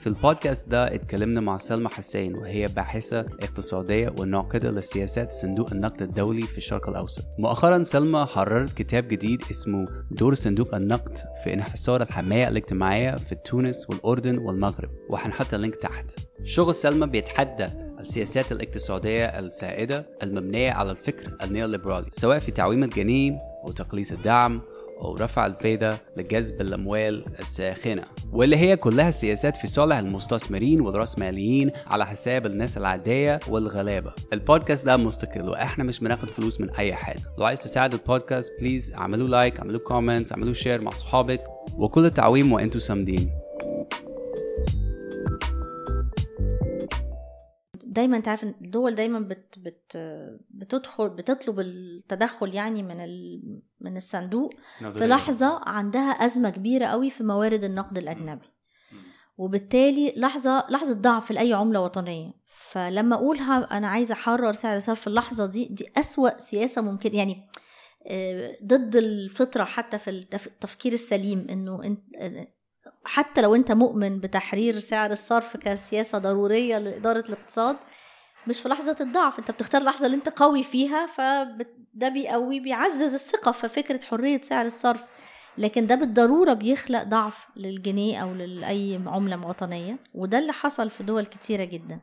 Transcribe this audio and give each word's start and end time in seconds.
في 0.00 0.06
البودكاست 0.06 0.68
ده 0.68 0.94
اتكلمنا 0.94 1.40
مع 1.40 1.56
سلمى 1.56 1.88
حسين 1.88 2.34
وهي 2.34 2.68
باحثة 2.68 3.20
اقتصادية 3.20 4.14
وناقدة 4.18 4.70
لسياسات 4.70 5.32
صندوق 5.32 5.72
النقد 5.72 6.02
الدولي 6.02 6.42
في 6.42 6.58
الشرق 6.58 6.88
الأوسط. 6.88 7.24
مؤخرا 7.38 7.82
سلمى 7.82 8.26
حررت 8.26 8.72
كتاب 8.72 9.08
جديد 9.08 9.42
اسمه 9.50 9.86
دور 10.10 10.34
صندوق 10.34 10.74
النقد 10.74 11.18
في 11.44 11.54
انحسار 11.54 12.02
الحماية 12.02 12.48
الاجتماعية 12.48 13.16
في 13.16 13.34
تونس 13.34 13.90
والأردن 13.90 14.38
والمغرب 14.38 14.90
وهنحط 15.08 15.54
ال 15.54 15.58
link 15.58 15.74
تحت. 15.74 16.16
شغل 16.44 16.74
سلمى 16.74 17.06
بيتحدى 17.06 17.68
السياسات 18.00 18.52
الاقتصادية 18.52 19.24
السائدة 19.24 20.06
المبنية 20.22 20.72
على 20.72 20.90
الفكر 20.90 21.36
النيوليبرالي 21.42 22.06
سواء 22.10 22.38
في 22.38 22.50
تعويم 22.50 22.82
الجنيه 22.84 23.32
أو 23.66 23.72
تقليص 23.72 24.12
الدعم 24.12 24.62
أو 25.00 25.16
رفع 25.16 25.46
الفايدة 25.46 25.98
لجذب 26.16 26.60
الأموال 26.60 27.24
الساخنة 27.40 28.02
واللي 28.32 28.56
هي 28.56 28.76
كلها 28.76 29.10
سياسات 29.10 29.56
في 29.56 29.66
صالح 29.66 29.96
المستثمرين 29.96 30.80
والرأسماليين 30.80 31.70
على 31.86 32.06
حساب 32.06 32.46
الناس 32.46 32.76
العادية 32.76 33.40
والغلابة. 33.48 34.12
البودكاست 34.32 34.86
ده 34.86 34.96
مستقل 34.96 35.48
وإحنا 35.48 35.84
مش 35.84 36.00
بناخد 36.00 36.28
فلوس 36.30 36.60
من 36.60 36.70
أي 36.70 36.94
حد 36.94 37.20
لو 37.38 37.44
عايز 37.44 37.60
تساعد 37.60 37.92
ال 37.92 38.00
podcast 38.00 38.52
please 38.60 38.92
اعملوا 38.94 39.28
like 39.28 39.58
اعملوا 39.58 39.80
comments 39.80 40.32
اعملوا 40.32 40.52
share 40.52 40.80
مع 40.80 40.90
صحابك. 40.90 41.44
وكل 41.76 42.04
التعويم 42.04 42.52
وأنتوا 42.52 42.80
سامدين. 42.80 43.30
دايما 47.90 48.16
أنت 48.16 48.28
عارف 48.28 48.44
الدول 48.44 48.94
دايما 48.94 49.18
بت 49.18 49.58
بت 49.58 49.96
بتدخل 50.50 51.08
بتطلب 51.08 51.60
التدخل 51.60 52.54
يعني 52.54 52.82
من 52.82 53.00
ال 53.00 53.42
من 53.80 53.96
الصندوق 53.96 54.54
في 54.78 55.06
لحظة 55.06 55.60
عندها 55.66 56.10
أزمة 56.10 56.50
كبيرة 56.50 56.86
قوي 56.86 57.10
في 57.10 57.24
موارد 57.24 57.64
النقد 57.64 57.98
الأجنبي. 57.98 58.46
وبالتالي 59.38 60.14
لحظة 60.16 60.66
لحظة 60.70 60.94
ضعف 60.94 61.30
لأي 61.30 61.52
عملة 61.52 61.80
وطنية. 61.80 62.32
فلما 62.46 63.16
أقولها 63.16 63.76
أنا 63.76 63.88
عايزة 63.88 64.12
أحرر 64.12 64.52
سعر 64.52 64.78
صرف 64.78 65.06
اللحظة 65.06 65.46
دي 65.46 65.64
دي 65.64 65.92
أسوأ 65.96 66.38
سياسة 66.38 66.82
ممكن 66.82 67.14
يعني 67.14 67.50
آه، 68.06 68.56
ضد 68.64 68.96
الفطرة 68.96 69.64
حتى 69.64 69.98
في 69.98 70.10
التفكير 70.10 70.92
السليم 70.92 71.46
إنه 71.50 71.82
حتى 73.04 73.40
لو 73.40 73.54
انت 73.54 73.72
مؤمن 73.72 74.20
بتحرير 74.20 74.78
سعر 74.78 75.10
الصرف 75.10 75.56
كسياسة 75.56 76.18
ضرورية 76.18 76.78
لإدارة 76.78 77.24
الاقتصاد 77.28 77.76
مش 78.46 78.60
في 78.60 78.68
لحظة 78.68 78.96
الضعف 79.00 79.38
انت 79.38 79.50
بتختار 79.50 79.80
اللحظة 79.80 80.06
اللي 80.06 80.16
انت 80.16 80.28
قوي 80.28 80.62
فيها 80.62 81.06
فده 81.06 82.08
بيقوي 82.08 82.60
بيعزز 82.60 83.14
الثقة 83.14 83.52
في 83.52 83.68
فكرة 83.68 84.00
حرية 84.04 84.40
سعر 84.40 84.66
الصرف. 84.66 85.04
لكن 85.58 85.86
ده 85.86 85.94
بالضرورة 85.94 86.52
بيخلق 86.52 87.02
ضعف 87.02 87.46
للجنيه 87.56 88.18
أو 88.22 88.34
لأي 88.34 89.00
عملة 89.06 89.46
وطنيه 89.46 89.98
وده 90.14 90.38
اللي 90.38 90.52
حصل 90.52 90.90
في 90.90 91.02
دول 91.02 91.26
كتيرة 91.26 91.64
جدا. 91.64 92.00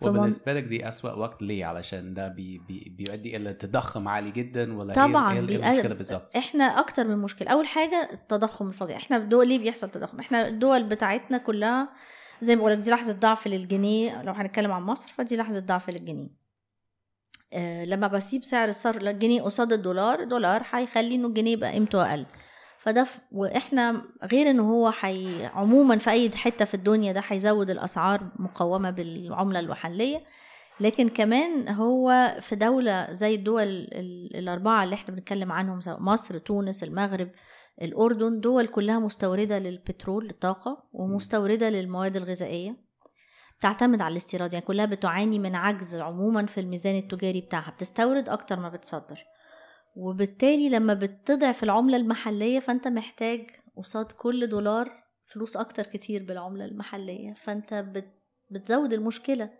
وبالنسبة 0.00 0.52
لك 0.52 0.64
دي 0.64 0.88
أسوأ 0.88 1.12
وقت 1.12 1.42
ليه؟ 1.42 1.64
علشان 1.64 2.14
ده 2.14 2.28
بي 2.28 2.58
بي 2.58 2.94
بيؤدي 2.98 3.36
إلى 3.36 3.52
تضخم 3.52 4.08
عالي 4.08 4.30
جدا 4.30 4.76
ولا 4.78 4.92
طبعا 4.92 5.32
إيه, 5.32 5.48
إيه 5.48 5.70
المشكلة 5.70 5.94
بالظبط؟ 5.94 6.36
إحنا 6.36 6.64
أكتر 6.64 7.06
من 7.08 7.18
مشكلة. 7.18 7.48
أول 7.48 7.66
حاجة 7.66 8.08
التضخم 8.12 8.68
الفظيع. 8.68 8.96
إحنا 8.96 9.16
الدول 9.16 9.48
ليه 9.48 9.58
بيحصل 9.58 9.90
تضخم؟ 9.90 10.20
إحنا 10.20 10.48
الدول 10.48 10.84
بتاعتنا 10.84 11.38
كلها 11.38 11.88
زي 12.40 12.56
ما 12.56 12.60
بقول 12.60 12.72
لك 12.72 12.78
دي 12.78 12.90
لحظة 12.90 13.12
ضعف 13.12 13.46
للجنيه. 13.46 14.22
لو 14.22 14.32
هنتكلم 14.32 14.72
عن 14.72 14.82
مصر 14.82 15.12
فدي 15.12 15.36
لحظة 15.36 15.60
ضعف 15.60 15.90
للجنيه. 15.90 16.28
أه 17.52 17.84
لما 17.84 18.06
بسيب 18.06 18.44
سعر 18.44 18.68
الصرف 18.68 18.96
للجنيه 19.02 19.42
قصاد 19.42 19.72
الدولار 19.72 20.20
الدولار 20.20 20.62
هيخلي 20.70 21.14
إنه 21.14 21.28
الجنيه 21.28 21.52
يبقى 21.52 21.72
قيمته 21.72 22.10
أقل. 22.10 22.26
فده 22.86 23.04
ف... 23.04 23.20
وإحنا 23.32 24.02
غير 24.32 24.50
ان 24.50 24.60
هو 24.60 24.90
حي... 24.90 25.44
عموما 25.46 25.98
في 25.98 26.10
أي 26.10 26.30
حتة 26.30 26.64
في 26.64 26.74
الدنيا 26.74 27.12
ده 27.12 27.22
هيزود 27.26 27.70
الأسعار 27.70 28.28
مقومة 28.38 28.90
بالعملة 28.90 29.60
المحلية 29.60 30.22
لكن 30.80 31.08
كمان 31.08 31.68
هو 31.68 32.36
في 32.40 32.56
دولة 32.56 33.12
زي 33.12 33.34
الدول 33.34 33.88
الأربعة 34.34 34.84
اللي 34.84 34.94
إحنا 34.94 35.14
بنتكلم 35.14 35.52
عنهم 35.52 35.80
سواء 35.80 36.00
مصر 36.00 36.38
تونس 36.38 36.84
المغرب 36.84 37.30
الأردن 37.82 38.40
دول 38.40 38.66
كلها 38.66 38.98
مستوردة 38.98 39.58
للبترول 39.58 40.30
الطاقة 40.30 40.82
ومستوردة 40.92 41.70
للمواد 41.70 42.16
الغذائية 42.16 42.76
بتعتمد 43.58 44.00
على 44.00 44.12
الاستيراد 44.12 44.52
يعني 44.52 44.64
كلها 44.66 44.86
بتعاني 44.86 45.38
من 45.38 45.54
عجز 45.54 45.96
عموما 45.96 46.46
في 46.46 46.60
الميزان 46.60 46.96
التجاري 46.96 47.40
بتاعها 47.40 47.70
بتستورد 47.70 48.28
أكتر 48.28 48.60
ما 48.60 48.68
بتصدر. 48.68 49.24
وبالتالي 49.96 50.68
لما 50.68 50.94
بتضعف 50.94 51.62
العملة 51.62 51.96
المحلية 51.96 52.60
فأنت 52.60 52.88
محتاج 52.88 53.46
قصاد 53.76 54.12
كل 54.12 54.46
دولار 54.46 55.04
فلوس 55.26 55.56
أكتر 55.56 55.82
كتير 55.82 56.24
بالعملة 56.24 56.64
المحلية 56.64 57.34
فأنت 57.34 57.84
بتزود 58.50 58.92
المشكلة. 58.92 59.50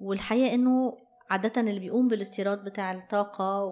والحقيقة 0.00 0.54
إنه 0.54 0.98
عادة 1.30 1.60
اللي 1.60 1.80
بيقوم 1.80 2.08
بالاستيراد 2.08 2.64
بتاع 2.64 2.92
الطاقة 2.92 3.64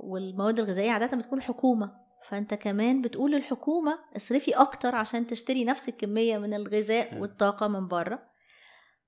والمواد 0.00 0.58
الغذائية 0.58 0.90
عادة 0.90 1.16
بتكون 1.16 1.38
الحكومة. 1.38 2.06
فأنت 2.28 2.54
كمان 2.54 3.02
بتقول 3.02 3.32
للحكومة 3.32 3.98
اصرفي 4.16 4.50
أكتر 4.52 4.94
عشان 4.94 5.26
تشتري 5.26 5.64
نفس 5.64 5.88
الكمية 5.88 6.38
من 6.38 6.54
الغذاء 6.54 7.18
والطاقة 7.18 7.68
من 7.68 7.88
بره. 7.88 8.35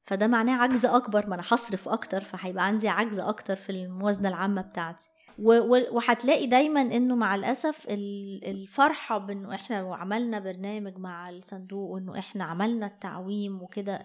فده 0.09 0.27
معناه 0.27 0.57
عجز 0.63 0.87
أكبر 0.87 1.27
ما 1.27 1.35
أنا 1.35 1.43
هصرف 1.49 1.89
أكتر 1.89 2.21
فهيبقى 2.25 2.67
عندي 2.67 2.89
عجز 2.89 3.19
أكتر 3.19 3.57
في 3.57 3.71
الموازنة 3.71 4.29
العامة 4.29 4.63
بتاعتي. 4.63 5.09
وهتلاقي 5.39 6.47
دايما 6.47 6.81
إنه 6.83 7.15
مع 7.17 7.35
الأسف 7.35 7.87
الفرحة 7.89 9.19
بإنه 9.19 9.55
إحنا 9.55 9.77
عملنا 9.97 10.39
برنامج 10.39 10.99
مع 10.99 11.31
الصندوق 11.31 11.91
وإنه 11.91 12.19
إحنا 12.19 12.45
عملنا 12.45 12.87
التعويم 12.87 13.63
وكده 13.63 14.05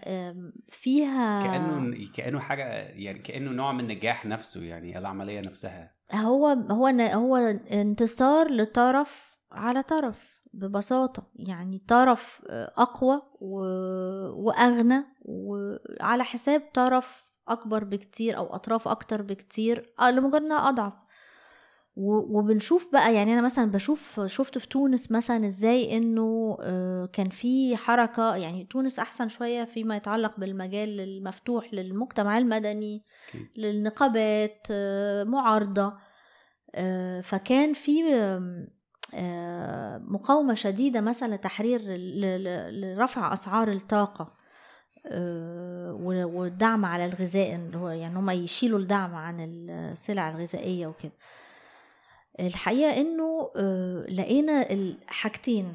فيها 0.68 1.42
كأنه 1.42 2.06
كأنه 2.16 2.40
حاجة 2.40 2.64
يعني 2.88 3.18
كأنه 3.18 3.50
نوع 3.50 3.72
من 3.72 3.80
النجاح 3.80 4.26
نفسه 4.26 4.64
يعني 4.64 4.98
العملية 4.98 5.40
نفسها. 5.40 5.94
هو 6.12 6.46
هو 6.70 6.86
هو 7.00 7.36
انتصار 7.72 8.50
لطرف 8.50 9.36
على 9.52 9.82
طرف. 9.82 10.33
ببساطة 10.54 11.26
يعني 11.36 11.82
طرف 11.88 12.42
أقوى 12.78 13.22
وأغنى 13.40 15.04
وعلى 15.24 16.24
حساب 16.24 16.62
طرف 16.74 17.24
أكبر 17.48 17.84
بكتير 17.84 18.36
أو 18.36 18.54
أطراف 18.54 18.88
أكتر 18.88 19.22
بكتير 19.22 19.92
آه، 20.00 20.10
لمجرد 20.10 20.42
إنها 20.42 20.68
أضعف. 20.68 20.92
وبنشوف 21.96 22.92
بقى 22.92 23.14
يعني 23.14 23.32
أنا 23.32 23.40
مثلا 23.40 23.70
بشوف 23.70 24.20
شفت 24.26 24.58
في 24.58 24.68
تونس 24.68 25.10
مثلا 25.10 25.46
إزاي 25.46 25.96
إنه 25.96 26.56
آه، 26.60 27.06
كان 27.12 27.28
في 27.28 27.76
حركة 27.76 28.36
يعني 28.36 28.64
تونس 28.64 28.98
أحسن 28.98 29.28
شوية 29.28 29.64
فيما 29.64 29.96
يتعلق 29.96 30.40
بالمجال 30.40 31.00
المفتوح 31.00 31.74
للمجتمع 31.74 32.38
المدني 32.38 33.04
للنقابات 33.56 34.66
آه، 34.70 35.24
معارضة 35.24 35.94
فكان 37.22 37.72
في 37.72 38.02
مقاومة 39.98 40.54
شديدة 40.54 41.00
مثلا 41.00 41.34
لتحرير 41.34 41.80
لرفع 42.70 43.32
أسعار 43.32 43.72
الطاقة 43.72 44.44
آه، 45.06 45.92
والدعم 46.34 46.84
على 46.84 47.06
الغذاء 47.06 47.54
اللي 47.54 47.78
هو 47.78 47.88
يعني 47.88 48.18
هم 48.18 48.30
يشيلوا 48.30 48.78
الدعم 48.78 49.14
عن 49.14 49.40
السلع 49.40 50.30
الغذائية 50.30 50.86
وكده. 50.86 51.12
الحقيقة 52.40 53.00
إنه 53.00 53.50
آه، 53.56 54.06
لقينا 54.08 54.70
الحاجتين. 54.70 55.74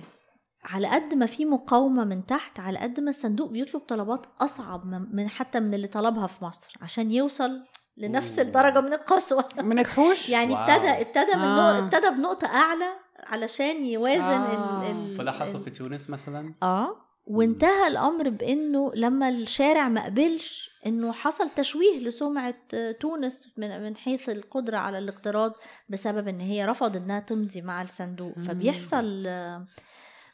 على 0.63 0.87
قد 0.87 1.13
ما 1.13 1.25
في 1.25 1.45
مقاومة 1.45 2.03
من 2.03 2.25
تحت 2.25 2.59
على 2.59 2.79
قد 2.79 2.99
ما 2.99 3.09
الصندوق 3.09 3.49
بيطلب 3.49 3.81
طلبات 3.81 4.25
أصعب 4.41 4.85
من 5.13 5.29
حتى 5.29 5.59
من 5.59 5.73
اللي 5.73 5.87
طلبها 5.87 6.27
في 6.27 6.45
مصر 6.45 6.77
عشان 6.81 7.11
يوصل 7.11 7.63
لنفس 7.97 8.39
الدرجة 8.39 8.81
من 8.81 8.93
القسوة. 8.93 9.45
ما 9.57 9.75
نجحوش 9.75 10.29
يعني 10.35 10.55
ابتدى 10.55 10.89
ابتدى 10.89 11.35
من 11.35 11.41
آه. 11.41 11.79
ابتدى 11.79 12.09
بنقطة 12.09 12.47
أعلى 12.47 12.89
علشان 13.29 13.85
يوازن 13.85 14.21
آه. 14.21 14.91
ال 14.91 15.15
فده 15.17 15.31
حصل 15.31 15.63
في 15.63 15.69
تونس 15.69 16.09
مثلا؟ 16.09 16.53
آه. 16.63 16.95
وانتهى 17.25 17.87
الأمر 17.87 18.29
بإنه 18.29 18.91
لما 18.95 19.29
الشارع 19.29 19.89
ما 19.89 20.05
قبلش 20.05 20.71
إنه 20.85 21.11
حصل 21.11 21.49
تشويه 21.49 21.99
لسمعة 21.99 22.55
تونس 22.99 23.53
من 23.57 23.83
من 23.83 23.95
حيث 23.95 24.29
القدرة 24.29 24.77
على 24.77 24.97
الاقتراض 24.97 25.53
بسبب 25.89 26.27
إن 26.27 26.39
هي 26.39 26.65
رفضت 26.65 26.95
إنها 26.95 27.19
تمضي 27.19 27.61
مع 27.61 27.81
الصندوق. 27.81 28.39
فبيحصل 28.39 29.27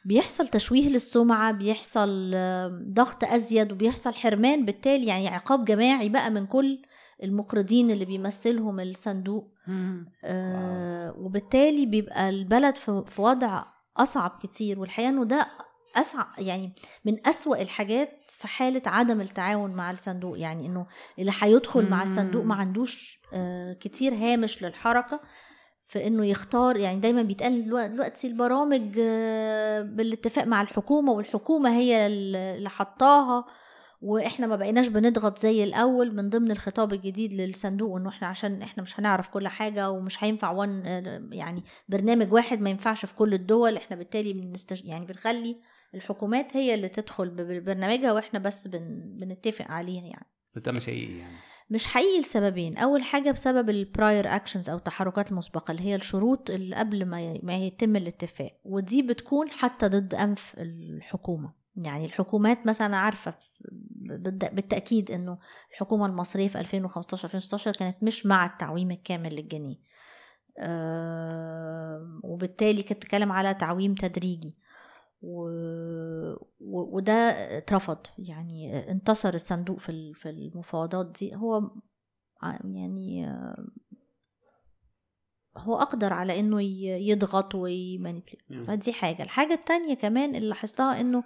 بيحصل 0.04 0.48
تشويه 0.48 0.88
للسمعة 0.88 1.52
بيحصل 1.52 2.30
ضغط 2.92 3.24
أزيد 3.24 3.72
وبيحصل 3.72 4.14
حرمان. 4.14 4.64
بالتالي 4.64 5.06
يعني 5.06 5.28
عقاب 5.28 5.64
جماعي 5.64 6.08
بقى 6.08 6.30
من 6.30 6.46
كل 6.46 6.82
المقرضين 7.22 7.90
اللي 7.90 8.04
بيمثلهم 8.04 8.80
الصندوق. 8.80 9.48
آه 10.24 11.14
وبالتالي 11.18 11.86
بيبقى 11.86 12.28
البلد 12.28 12.74
في 12.76 13.02
وضع 13.18 13.64
أصعب 13.96 14.38
كتير 14.42 14.80
والحقيقة 14.80 15.08
إنه 15.08 15.24
ده 15.24 15.46
اسعى 15.96 16.26
يعني 16.38 16.72
من 17.04 17.26
أسوأ 17.28 17.62
الحاجات 17.62 18.10
في 18.38 18.48
حالة 18.48 18.82
عدم 18.86 19.20
التعاون 19.20 19.70
مع 19.70 19.90
الصندوق. 19.90 20.38
يعني 20.38 20.66
إنه 20.66 20.86
اللي 21.18 21.32
هيدخل 21.40 21.88
مع 21.90 22.02
الصندوق 22.02 22.44
ما 22.44 22.54
عندوش 22.54 23.20
آه 23.32 23.72
كتير 23.72 24.14
هامش 24.14 24.62
للحركة 24.62 25.20
في 25.86 26.06
انه 26.06 26.26
يختار 26.26 26.76
يعني 26.76 27.00
دايما 27.00 27.22
بيتقال 27.22 27.64
دلوقتي 27.92 28.26
البرامج 28.28 28.98
آه، 29.00 29.82
بالاتفاق 29.82 30.44
مع 30.44 30.62
الحكومة 30.62 31.12
والحكومة 31.12 31.76
هي 31.76 32.06
اللي 32.06 32.70
حطاها. 32.70 33.46
وإحنا 34.06 34.46
ما 34.46 34.56
بقيناش 34.56 34.88
بنضغط 34.88 35.38
زي 35.38 35.64
الأول 35.64 36.14
من 36.14 36.28
ضمن 36.28 36.50
الخطاب 36.50 36.92
الجديد 36.92 37.32
للصندوق 37.32 37.96
إنه 37.96 38.08
إحنا 38.08 38.28
عشان 38.28 38.62
إحنا 38.62 38.82
مش 38.82 39.00
هنعرف 39.00 39.28
كل 39.28 39.48
حاجة 39.48 39.90
ومش 39.90 40.24
هينفع 40.24 40.50
وان 40.50 40.82
يعني 41.32 41.64
برنامج 41.88 42.32
واحد 42.32 42.60
ما 42.60 42.70
ينفعش 42.70 43.04
في 43.06 43.14
كل 43.14 43.34
الدول 43.34 43.76
إحنا 43.76 43.96
بالتالي 43.96 44.32
بنستج... 44.32 44.84
يعني 44.84 45.06
بنخلي 45.06 45.56
الحكومات 45.94 46.56
هي 46.56 46.74
اللي 46.74 46.88
تدخل 46.88 47.30
ببرنامجها 47.30 48.12
وإحنا 48.12 48.38
بس 48.38 48.68
بن... 48.68 49.02
بنتفق 49.20 49.70
عليها 49.70 50.04
يعني. 50.04 50.26
بس 50.54 50.62
ده 50.62 50.72
مش 50.72 50.86
حقيقي 50.86 51.18
يعني. 51.18 51.36
مش 51.70 51.86
حقيقي 51.86 52.20
لسببين. 52.20 52.78
أول 52.78 53.02
حاجة 53.02 53.30
بسبب 53.30 53.70
البراير 53.70 54.36
اكشنز 54.36 54.70
أو 54.70 54.76
التحركات 54.76 55.30
المسبقه 55.30 55.70
اللي 55.70 55.82
هي 55.82 55.94
الشروط 55.94 56.50
اللي 56.50 56.76
قبل 56.76 57.04
ما 57.04 57.38
ما 57.42 57.56
يتم 57.56 57.96
الاتفاق 57.96 58.60
ودي 58.64 59.02
بتكون 59.02 59.50
حتى 59.50 59.88
ضد 59.88 60.14
أنف 60.14 60.54
الحكومة. 60.58 61.65
يعني 61.76 62.04
الحكومات 62.04 62.66
مثلا 62.66 62.96
عارفة 62.96 63.34
بالتأكيد 64.52 65.10
إنه 65.10 65.38
الحكومة 65.70 66.06
المصرية 66.06 66.48
في 66.48 66.60
2015 66.60 67.24
2016 67.24 67.72
كانت 67.72 68.02
مش 68.02 68.26
مع 68.26 68.46
التعويم 68.46 68.90
الكامل 68.90 69.34
للجنيه. 69.34 69.76
أه 70.58 72.20
وبالتالي 72.24 72.82
كانت 72.82 72.98
بتتكلم 73.00 73.32
على 73.32 73.54
تعويم 73.54 73.94
تدريجي. 73.94 74.54
و... 75.22 75.48
و... 76.60 76.96
وده 76.96 77.12
اترفض. 77.58 77.98
يعني 78.18 78.90
انتصر 78.90 79.34
الصندوق 79.34 79.78
في 79.78 80.14
في 80.14 80.30
المفاوضات 80.30 81.12
دي. 81.20 81.36
هو 81.36 81.70
يعني 82.64 83.26
هو 85.56 85.76
أقدر 85.76 86.12
على 86.12 86.40
إنه 86.40 86.62
يضغط 87.08 87.54
ويمانيبيليت. 87.54 88.52
فدي 88.66 88.92
حاجة. 88.92 89.22
الحاجة 89.22 89.52
التانية 89.52 89.94
كمان 89.94 90.34
اللي 90.34 90.48
لاحظتها 90.48 91.00
إنه 91.00 91.24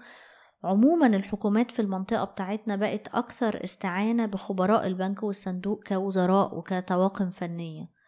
عموما 0.64 1.06
الحكومات 1.06 1.70
في 1.70 1.82
المنطقة 1.82 2.24
بتاعتنا 2.24 2.76
بقت 2.76 3.08
أكثر 3.08 3.64
استعانة 3.64 4.26
بخبراء 4.26 4.86
البنك 4.86 5.22
والصندوق 5.22 5.82
كوزراء 5.84 6.58
وكطواقم 6.58 7.30
فنية. 7.30 8.00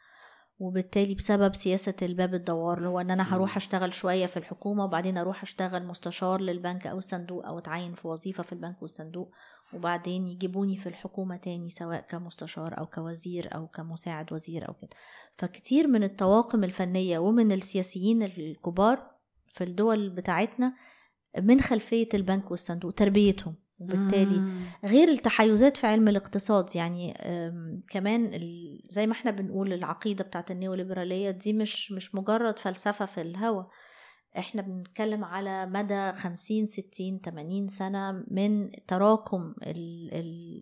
وبالتالي 0.58 1.14
بسبب 1.14 1.54
سياسة 1.54 1.94
الباب 2.02 2.34
الدوار 2.34 2.78
اللي 2.78 2.88
هو 2.88 3.00
إن 3.00 3.10
أنا 3.10 3.34
هروح 3.34 3.56
أشتغل 3.56 3.94
شوية 3.94 4.26
في 4.26 4.36
الحكومة 4.36 4.84
وبعدين 4.84 5.18
أروح 5.18 5.42
أشتغل 5.42 5.86
مستشار 5.86 6.40
للبنك 6.40 6.86
أو 6.86 6.98
الصندوق 6.98 7.46
أو 7.46 7.58
أتعين 7.58 7.94
في 7.94 8.08
وظيفة 8.08 8.42
في 8.42 8.52
البنك 8.52 8.82
والصندوق 8.82 9.30
وبعدين 9.74 10.28
يجيبوني 10.28 10.76
في 10.76 10.88
الحكومة 10.88 11.36
تاني 11.36 11.68
سواء 11.68 12.00
كمستشار 12.00 12.78
أو 12.78 12.86
كوزير 12.86 13.54
أو 13.54 13.66
كمساعد 13.66 14.32
وزير 14.32 14.68
أو 14.68 14.74
كده. 14.74 14.90
فكتير 15.36 15.86
من 15.86 16.04
الطواقم 16.04 16.64
الفنية 16.64 17.18
ومن 17.18 17.52
السياسيين 17.52 18.22
الكبار 18.22 19.10
في 19.48 19.64
الدول 19.64 20.10
بتاعتنا 20.10 20.74
من 21.40 21.60
خلفية 21.60 22.08
البنك 22.14 22.50
والصندوق 22.50 22.92
تربيتهم. 22.92 23.54
وبالتالي 23.80 24.36
آه. 24.36 24.86
غير 24.86 25.08
التحيزات 25.08 25.76
في 25.76 25.86
علم 25.86 26.08
الاقتصاد 26.08 26.76
يعني 26.76 27.14
كمان 27.90 28.30
زي 28.88 29.06
ما 29.06 29.12
إحنا 29.12 29.30
بنقول 29.30 29.72
العقيدة 29.72 30.24
بتاعت 30.24 30.50
النيوليبرالية 30.50 31.30
دي 31.30 31.52
مش 31.52 31.92
مش 31.92 32.14
مجرد 32.14 32.58
فلسفة 32.58 33.04
في 33.04 33.20
الهوا. 33.20 33.62
إحنا 34.38 34.62
بنتكلم 34.62 35.24
على 35.24 35.66
مدى 35.66 36.12
خمسين 36.12 36.64
ستين 36.64 37.20
تمانين 37.20 37.66
سنة 37.68 38.24
من 38.30 38.70
تراكم 38.86 39.54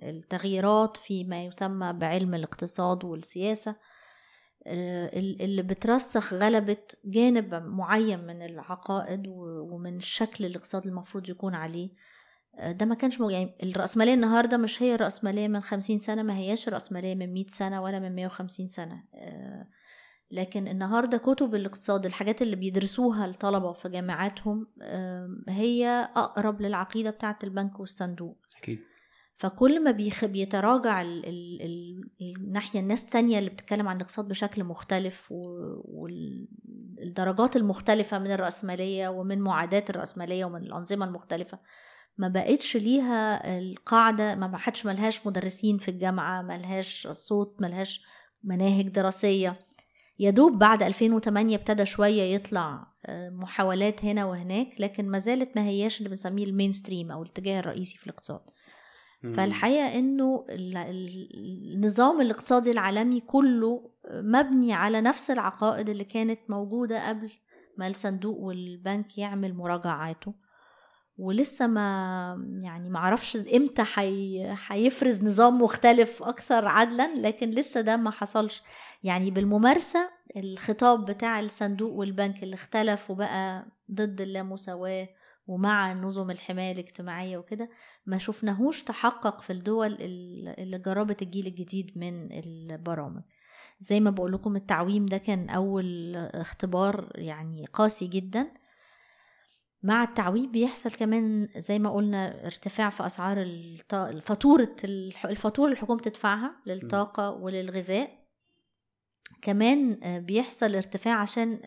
التغييرات 0.03 0.97
في 0.97 1.25
ما 1.25 1.45
يسمى 1.45 1.93
بعلم 1.93 2.35
الاقتصاد 2.35 3.05
والسياسة. 3.05 3.77
اللي 4.67 5.63
بترسخ 5.63 6.35
غلبة 6.35 6.77
جانب 7.05 7.55
معين 7.55 8.27
من 8.27 8.43
العقائد 8.43 9.23
ومن 9.27 9.97
الشكل 9.97 10.45
الاقتصادي 10.45 10.89
المفروض 10.89 11.31
يكون 11.31 11.55
عليه. 11.55 11.91
آه، 12.59 12.73
ده 12.73 12.87
ما 12.87 12.95
كانش 12.95 13.21
مو 13.21 13.31
يعني 13.31 13.55
الرأسمالية 13.63 14.15
النهاردة 14.15 14.57
مش 14.57 14.83
هي 14.83 14.95
الرأسمالية 14.95 15.49
من 15.49 15.61
خمسين 15.61 15.99
سنة 15.99 16.23
ما 16.23 16.37
هياش 16.37 16.69
الرأسمالية 16.69 17.15
من 17.15 17.33
مئة 17.33 17.49
سنة 17.49 17.83
ولا 17.83 17.99
من 17.99 18.15
مية 18.15 18.27
وخمسين 18.27 18.67
سنة. 18.67 19.05
آه، 19.15 19.67
لكن 20.31 20.69
النهاردة 20.69 21.19
كتب 21.19 21.55
الاقتصاد 21.55 22.07
الحاجات 22.07 22.43
اللي 22.43 22.57
بيدرسوها 22.57 23.27
الطلبة 23.27 23.73
في 23.73 23.89
جامعاتهم 23.89 24.67
هي 25.49 26.09
أقرب 26.17 26.61
للعقيدة 26.61 27.11
بتاعة 27.11 27.39
البنك 27.45 27.81
والصندوق. 27.81 28.37
أكيد. 28.59 28.79
فكل 29.41 29.85
ما 29.85 29.91
بيخ 29.91 30.25
بيتراجع 30.25 31.01
ال 31.01 31.27
ال 31.27 31.63
ال 31.63 32.01
الناحية 32.21 32.81
الناس 32.81 33.05
التانية 33.05 33.39
اللي 33.39 33.51
بتتكلم 33.51 33.89
عن 33.89 33.97
الاقتصاد 33.97 34.29
بشكل 34.29 34.65
مختلف 34.65 35.27
والدرجات 35.85 37.57
المختلفة 37.57 38.19
من 38.19 38.31
الرأسمالية 38.31 39.09
ومن 39.09 39.41
معاداة 39.41 39.85
الرأسمالية 39.91 40.45
ومن 40.45 40.63
الأنظمة 40.63 41.07
المختلفة 41.07 41.59
ما 42.19 42.29
بقتش 42.29 42.77
ليها 42.77 43.59
القاعدة 43.59 44.35
ما 44.35 44.59
حدش 44.59 44.87
ملهاش 44.87 45.27
مدرسين 45.27 45.79
في 45.79 45.91
الجامعة 45.91 46.43
ملهاش 46.43 47.09
صوت 47.13 47.57
ملهاش 47.61 48.05
مناهج 48.45 48.89
دراسية. 48.89 49.59
يدوب 50.19 50.59
بعد 50.59 50.83
2008 50.83 51.57
ابتدى 51.57 51.87
شوية 51.87 52.35
يطلع 52.35 52.87
آه، 53.07 53.31
محاولات 53.31 54.05
هنا 54.05 54.25
وهناك 54.25 54.69
لكن 54.79 55.09
ما 55.09 55.19
زالت 55.19 55.57
ما 55.57 55.65
هياش 55.65 55.99
اللي 55.99 56.09
بنسميه 56.09 56.45
المين 56.45 56.73
ستريم 56.73 57.11
أو 57.11 57.23
الاتجاه 57.23 57.61
الرئيسي 57.61 57.99
في 57.99 58.07
الاقتصاد. 58.07 58.41
فالحقيقة 59.35 59.99
إنه 59.99 60.47
النظام 60.51 62.21
الاقتصادي 62.21 62.71
العالمي 62.71 63.21
كله 63.21 63.91
مبني 64.13 64.73
على 64.73 65.01
نفس 65.01 65.31
العقائد 65.31 65.89
اللي 65.89 66.05
كانت 66.05 66.41
موجودة 66.49 67.09
قبل 67.09 67.31
ما 67.79 67.87
الصندوق 67.87 68.39
والبنك 68.39 69.19
يعمل 69.19 69.55
مراجعاته. 69.55 70.35
ولسه 71.19 71.67
ما 71.67 72.49
يعني 72.63 72.91
ما 72.91 72.99
أعرفش 72.99 73.37
إمتى 73.37 73.83
حي... 73.83 74.55
نظام 75.23 75.63
مختلف 75.63 76.23
أكثر 76.23 76.69
عدلا 76.69 77.15
لكن 77.17 77.51
لسه 77.51 77.81
ده 77.81 77.97
ما 77.97 78.11
حصلش. 78.11 78.63
يعني 79.03 79.31
بالممارسة 79.31 80.11
الخطاب 80.37 81.05
بتاع 81.05 81.41
الصندوق 81.41 81.93
والبنك 81.93 82.43
اللي 82.43 82.55
اختلف 82.55 83.11
وبقى 83.11 83.67
ضد 83.93 84.21
اللامساواة 84.21 85.09
ومع 85.47 85.93
نظم 85.93 86.31
الحماية 86.31 86.73
الاجتماعية 86.73 87.39
وكده 87.39 87.71
ما 88.07 88.19
شفناهوش 88.19 88.83
تحقق 88.83 89.41
في 89.41 89.53
الدول 89.53 89.97
اللي 90.59 90.79
جربت 90.79 91.23
الجيل 91.23 91.47
الجديد 91.47 91.99
من 91.99 92.33
البرامج. 92.33 93.23
زي 93.79 94.01
ما 94.01 94.11
بقول 94.11 94.33
لكم 94.33 94.57
التعويم 94.57 95.07
ده 95.07 95.19
كان 95.19 95.51
أول 95.51 96.17
اختبار 96.17 97.13
يعني 97.15 97.67
قاسي 97.67 98.07
جدا. 98.07 98.51
مع 99.83 100.03
التعويم 100.03 100.51
بيحصل 100.51 100.91
كمان 100.91 101.49
زي 101.57 101.79
ما 101.79 101.91
قلنا 101.91 102.45
ارتفاع 102.47 102.91
في 102.91 103.07
أسعار 103.07 103.43
الفاتورة 103.93 104.77
الفاتورة 105.25 105.67
اللي 105.67 105.75
الحكومة 105.77 106.01
تدفعها 106.01 106.57
للطاقة 106.67 107.31
وللغذاء. 107.31 108.21
كمان 109.43 109.99
بيحصل 110.27 110.75
ارتفاع 110.75 111.15
عشان 111.15 111.61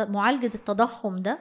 معالجة 0.00 0.50
التضخم 0.54 1.16
ده 1.16 1.38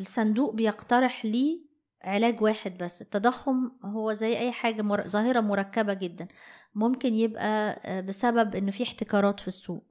الصندوق 0.00 0.54
بيقترح 0.54 1.24
لي 1.24 1.66
علاج 2.02 2.42
واحد 2.42 2.78
بس. 2.78 3.02
التضخم 3.02 3.70
هو 3.84 4.12
زي 4.12 4.38
أي 4.38 4.52
حاجة 4.52 4.82
مر... 4.82 5.08
ظاهرة 5.08 5.40
مركبة 5.40 5.94
جدا. 5.94 6.28
ممكن 6.74 7.14
يبقى 7.14 7.80
آه، 7.84 8.00
بسبب 8.00 8.54
إنه 8.54 8.70
في 8.70 8.82
احتكارات 8.82 9.40
في 9.40 9.48
السوق. 9.48 9.84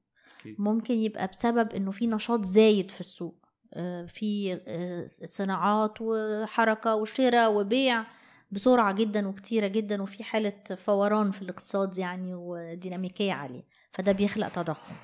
ممكن 0.60 0.94
يبقى 0.94 1.28
بسبب 1.28 1.74
إنه 1.74 1.92
في 1.92 2.08
نشاط 2.08 2.46
زايد 2.46 2.92
في 2.92 3.00
السوق. 3.00 3.46
آه، 3.74 4.06
في 4.06 4.62
آه، 4.68 5.06
صناعات 5.08 5.94
وحركة 6.02 6.96
وشراء 6.96 7.54
وبيع 7.54 8.06
بسرعة 8.52 8.94
جدا 8.94 9.28
وكتيرة 9.28 9.68
جدا 9.68 10.02
وفي 10.02 10.24
حالة 10.24 10.64
فوران 10.76 11.32
في 11.32 11.42
الاقتصاد 11.42 11.98
يعني 11.98 12.34
وديناميكية 12.36 13.34
عالية. 13.34 13.64
فده 13.92 14.12
بيخلق 14.12 14.48
تضخم. 14.48 14.96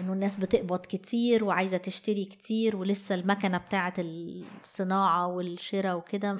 إنه 0.00 0.12
الناس 0.12 0.36
بتقبض 0.40 0.80
كتير 0.80 1.44
وعايزة 1.44 1.76
تشتري 1.76 2.24
كتير 2.24 2.76
ولسه 2.76 3.14
المكنة 3.14 3.58
بتاعة 3.58 3.94
الصناعة 3.98 5.26
والشراء 5.26 5.96
وكده 5.96 6.38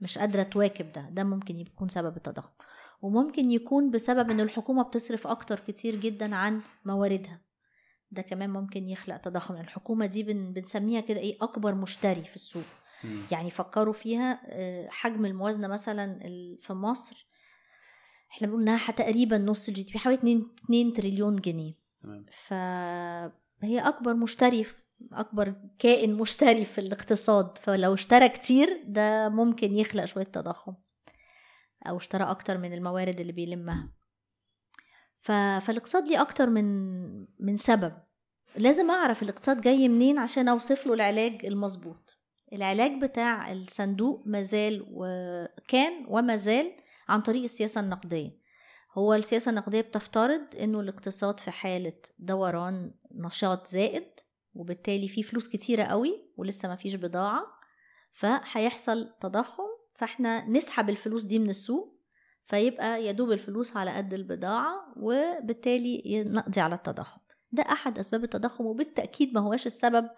مش 0.00 0.18
قادرة 0.18 0.42
تواكب 0.42 0.92
ده. 0.92 1.08
ده 1.10 1.24
ممكن 1.24 1.60
يكون 1.60 1.88
سبب 1.88 2.16
التضخم. 2.16 2.52
وممكن 3.02 3.50
يكون 3.50 3.90
بسبب 3.90 4.30
إن 4.30 4.40
الحكومة 4.40 4.82
بتصرف 4.82 5.26
أكتر 5.26 5.60
كتير 5.60 5.96
جدا 5.96 6.34
عن 6.36 6.60
مواردها. 6.84 7.40
ده 8.10 8.22
كمان 8.22 8.50
ممكن 8.50 8.88
يخلق 8.88 9.16
تضخم. 9.16 9.56
الحكومة 9.56 10.06
دي 10.06 10.22
بنسميها 10.22 11.00
كده 11.00 11.20
إيه؟ 11.20 11.38
أكبر 11.42 11.74
مشتري 11.74 12.24
في 12.24 12.36
السوق. 12.36 12.64
يعني 13.32 13.50
فكروا 13.50 13.92
فيها 13.92 14.40
آه، 14.46 14.88
حجم 14.90 15.26
الموازنة 15.26 15.68
مثلا 15.68 16.18
في 16.62 16.72
مصر 16.72 17.26
إحنا 18.32 18.46
بنقول 18.46 18.62
إنها 18.62 18.90
تقريبا 18.92 19.38
نص 19.38 19.68
ال 19.68 19.82
GDP 19.82 19.98
حوالي 19.98 20.18
2 20.18 20.46
2 20.64 20.92
تريليون 20.92 21.36
جنيه. 21.36 21.83
فهي 22.32 23.78
أكبر 23.78 24.14
مشتري 24.14 24.66
أكبر 25.12 25.54
كائن 25.78 26.14
مشتري 26.14 26.64
في 26.64 26.78
الاقتصاد 26.78 27.58
فلو 27.58 27.94
اشترى 27.94 28.28
كتير 28.28 28.82
ده 28.86 29.28
ممكن 29.28 29.76
يخلق 29.76 30.04
شوية 30.04 30.24
تضخم 30.24 30.74
أو 31.88 31.96
اشترى 31.96 32.24
أكتر 32.24 32.58
من 32.58 32.72
الموارد 32.72 33.20
اللي 33.20 33.32
بيلمها. 33.32 33.92
ف... 35.16 35.32
فالاقتصاد 35.32 36.08
ليه 36.08 36.20
أكتر 36.20 36.50
من 36.50 36.64
من 37.40 37.56
سبب. 37.56 37.92
لازم 38.56 38.90
أعرف 38.90 39.22
الاقتصاد 39.22 39.60
جاي 39.60 39.88
منين 39.88 40.18
عشان 40.18 40.48
أوصف 40.48 40.86
له 40.86 40.94
العلاج 40.94 41.46
المظبوط. 41.46 42.18
العلاج 42.52 43.00
بتاع 43.02 43.52
الصندوق 43.52 44.22
مازال 44.26 44.86
وكان 44.90 46.06
وما 46.08 46.36
زال 46.36 46.72
عن 47.08 47.20
طريق 47.20 47.42
السياسة 47.42 47.80
النقدية. 47.80 48.43
هو 48.94 49.14
السياسة 49.14 49.50
النقدية 49.50 49.80
بتفترض 49.80 50.42
إنه 50.60 50.80
الاقتصاد 50.80 51.40
في 51.40 51.50
حالة 51.50 51.92
دوران 52.18 52.94
نشاط 53.12 53.66
زائد 53.66 54.06
وبالتالي 54.54 55.08
في 55.08 55.22
فلوس 55.22 55.48
كتيرة 55.48 55.82
قوي 55.84 56.24
ولسه 56.36 56.68
ما 56.68 56.76
فيش 56.76 56.94
بضاعة 56.94 57.46
فهيحصل 58.12 59.14
تضخم 59.20 59.62
فإحنا 59.94 60.48
نسحب 60.48 60.90
الفلوس 60.90 61.24
دي 61.24 61.38
من 61.38 61.50
السوق 61.50 62.00
فيبقى 62.46 63.06
يدوب 63.06 63.32
الفلوس 63.32 63.76
على 63.76 63.90
قد 63.96 64.14
البضاعة 64.14 64.92
وبالتالي 64.96 66.24
نقضي 66.26 66.60
على 66.60 66.74
التضخم. 66.74 67.20
ده 67.52 67.62
أحد 67.62 67.98
أسباب 67.98 68.24
التضخم 68.24 68.66
وبالتأكيد 68.66 69.34
ما 69.34 69.40
هواش 69.40 69.66
السبب 69.66 70.08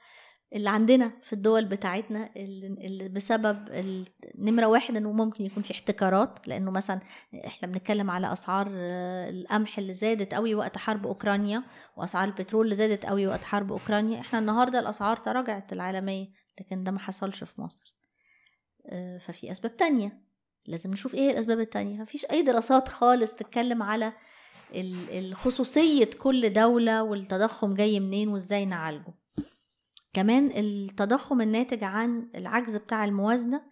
اللي 0.54 0.70
عندنا 0.70 1.12
في 1.22 1.32
الدول 1.32 1.64
بتاعتنا 1.64 2.30
اللي 2.36 3.08
بسبب 3.08 3.68
نمرة 4.38 4.66
واحد 4.66 4.96
إنه 4.96 5.12
ممكن 5.12 5.44
يكون 5.44 5.62
في 5.62 5.72
احتكارات 5.72 6.48
لأنه 6.48 6.70
مثلا 6.70 7.00
إحنا 7.46 7.68
بنتكلم 7.68 8.10
على 8.10 8.32
أسعار 8.32 8.66
القمح 8.70 9.78
اللي 9.78 9.92
زادت 9.92 10.34
قوي 10.34 10.54
وقت 10.54 10.78
حرب 10.78 11.06
أوكرانيا 11.06 11.62
وأسعار 11.96 12.28
البترول 12.28 12.64
اللي 12.64 12.74
زادت 12.74 13.06
قوي 13.06 13.26
وقت 13.26 13.44
حرب 13.44 13.72
أوكرانيا. 13.72 14.20
إحنا 14.20 14.38
النهارده 14.38 14.78
الأسعار 14.78 15.16
تراجعت 15.16 15.72
العالمية 15.72 16.28
لكن 16.60 16.84
ده 16.84 16.92
ما 16.92 16.98
حصلش 16.98 17.44
في 17.44 17.60
مصر. 17.60 17.94
آه، 18.86 19.18
ففي 19.18 19.50
أسباب 19.50 19.76
تانية. 19.76 20.20
لازم 20.66 20.90
نشوف 20.90 21.14
إيه 21.14 21.30
الأسباب 21.30 21.60
التانية. 21.60 22.02
مفيش 22.02 22.24
أي 22.24 22.42
دراسات 22.42 22.88
خالص 22.88 23.34
تتكلم 23.34 23.82
على 23.82 24.12
الخصوصية 24.74 26.10
كل 26.18 26.52
دولة 26.52 27.02
والتضخم 27.02 27.74
جاي 27.74 28.00
منين 28.00 28.28
وإزاي 28.28 28.64
نعالجه. 28.64 29.14
كمان 30.12 30.50
التضخم 30.56 31.40
الناتج 31.40 31.84
عن 31.84 32.30
العجز 32.34 32.76
بتاع 32.76 33.04
الموازنة 33.04 33.62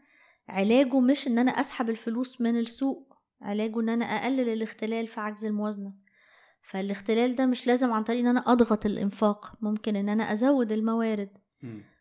علاجه 0.49 1.01
مش 1.01 1.27
إن 1.27 1.39
أنا 1.39 1.51
أسحب 1.51 1.91
الفلوس 1.91 2.41
من 2.41 2.59
السوق 2.59 3.15
علاجه 3.41 3.81
إن 3.81 3.89
أنا 3.89 4.05
أقلل 4.05 4.49
الاختلال 4.49 5.07
في 5.07 5.21
عجز 5.21 5.45
الموازنة. 5.45 5.93
فالاختلال 6.63 7.37
ده 7.37 7.47
مش 7.47 7.67
لازم 7.67 7.93
عن 7.93 8.03
طريق 8.03 8.21
إن 8.21 8.27
أنا 8.27 8.41
أضغط 8.53 8.87
الإنفاق 8.87 9.55
ممكن 9.61 9.97
إن 9.97 10.09
أنا 10.09 10.33
أزود 10.33 10.73
الموارد. 10.73 11.39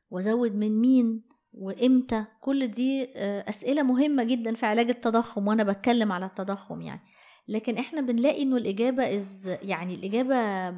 وأزود 0.09 0.55
من 0.55 0.81
مين 0.81 1.23
وإمتى؟ 1.53 2.25
كل 2.41 2.67
دي 2.67 3.13
آه، 3.15 3.49
أسئلة 3.49 3.83
مهمة 3.83 4.23
جدا 4.23 4.53
في 4.55 4.65
علاج 4.65 4.89
التضخم 4.89 5.47
وأنا 5.47 5.63
بتكلم 5.63 6.11
على 6.11 6.25
التضخم 6.25 6.81
يعني. 6.81 7.01
لكن 7.47 7.77
إحنا 7.77 8.01
بنلاقي 8.01 8.43
إنه 8.43 8.57
الإجابة 8.57 9.15
إز 9.15 9.47
يعني 9.61 9.95
الإجابة 9.95 10.69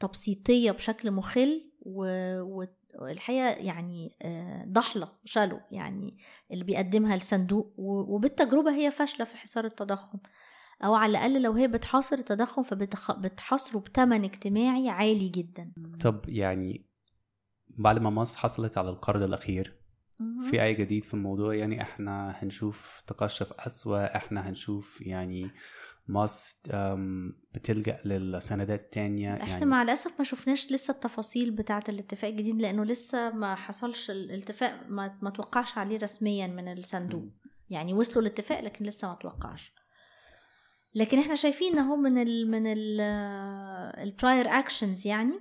تبسيطية 0.00 0.70
بشكل 0.70 1.10
مخل 1.10 1.70
والحقيقة 2.98 3.48
يعني 3.48 4.16
آه، 4.22 4.64
ضحلة 4.68 5.08
شالو 5.24 5.60
يعني 5.70 6.16
اللي 6.50 6.64
بيقدمها 6.64 7.14
الصندوق 7.14 7.74
وبالتجربة 7.76 8.74
هي 8.74 8.90
فاشلة 8.90 9.24
في 9.26 9.36
حصار 9.36 9.64
التضخم. 9.64 10.18
أو 10.84 10.94
على 10.94 11.10
الأقل 11.10 11.42
لو 11.42 11.52
هي 11.52 11.68
بتحاصر 11.68 12.18
التضخم 12.18 12.62
فبتحاصره 12.62 13.78
بثمن 13.78 14.24
اجتماعي 14.24 14.88
عالي 14.88 15.28
جدا. 15.28 15.72
طب 16.00 16.28
يعني 16.28 16.86
بعد 17.68 17.98
ما 17.98 18.10
مصر 18.10 18.38
حصلت 18.38 18.78
على 18.78 18.90
القرض 18.90 19.22
الأخير 19.22 19.84
في 20.50 20.62
أي 20.62 20.74
جديد 20.74 21.04
في 21.04 21.14
الموضوع؟ 21.14 21.54
يعني 21.54 21.82
إحنا 21.82 22.30
هنشوف 22.30 23.02
تقشف 23.06 23.52
أسوأ 23.52 24.16
إحنا 24.16 24.48
هنشوف 24.48 25.00
يعني 25.00 25.50
مصر 26.08 26.58
بتلجأ 27.54 27.98
للسندات 28.04 28.92
تانية. 28.92 29.34
إحنا 29.34 29.48
يعني 29.48 29.64
مع 29.64 29.82
الأسف 29.82 30.12
ما 30.18 30.24
شفناش 30.24 30.72
لسه 30.72 30.92
التفاصيل 30.92 31.50
بتاعة 31.50 31.84
الاتفاق 31.88 32.30
الجديد 32.30 32.62
لأنه 32.62 32.84
لسه 32.84 33.30
ما 33.30 33.54
حصلش 33.54 34.10
الاتفاق 34.10 34.80
ما, 34.88 35.18
ما 35.22 35.30
توقعش 35.30 35.78
عليه 35.78 35.98
رسميا 35.98 36.46
من 36.46 36.78
الصندوق. 36.78 37.24
يعني 37.70 37.94
وصلوا 37.94 38.22
الاتفاق 38.22 38.60
لكن 38.60 38.84
لسه 38.84 39.08
ما 39.08 39.14
توقعش. 39.14 39.72
لكن 40.94 41.18
إحنا 41.18 41.34
شايفين 41.34 41.78
أهو 41.78 41.96
من 41.96 42.18
ال 42.18 42.50
من 42.50 42.62
ال 44.02 44.10
prior 44.10 44.48
actions 44.48 45.06
يعني 45.06 45.34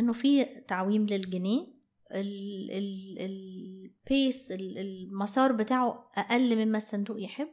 إنه 0.00 0.12
في 0.12 0.44
تعويم 0.44 1.06
للجنيه. 1.06 1.78
ال 3.20 3.46
pace 3.46 4.52
المسار 4.52 5.52
بتاعه 5.52 6.10
أقل 6.16 6.66
مما 6.66 6.76
الصندوق 6.76 7.22
يحب. 7.22 7.48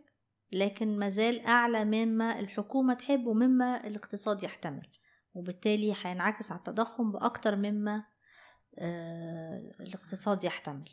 لكن 0.56 0.98
مازال 0.98 1.40
أعلى 1.40 1.86
مما 1.86 2.40
الحكومة 2.40 2.94
تحب 2.94 3.28
ومما 3.28 3.88
الاقتصاد 3.88 4.44
يحتمل. 4.44 4.88
وبالتالي 5.34 5.96
هينعكس 6.02 6.52
على 6.52 6.60
التضخم 6.60 7.12
بأكتر 7.12 7.56
مما 7.56 8.04
آه، 8.80 9.74
الاقتصاد 9.80 10.44
يحتمل. 10.44 10.90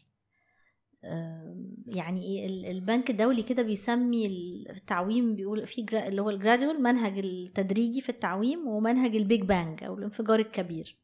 يعني 1.87 2.47
البنك 2.71 3.11
الدولي 3.11 3.43
كده 3.43 3.63
بيسمي 3.63 4.27
التعويم 4.71 5.35
بيقول 5.35 5.67
في 5.67 5.87
اللي 6.09 6.23
هو 6.23 6.31
ال 6.31 6.37
gradual 6.37 6.83
منهج 6.83 7.19
التدريجي 7.19 8.01
في 8.01 8.09
التعويم 8.09 8.69
ومنهج 8.69 9.17
ال 9.17 9.23
big 9.23 9.43
bang 9.43 9.85
أو 9.85 9.99
الانفجار 9.99 10.39
الكبير. 10.39 10.97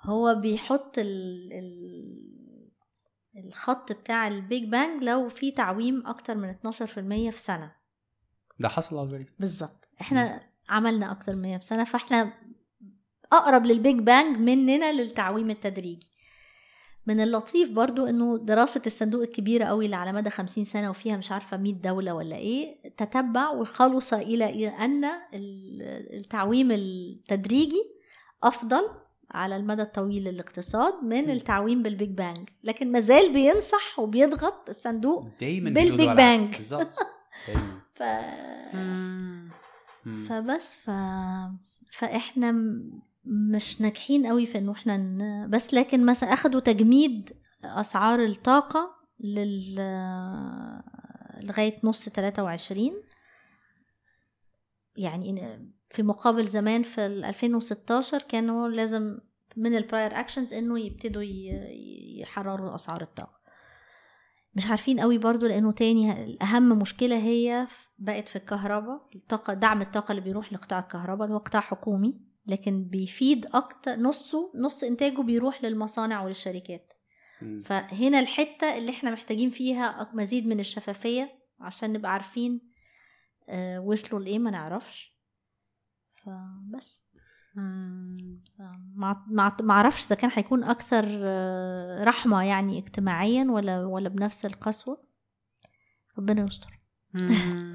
هو 0.00 0.34
بيحط 0.34 0.98
ال 0.98 1.52
ال 1.52 1.81
الخط 3.52 3.92
بتاع 3.92 4.28
ال 4.28 4.37
big 4.37 4.64
bang 4.64 5.04
لو 5.04 5.28
في 5.28 5.50
تعويم 5.50 6.06
أكتر 6.06 6.34
من 6.34 6.50
12% 6.50 7.30
في 7.30 7.32
سنة. 7.36 7.72
ده 8.60 8.68
حصل 8.68 8.96
already 8.96 9.30
بالظبط. 9.38 9.88
إحنا 10.00 10.36
م. 10.36 10.40
عملنا 10.68 11.12
أكتر 11.12 11.36
من 11.36 11.58
في 11.58 11.64
سنة 11.66 11.84
فإحنا 11.84 12.32
أقرب 13.32 13.66
لل 13.66 13.79
big 13.79 13.98
bang 13.98 14.36
مننا 14.38 14.92
للتعويم 14.92 15.50
التدريجي. 15.50 16.12
من 17.06 17.20
اللطيف 17.20 17.70
برضو 17.70 18.06
إنه 18.06 18.38
دراسة 18.38 18.82
الصندوق 18.86 19.22
الكبيرة 19.22 19.64
قوي 19.64 19.84
اللي 19.84 19.96
على 19.96 20.12
مدى 20.12 20.30
خمسين 20.30 20.64
سنة 20.64 20.90
وفيها 20.90 21.16
مش 21.16 21.32
عارفة 21.32 21.56
مئة 21.56 21.72
دولة 21.72 22.14
ولا 22.14 22.36
إيه 22.36 22.90
تتبع 22.96 23.50
وخلص 23.50 24.12
إلى 24.14 24.68
أن 24.68 25.04
التعويم 25.34 26.70
التدريجي 26.70 27.82
أفضل 28.42 28.82
على 29.32 29.56
المدى 29.56 29.82
الطويل 29.82 30.24
للاقتصاد 30.24 31.04
من 31.04 31.30
التعويم 31.30 31.82
بال 31.82 31.93
big 31.93 32.10
bang. 32.10 32.48
لكن 32.62 32.92
مازال 32.92 33.32
بينصح 33.32 33.98
وبيضغط 33.98 34.68
الصندوق 34.68 35.28
دايما 35.40 35.70
بال 35.70 35.85
big 35.85 36.08
bang. 36.08 36.56
بالظبط. 36.56 36.96
ف... 37.96 38.02
فبس 40.28 40.74
ف... 40.74 40.90
فإحنا 41.92 42.54
مش 43.24 43.80
ناجحين 43.80 44.26
قوي 44.26 44.46
في 44.46 44.58
انه 44.58 44.72
إحنا 44.72 44.96
ن... 44.96 45.50
بس 45.50 45.74
لكن 45.74 46.06
مثلا 46.06 46.32
أخدوا 46.32 46.60
تجميد 46.60 47.32
أسعار 47.64 48.24
الطاقة 48.24 48.94
لل 49.20 49.74
لغاية 51.40 51.80
نص 51.84 52.08
23 52.08 52.92
يعني 54.96 55.30
في 55.92 56.02
مقابل 56.02 56.46
زمان 56.46 56.82
في 56.82 57.06
2016 57.06 58.22
كانوا 58.22 58.68
لازم 58.68 59.18
من 59.56 59.76
البراير 59.76 60.20
اكشنز 60.20 60.54
إنه 60.54 60.80
يبتدوا 60.80 61.22
يحرروا 62.20 62.74
أسعار 62.74 63.02
الطاقة. 63.02 63.42
مش 64.54 64.66
عارفين 64.66 65.00
قوي 65.00 65.18
برضو 65.18 65.46
لأنه 65.46 65.72
تاني 65.72 66.36
أهم 66.42 66.78
مشكلة 66.78 67.16
هي 67.16 67.66
بقت 67.98 68.28
في 68.28 68.36
الكهرباء. 68.36 69.08
الطاقة 69.14 69.54
دعم 69.54 69.80
الطاقة 69.82 70.12
اللي 70.12 70.22
بيروح 70.22 70.52
لقطاع 70.52 70.78
الكهرباء 70.78 71.24
اللي 71.24 71.34
هو 71.34 71.38
قطاع 71.38 71.60
حكومي 71.60 72.20
لكن 72.46 72.84
بيفيد 72.84 73.46
أكتر 73.54 73.96
نصه 73.96 74.52
نص 74.54 74.84
إنتاجه 74.84 75.20
بيروح 75.22 75.64
للمصانع 75.64 76.22
وللشركات. 76.24 76.92
فهنا 77.64 78.20
الحتة 78.20 78.76
اللي 78.76 78.90
إحنا 78.90 79.10
محتاجين 79.10 79.50
فيها 79.50 80.10
مزيد 80.14 80.46
من 80.46 80.60
الشفافية 80.60 81.32
عشان 81.60 81.92
نبقى 81.92 82.12
عارفين 82.12 82.60
آه، 83.48 83.80
وصلوا 83.80 84.20
لإيه 84.20 84.38
ما 84.38 84.50
نعرفش. 84.50 85.11
فبس 86.24 87.02
ما 87.54 89.26
ما 89.62 89.70
أعرفش 89.70 90.06
إذا 90.06 90.16
كان 90.16 90.30
هيكون 90.34 90.64
أكثر 90.64 91.04
آه، 91.08 92.04
رحمة 92.04 92.44
يعني 92.44 92.78
اجتماعيا 92.78 93.46
ولا 93.50 93.86
ولا 93.86 94.08
بنفس 94.08 94.46
القسوة. 94.46 94.98
ربنا 96.18 96.46
يستر. 96.46 96.80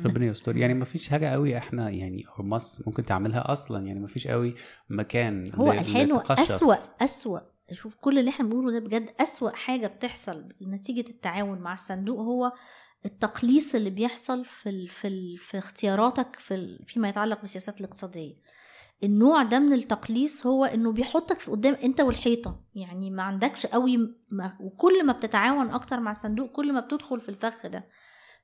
ربنا 0.05 0.25
يستر. 0.25 0.57
يعني 0.57 0.73
ما 0.73 0.85
فيش 0.85 1.09
حاجة 1.09 1.25
قوي 1.25 1.57
إحنا 1.57 1.89
يعني 1.89 2.25
مصر 2.39 2.83
ممكن 2.87 3.05
تعملها 3.05 3.51
أصلا. 3.51 3.87
يعني 3.87 3.99
ما 3.99 4.07
فيش 4.07 4.27
قوي 4.27 4.55
مكان 4.89 5.51
هو 5.55 5.71
الحلو 5.71 6.17
أسوأ 6.17 6.75
أسوأ. 7.01 7.39
شوف 7.71 7.95
كل 7.95 8.19
اللي 8.19 8.29
إحنا 8.29 8.45
بنقوله 8.45 8.71
ده 8.71 8.79
بجد 8.79 9.09
أسوأ 9.19 9.49
حاجة 9.49 9.87
بتحصل 9.87 10.53
نتيجه 10.61 11.09
التعاون 11.09 11.59
مع 11.59 11.73
الصندوق 11.73 12.19
هو 12.19 12.51
التقليص 13.05 13.75
اللي 13.75 13.89
بيحصل 13.89 14.45
في 14.45 14.69
ال 14.69 14.87
في 14.87 15.07
ال 15.07 15.37
في 15.37 15.57
اختياراتك 15.57 16.35
في 16.35 16.79
فيما 16.87 17.09
يتعلق 17.09 17.41
بالسياسات 17.41 17.79
الاقتصادية. 17.79 18.35
النوع 19.03 19.43
ده 19.43 19.59
من 19.59 19.73
التقليص 19.73 20.45
هو 20.47 20.65
إنه 20.65 20.91
بيحطك 20.91 21.39
في 21.39 21.51
قدام 21.51 21.73
أنت 21.73 22.01
والحيطة. 22.01 22.63
يعني 22.75 23.11
ما 23.11 23.23
عندكش 23.23 23.65
قوي 23.65 23.97
ما 24.31 24.57
وكل 24.59 25.05
ما 25.05 25.13
بتتعاون 25.13 25.69
أكتر 25.69 25.99
مع 25.99 26.11
الصندوق 26.11 26.51
كل 26.51 26.73
ما 26.73 26.79
بتدخل 26.79 27.21
في 27.21 27.29
الفخ 27.29 27.67
ده. 27.67 27.89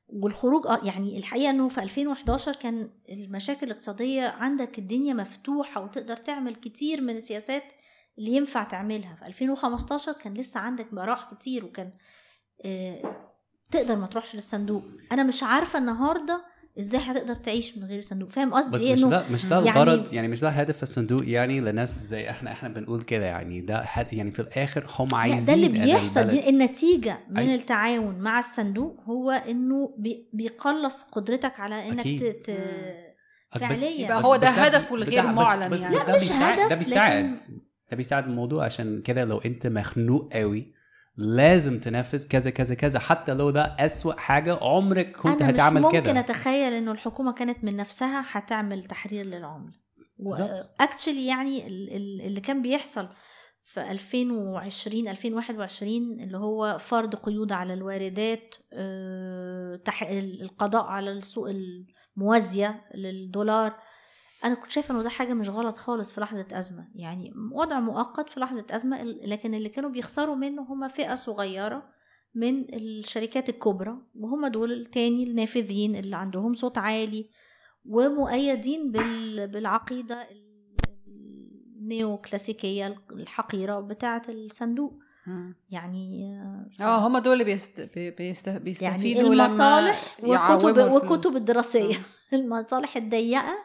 والخروج 0.07 0.67
آه 0.67 0.79
يعني 0.83 1.17
الحقيقة 1.17 1.49
إنه 1.49 1.69
في 1.69 1.81
2011 1.83 2.55
كان 2.55 2.89
المشاكل 3.09 3.65
الاقتصادية 3.67 4.27
عندك 4.27 4.79
الدنيا 4.79 5.13
مفتوحة 5.13 5.83
وتقدر 5.83 6.17
تعمل 6.17 6.55
كتير 6.55 7.01
من 7.01 7.15
السياسات 7.15 7.63
اللي 8.19 8.31
ينفع 8.31 8.63
تعملها. 8.63 9.15
في 9.15 9.25
2015 9.25 10.11
كان 10.13 10.33
لسه 10.33 10.59
عندك 10.59 10.93
براح 10.93 11.33
كتير 11.33 11.65
وكان 11.65 11.93
آه 12.65 13.32
تقدر 13.73 13.95
ما 13.95 14.07
تروحش 14.07 14.35
للصندوق. 14.35 14.83
أنا 15.11 15.23
مش 15.23 15.43
عارفة 15.43 15.79
النهارده 15.79 16.53
إزاي 16.79 17.01
هتقدر 17.01 17.35
تعيش 17.35 17.77
من 17.77 17.83
غير 17.83 17.99
الصندوق. 17.99 18.29
فاهم 18.29 18.53
قصدي 18.53 18.71
بس 18.77 18.81
إيه؟ 18.81 18.93
مش 18.93 18.99
إنه 19.03 19.09
ده 19.09 19.23
مش 19.31 19.45
ده 19.45 19.55
يعني- 19.55 19.69
الغرض 19.69 20.13
يعني 20.13 20.27
مش 20.27 20.41
ده 20.41 20.49
هدف 20.49 20.83
الصندوق 20.83 21.21
يعني 21.23 21.59
لناس 21.59 21.99
زي 22.05 22.29
إحنا 22.29 22.51
إحنا 22.51 22.69
بنقول 22.69 23.01
كده 23.01 23.25
يعني. 23.25 23.61
ده 23.61 23.85
يعني 24.11 24.31
في 24.31 24.39
الآخر 24.39 24.85
هم 24.99 25.15
عايزين 25.15 25.45
ده 25.45 25.53
اللي 25.53 25.67
بيحصل. 25.85 26.23
دي 26.23 26.49
النتيجة 26.49 27.19
من 27.29 27.37
أي. 27.37 27.55
التعاون 27.55 28.19
مع 28.19 28.39
الصندوق 28.39 28.99
هو 29.05 29.31
إنه 29.31 29.95
بي- 29.97 30.29
بيقلص 30.33 31.03
قدرتك 31.11 31.59
على 31.59 31.89
إنك 31.89 31.99
أكيد. 31.99 32.33
ت... 32.43 32.51
فعليا. 33.59 33.89
يبقى 33.89 34.19
بس- 34.19 34.25
هو 34.25 34.35
ده 34.35 34.47
هدفه 34.49 34.95
الغير 34.95 35.23
معلن 35.27 35.69
بس- 35.69 35.81
يعني. 35.81 35.95
بس 35.95 36.01
لا، 36.01 36.07
ده 36.07 36.15
مش 36.15 36.31
هدف، 36.31 36.69
ده 36.69 36.75
بيساعد. 36.75 37.25
لكن- 37.25 37.57
ده 37.91 37.97
بيساعد 37.97 38.25
الموضوع. 38.27 38.65
عشان 38.65 39.01
كده 39.01 39.25
لو 39.25 39.37
أنت 39.37 39.67
مخنوق 39.67 40.33
قوي 40.33 40.73
لازم 41.17 41.79
تنفذ 41.79 42.27
كذا 42.27 42.49
كذا 42.51 42.75
كذا. 42.75 42.99
حتى 42.99 43.33
لو 43.33 43.49
ده 43.49 43.61
أسوأ 43.79 44.13
حاجة 44.13 44.57
عمرك 44.61 45.17
كنت 45.17 45.43
مش 45.43 45.49
هتعمل 45.49 45.81
ممكن 45.81 46.03
كده. 46.03 46.19
أتخيل 46.19 46.73
إنه 46.73 46.91
الحكومة 46.91 47.33
كانت 47.33 47.63
من 47.63 47.75
نفسها 47.75 48.25
هتعمل 48.31 48.83
تحرير 48.83 49.25
للعملة. 49.25 49.73
اكشلي 50.79 51.25
يعني 51.27 51.67
ال- 51.67 51.95
ال- 51.95 52.21
اللي 52.21 52.41
كان 52.41 52.61
بيحصل 52.61 53.09
في 53.63 53.91
2020 53.91 55.07
2021 55.07 56.19
اللي 56.19 56.37
هو 56.37 56.77
فرض 56.79 57.15
قيود 57.15 57.51
على 57.51 57.73
الواردات 57.73 58.55
آه، 58.73 59.79
القضاء 60.41 60.83
على 60.85 61.11
السوق 61.11 61.47
الموازية 62.17 62.81
للدولار 62.95 63.75
أنا 64.43 64.55
كنت 64.55 64.71
شايفة 64.71 64.93
إنه 64.93 65.03
ده 65.03 65.09
حاجة 65.09 65.33
مش 65.33 65.49
غلط 65.49 65.77
خالص 65.77 66.11
في 66.11 66.21
لحظة 66.21 66.45
أزمة. 66.51 66.87
يعني 66.95 67.33
وضع 67.51 67.79
مؤقت 67.79 68.29
في 68.29 68.39
لحظة 68.39 68.65
أزمة 68.71 69.03
لكن 69.03 69.53
اللي 69.53 69.69
كانوا 69.69 69.89
بيخسروا 69.89 70.35
منه 70.35 70.61
هم 70.61 70.87
فئة 70.87 71.15
صغيرة 71.15 71.83
من 72.35 72.73
الشركات 72.73 73.49
الكبرى 73.49 73.97
وهم 74.15 74.47
دول 74.47 74.71
التاني 74.71 75.23
النافذين 75.23 75.95
اللي 75.95 76.15
عندهم 76.15 76.53
صوت 76.53 76.77
عالي 76.77 77.29
ومؤيدين 77.85 78.91
بال... 78.91 79.47
بالعقيدة 79.47 80.21
ال- 80.21 80.43
ال 81.81 81.90
neo 81.90 82.17
كلاسيكيه 82.17 82.95
الحقيرة 83.11 83.79
بتاعة 83.79 84.21
الصندوق. 84.29 84.93
يعني 85.69 86.33
آه 86.81 87.07
هم 87.07 87.17
دول 87.17 87.33
اللي 87.33 87.43
بيست... 87.43 87.81
بي- 87.95 88.11
بيست... 88.11 88.49
بيستفيدوا 88.49 89.21
يعني 89.21 89.35
لما 89.35 89.45
المصالح 89.45 90.19
يعوموا 90.23 90.69
وكتب. 90.71 91.11
وكتب 91.11 91.35
الدراسية. 91.35 91.95
المصالح 92.33 92.97
الضيقة 92.97 93.55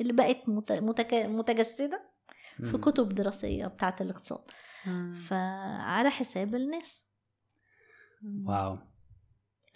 اللي 0.00 0.12
بقت 0.12 0.48
مت... 0.48 0.72
متك... 0.72 1.14
متجسدة 1.14 2.12
في. 2.70 2.78
كتب 2.78 3.08
دراسية 3.08 3.66
بتاعة 3.66 3.96
الاقتصاد. 4.00 4.40
فعلى 5.28 6.10
حساب 6.10 6.54
الناس. 6.54 7.04
واو. 8.46 8.78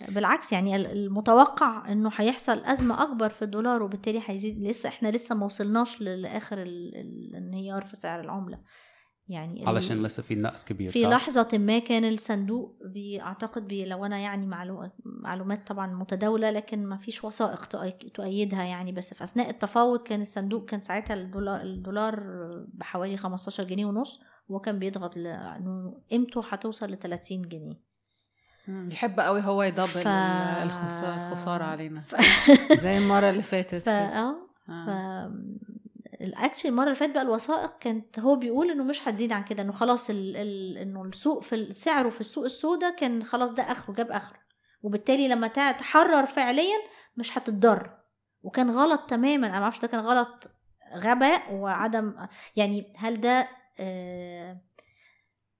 بالعكس 0.08 0.52
يعني 0.52 0.76
ال- 0.76 0.86
المتوقع 0.86 1.92
إنه 1.92 2.10
هيحصل 2.14 2.64
أزمة 2.64 3.02
أكبر 3.02 3.28
في 3.30 3.42
الدولار 3.42 3.82
وبالتالي 3.82 4.22
هيزيد. 4.26 4.62
لسه 4.62 4.88
إحنا 4.88 5.08
لسه 5.08 5.34
ما 5.34 5.46
وصلناش 5.46 6.00
لآخر 6.00 6.62
ال- 6.62 6.96
ال- 6.96 7.30
الانهيار 7.36 7.84
في 7.84 7.96
سعر 7.96 8.20
العملة. 8.20 8.60
يعني 9.28 9.66
علشان 9.66 10.02
لسه 10.02 10.22
في 10.22 10.34
نقص 10.34 10.64
كبير 10.64 10.90
في 10.90 11.02
صح؟ 11.02 11.08
لحظة 11.08 11.48
ما 11.58 11.78
كان 11.78 12.04
الصندوق 12.04 12.76
بيعتقد 12.84 13.68
بي 13.68 13.84
لو 13.84 14.04
أنا 14.06 14.18
يعني 14.18 14.46
معلو- 14.46 14.90
معلومات 15.04 15.66
طبعا 15.68 15.86
متداولة 15.94 16.50
لكن 16.50 16.86
ما 16.86 16.96
فيش 16.96 17.24
وثائق 17.24 17.64
تؤي- 17.66 18.10
تؤيدها 18.14 18.62
يعني 18.62 18.92
بس 18.92 19.14
في 19.14 19.24
أثناء 19.24 19.50
التفاوض 19.50 20.02
كان 20.02 20.20
الصندوق 20.20 20.64
كان 20.64 20.80
ساعتها 20.80 21.14
الدولار, 21.14 21.60
الدولار 21.62 22.20
بحوالي 22.74 23.16
15 23.16 23.64
جنيه 23.64 23.86
ونص 23.86 24.20
وهو 24.48 24.60
كان 24.60 24.78
بيضغط 24.78 25.16
ل- 25.16 25.26
إنه 25.26 26.00
قيمته 26.10 26.42
هتوصل 26.48 26.90
ل 26.90 26.96
30 26.98 27.42
جنيه. 27.42 27.86
يحب 28.68 29.20
قوي 29.20 29.40
هو 29.40 29.62
يدبل 29.62 29.86
ف... 29.86 30.06
الخسارة, 30.08 31.16
الخسارة 31.32 31.64
علينا 31.64 32.00
ف... 32.08 32.14
زي 32.80 32.98
المرة 32.98 33.30
اللي 33.30 33.42
فاتت 33.42 33.74
ف... 33.82 33.82
كده. 33.84 33.92
آه 34.18 34.36
ف... 34.66 34.90
الاكشن 36.20 36.68
المرة 36.68 36.84
اللي 36.84 36.94
فاتت 36.94 37.12
بقى 37.14 37.22
الوثائق 37.22 37.78
كانت 37.78 38.18
هو 38.18 38.36
بيقول 38.36 38.70
إنه 38.70 38.84
مش 38.84 39.08
هتزيد 39.08 39.32
عن 39.32 39.44
كده 39.44 39.62
إنه 39.62 39.72
خلاص 39.72 40.10
ال... 40.10 40.36
ال... 40.36 40.78
إنه 40.78 41.02
السوق 41.02 41.42
في 41.42 41.72
سعره 41.72 42.10
في 42.10 42.20
السوق 42.20 42.44
السوداء 42.44 42.96
كان 42.96 43.22
خلاص 43.22 43.52
ده 43.52 43.62
آخره 43.62 43.94
جاب 43.94 44.10
آخره. 44.10 44.38
وبالتالي 44.82 45.28
لما 45.28 45.48
تحرر 45.72 46.26
فعليا 46.26 46.76
مش 47.16 47.38
هتتضر. 47.38 47.90
وكان 48.42 48.70
غلط 48.70 49.00
تماما 49.00 49.46
أنا 49.46 49.60
معرفش 49.60 49.80
ده 49.80 49.88
كان 49.88 50.00
غلط 50.00 50.50
غباء 50.94 51.54
وعدم 51.54 52.14
يعني 52.56 52.92
هل 52.96 53.20
ده 53.20 53.48
آه، 53.78 54.60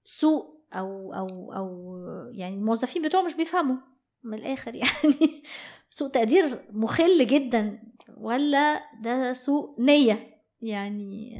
سوء 0.03 0.57
أو 0.73 1.13
أو 1.13 1.53
أو 1.53 1.97
يعني 2.31 2.55
الموظفين 2.55 3.01
بتوعه 3.01 3.21
مش 3.21 3.33
بيفهموا 3.33 3.77
من 4.23 4.37
الآخر 4.37 4.75
يعني 4.83 5.43
سوء 5.89 6.09
تقدير 6.09 6.65
مخل 6.71 7.27
جدا 7.27 7.83
ولا 8.17 8.81
ده 9.01 9.33
سوء 9.33 9.81
نية؟ 9.81 10.36
يعني 10.61 11.37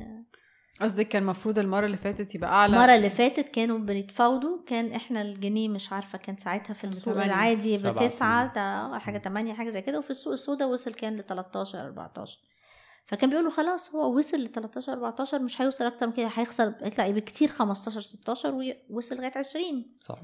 قصدك 0.82 1.08
كان 1.08 1.22
المفروض 1.24 1.60
المرة 1.60 1.86
اللي 1.86 1.98
فاتت 1.98 2.36
يبقى 2.36 2.50
أعلى؟ 2.50 2.76
المرة 2.76 2.96
اللي 2.96 3.10
فاتت 3.10 3.50
كانوا 3.50 3.78
بنتفاوضوا 3.80 4.64
كان 4.66 4.92
إحنا 4.92 5.22
الجنيه 5.22 5.70
مش 5.70 5.94
عارفة 5.94 6.18
كان 6.18 6.38
ساعتها 6.38 6.74
في 6.74 6.84
السوق. 6.84 7.14
العادي 7.26 7.78
بتسعة 8.06 8.54
تا- 8.54 9.00
حاجة 9.00 9.18
8 9.18 9.54
حاجة 9.54 9.70
زي 9.70 9.82
كده 9.82 10.00
وفي 10.00 10.10
السوق 10.10 10.34
السوداء 10.34 10.70
وصل 10.70 10.94
كان 10.94 11.18
ل 11.18 11.24
13 11.24 11.86
14 11.86 12.38
فكان 13.06 13.30
بيقولوا 13.30 13.52
خلاص 13.52 13.96
هو 13.96 14.18
وصل 14.18 14.38
ل 14.38 14.48
13 14.52 14.94
14 14.94 15.40
مش 15.40 15.62
هيوصل 15.62 15.86
أكتر 15.86 16.08
من 16.08 16.14
كده 16.14 16.28
هيخسر 16.34 16.74
هيطلع 16.82 17.06
يبقى 17.06 17.22
كتير 17.22 17.48
15 17.50 18.02
16 18.02 18.54
ووصل 18.90 19.16
لغاية 19.16 19.32
20 19.38 19.86
صح. 20.02 20.20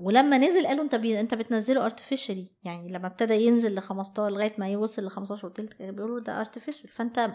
ولما 0.00 0.38
نزل 0.38 0.66
قالوا 0.66 0.84
انت 0.84 0.94
بي... 0.94 1.20
انت 1.20 1.34
بتنزله 1.34 1.84
artificially 1.84 2.50
يعني 2.62 2.88
لما 2.92 3.06
ابتدى 3.06 3.34
ينزل 3.34 3.74
ل 3.74 3.80
15 3.80 4.30
لغاية 4.34 4.54
ما 4.58 4.68
يوصل 4.68 5.04
ل 5.06 5.10
15 5.10 5.46
وتلت 5.46 5.82
بيقولوا 5.82 6.20
ده 6.20 6.40
artificial 6.40 6.88
فانت 6.88 7.30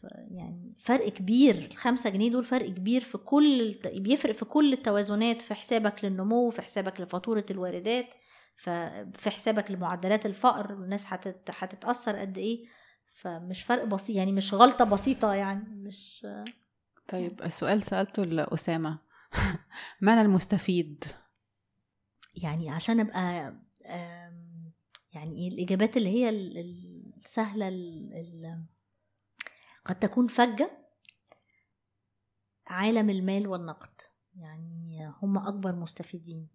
ف... 0.00 0.04
يعني 0.30 0.74
فرق 0.78 1.08
كبير 1.08 1.68
الخمسة 1.72 2.10
جنيه 2.10 2.30
دول 2.30 2.44
فرق 2.44 2.66
كبير 2.70 3.00
في 3.00 3.18
كل. 3.18 3.78
بيفرق 3.94 4.32
في 4.32 4.44
كل 4.44 4.72
التوازنات 4.72 5.42
في 5.42 5.54
حسابك 5.54 6.04
للنمو 6.04 6.50
في 6.50 6.62
حسابك 6.62 7.00
لفاتورة 7.00 7.46
الواردات. 7.50 8.14
في 8.56 9.30
حسابك 9.30 9.70
لمعدلات 9.70 10.26
الفقر 10.26 10.70
الناس 10.70 11.12
هتت... 11.12 11.50
هتتأثر 11.58 12.18
قد 12.18 12.38
إيه 12.38 12.64
فمش 13.14 13.62
فرق 13.62 13.84
بسيط 13.84 14.16
يعني 14.16 14.32
مش 14.32 14.54
غلطة 14.54 14.84
بسيطة 14.84 15.34
يعني 15.34 15.64
مش 15.68 16.26
طيب 17.08 17.42
السؤال 17.42 17.82
سألته 17.82 18.24
لأسامة 18.24 18.98
من 20.02 20.12
المستفيد؟ 20.12 21.04
يعني 22.34 22.70
عشان 22.70 23.00
أبقى 23.00 23.54
يعني 25.12 25.36
إيه 25.36 25.48
الإجابات 25.48 25.96
اللي 25.96 26.08
هي 26.08 26.28
ال- 26.28 26.58
ال- 26.58 27.12
السهلة 27.24 27.68
ال- 27.68 28.12
ال- 28.12 28.64
قد 29.84 29.98
تكون 29.98 30.26
فجة. 30.26 30.70
عالم 32.66 33.10
المال 33.10 33.46
والنقد. 33.46 34.00
يعني 34.36 35.12
هم 35.22 35.38
أكبر 35.38 35.74
مستفيدين. 35.76 36.48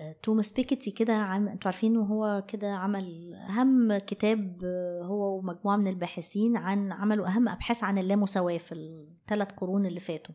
آه، 0.00 0.12
توماس 0.22 0.52
بيكيتي 0.52 0.90
كده 0.90 1.12
عم... 1.14 1.48
أنتوا 1.48 1.70
عارفين 1.70 1.96
هو 1.96 2.44
كده 2.48 2.72
عمل 2.74 3.34
أهم 3.34 3.98
كتاب 3.98 4.60
آه، 4.64 5.02
هو 5.04 5.38
ومجموعة 5.38 5.76
من 5.76 5.86
الباحثين 5.86 6.56
عن 6.56 6.92
عملوا 6.92 7.26
أهم 7.26 7.48
أبحاث 7.48 7.84
عن 7.84 7.98
اللامساواة 7.98 8.58
في 8.58 8.74
الثلاث 8.74 9.52
قرون 9.52 9.86
اللي 9.86 10.00
فاتوا. 10.00 10.34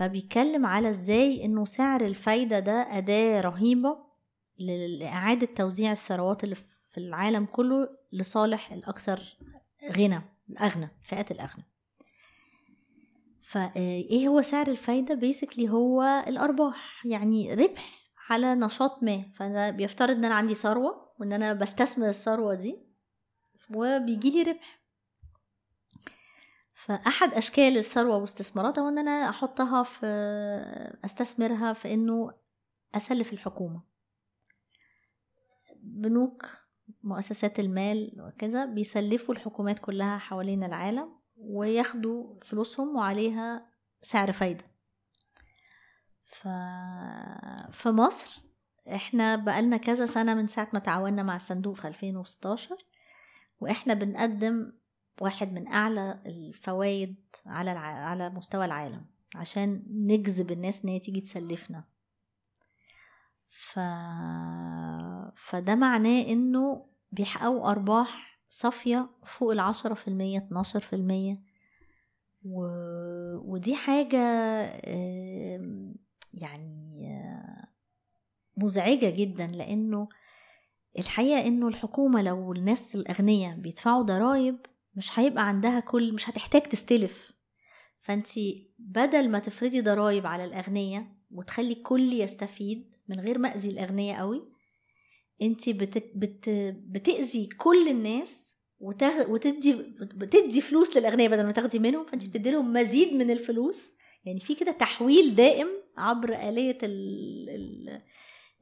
فبيتكلم 0.00 0.66
على 0.66 0.90
إزاي 0.90 1.44
إنه 1.44 1.64
سعر 1.64 2.00
الفايدة 2.00 2.58
ده 2.58 2.98
أداة 2.98 3.40
رهيبة 3.40 3.96
لإعادة 4.58 5.46
توزيع 5.46 5.92
الثروات 5.92 6.44
اللي 6.44 6.54
في 6.90 6.98
العالم 6.98 7.44
كله 7.44 7.88
لصالح 8.12 8.72
الأكثر 8.72 9.22
غنى 9.96 10.22
الأغنى 10.50 10.88
فئات 11.02 11.30
الأغنى. 11.30 11.64
فايه 13.42 14.28
هو 14.28 14.42
سعر 14.42 14.66
الفايدة؟ 14.68 15.14
بيسكلي 15.14 15.68
هو 15.68 16.24
الأرباح 16.26 17.06
يعني 17.06 17.54
ربح 17.54 18.10
على 18.30 18.54
نشاط 18.54 19.02
ما. 19.02 19.24
فانا 19.34 19.70
بيفترض 19.70 20.16
إن 20.16 20.24
أنا 20.24 20.34
عندي 20.34 20.54
ثروة 20.54 21.12
وإن 21.18 21.32
أنا 21.32 21.52
بستثمر 21.52 22.08
الثروة 22.08 22.54
دي 22.54 22.78
وبيجي 23.74 24.30
لي 24.30 24.42
ربح. 24.42 24.79
فأحد 26.84 27.34
أشكال 27.34 27.76
الثروة 27.78 28.16
واستثماراتها 28.16 28.82
هو 28.82 28.88
إن 28.88 28.98
أنا 28.98 29.28
أحطها 29.28 29.82
في 29.82 30.06
أستثمرها 31.04 31.72
في 31.72 31.94
إنه 31.94 32.32
أسلف 32.94 33.32
الحكومة. 33.32 33.82
بنوك 35.82 36.46
مؤسسات 37.02 37.60
المال 37.60 38.12
وكذا 38.18 38.64
بيسلفوا 38.64 39.34
الحكومات 39.34 39.78
كلها 39.78 40.18
حوالين 40.18 40.64
العالم 40.64 41.12
وياخدوا 41.36 42.40
فلوسهم 42.42 42.96
وعليها 42.96 43.66
سعر 44.02 44.32
فايدة. 44.32 44.64
ف... 46.24 46.48
في 47.72 47.88
مصر 47.88 48.42
إحنا 48.94 49.36
بقالنا 49.36 49.76
كذا 49.76 50.06
سنة 50.06 50.34
من 50.34 50.46
ساعة 50.46 50.68
ما 50.72 50.78
تعاوننا 50.78 51.22
مع 51.22 51.36
الصندوق 51.36 51.76
في 51.76 51.88
2016 51.88 52.76
وإحنا 53.60 53.94
بنقدم 53.94 54.72
واحد 55.20 55.52
من 55.52 55.68
أعلى 55.68 56.22
الفوائد 56.26 57.16
على 57.46 57.72
الع... 57.72 57.80
على 57.80 58.30
مستوى 58.30 58.64
العالم 58.64 59.06
عشان 59.36 59.82
نجذب 59.90 60.50
الناس 60.50 60.84
إن 60.84 60.90
هي 60.90 60.98
تيجي 60.98 61.20
تسلفنا. 61.20 61.84
ف... 63.48 63.78
فده 65.36 65.74
معناه 65.74 66.22
إنه 66.22 66.86
بيحققوا 67.12 67.70
أرباح 67.70 68.40
صافية 68.48 69.10
فوق 69.26 69.52
العشرة 69.52 69.94
في 69.94 70.08
المية 70.08 70.38
اتناشر 70.38 70.80
في 70.80 70.96
المية. 70.96 71.40
و... 72.44 72.66
ودي 73.36 73.74
حاجة 73.74 74.18
يعني 76.34 77.20
مزعجة 78.56 79.10
جدا 79.10 79.46
لأنه 79.46 80.08
الحقيقة 80.98 81.46
إنه 81.46 81.68
الحكومة 81.68 82.22
لو 82.22 82.52
الناس 82.52 82.94
الأغنياء 82.94 83.56
بيدفعوا 83.56 84.02
ضرايب 84.02 84.58
مش 85.00 85.18
هيبقى 85.18 85.48
عندها 85.48 85.80
كل 85.80 86.12
مش 86.12 86.28
هتحتاج 86.30 86.62
تستلف. 86.62 87.32
فانتي 88.02 88.70
بدل 88.78 89.28
ما 89.30 89.38
تفرضي 89.38 89.80
ضرايب 89.80 90.26
على 90.26 90.44
الأغنياء 90.44 91.06
وتخلي 91.30 91.72
الكل 91.72 92.12
يستفيد 92.12 92.94
من 93.08 93.20
غير 93.20 93.38
ما 93.38 93.54
أذي 93.54 93.70
الأغنياء 93.70 94.18
قوي 94.18 94.42
انت 95.42 95.70
بت... 95.70 95.98
بت... 96.14 96.50
بتأذي 96.88 97.46
كل 97.46 97.88
الناس 97.88 98.56
وتغ... 98.78 99.30
وتدي 99.30 99.72
بتدي 100.00 100.60
فلوس 100.60 100.96
للأغنياء 100.96 101.30
بدل 101.30 101.44
ما 101.46 101.52
تاخدي 101.52 101.78
منهم 101.78 102.06
فانت 102.06 102.26
بتدي 102.26 102.50
لهم 102.50 102.72
مزيد 102.72 103.14
من 103.14 103.30
الفلوس. 103.30 103.86
يعني 104.24 104.40
في 104.40 104.54
كده 104.54 104.72
تحويل 104.72 105.34
دائم 105.34 105.68
عبر 105.96 106.48
آلية 106.48 106.78
ال... 106.82 107.48
ال... 107.50 108.02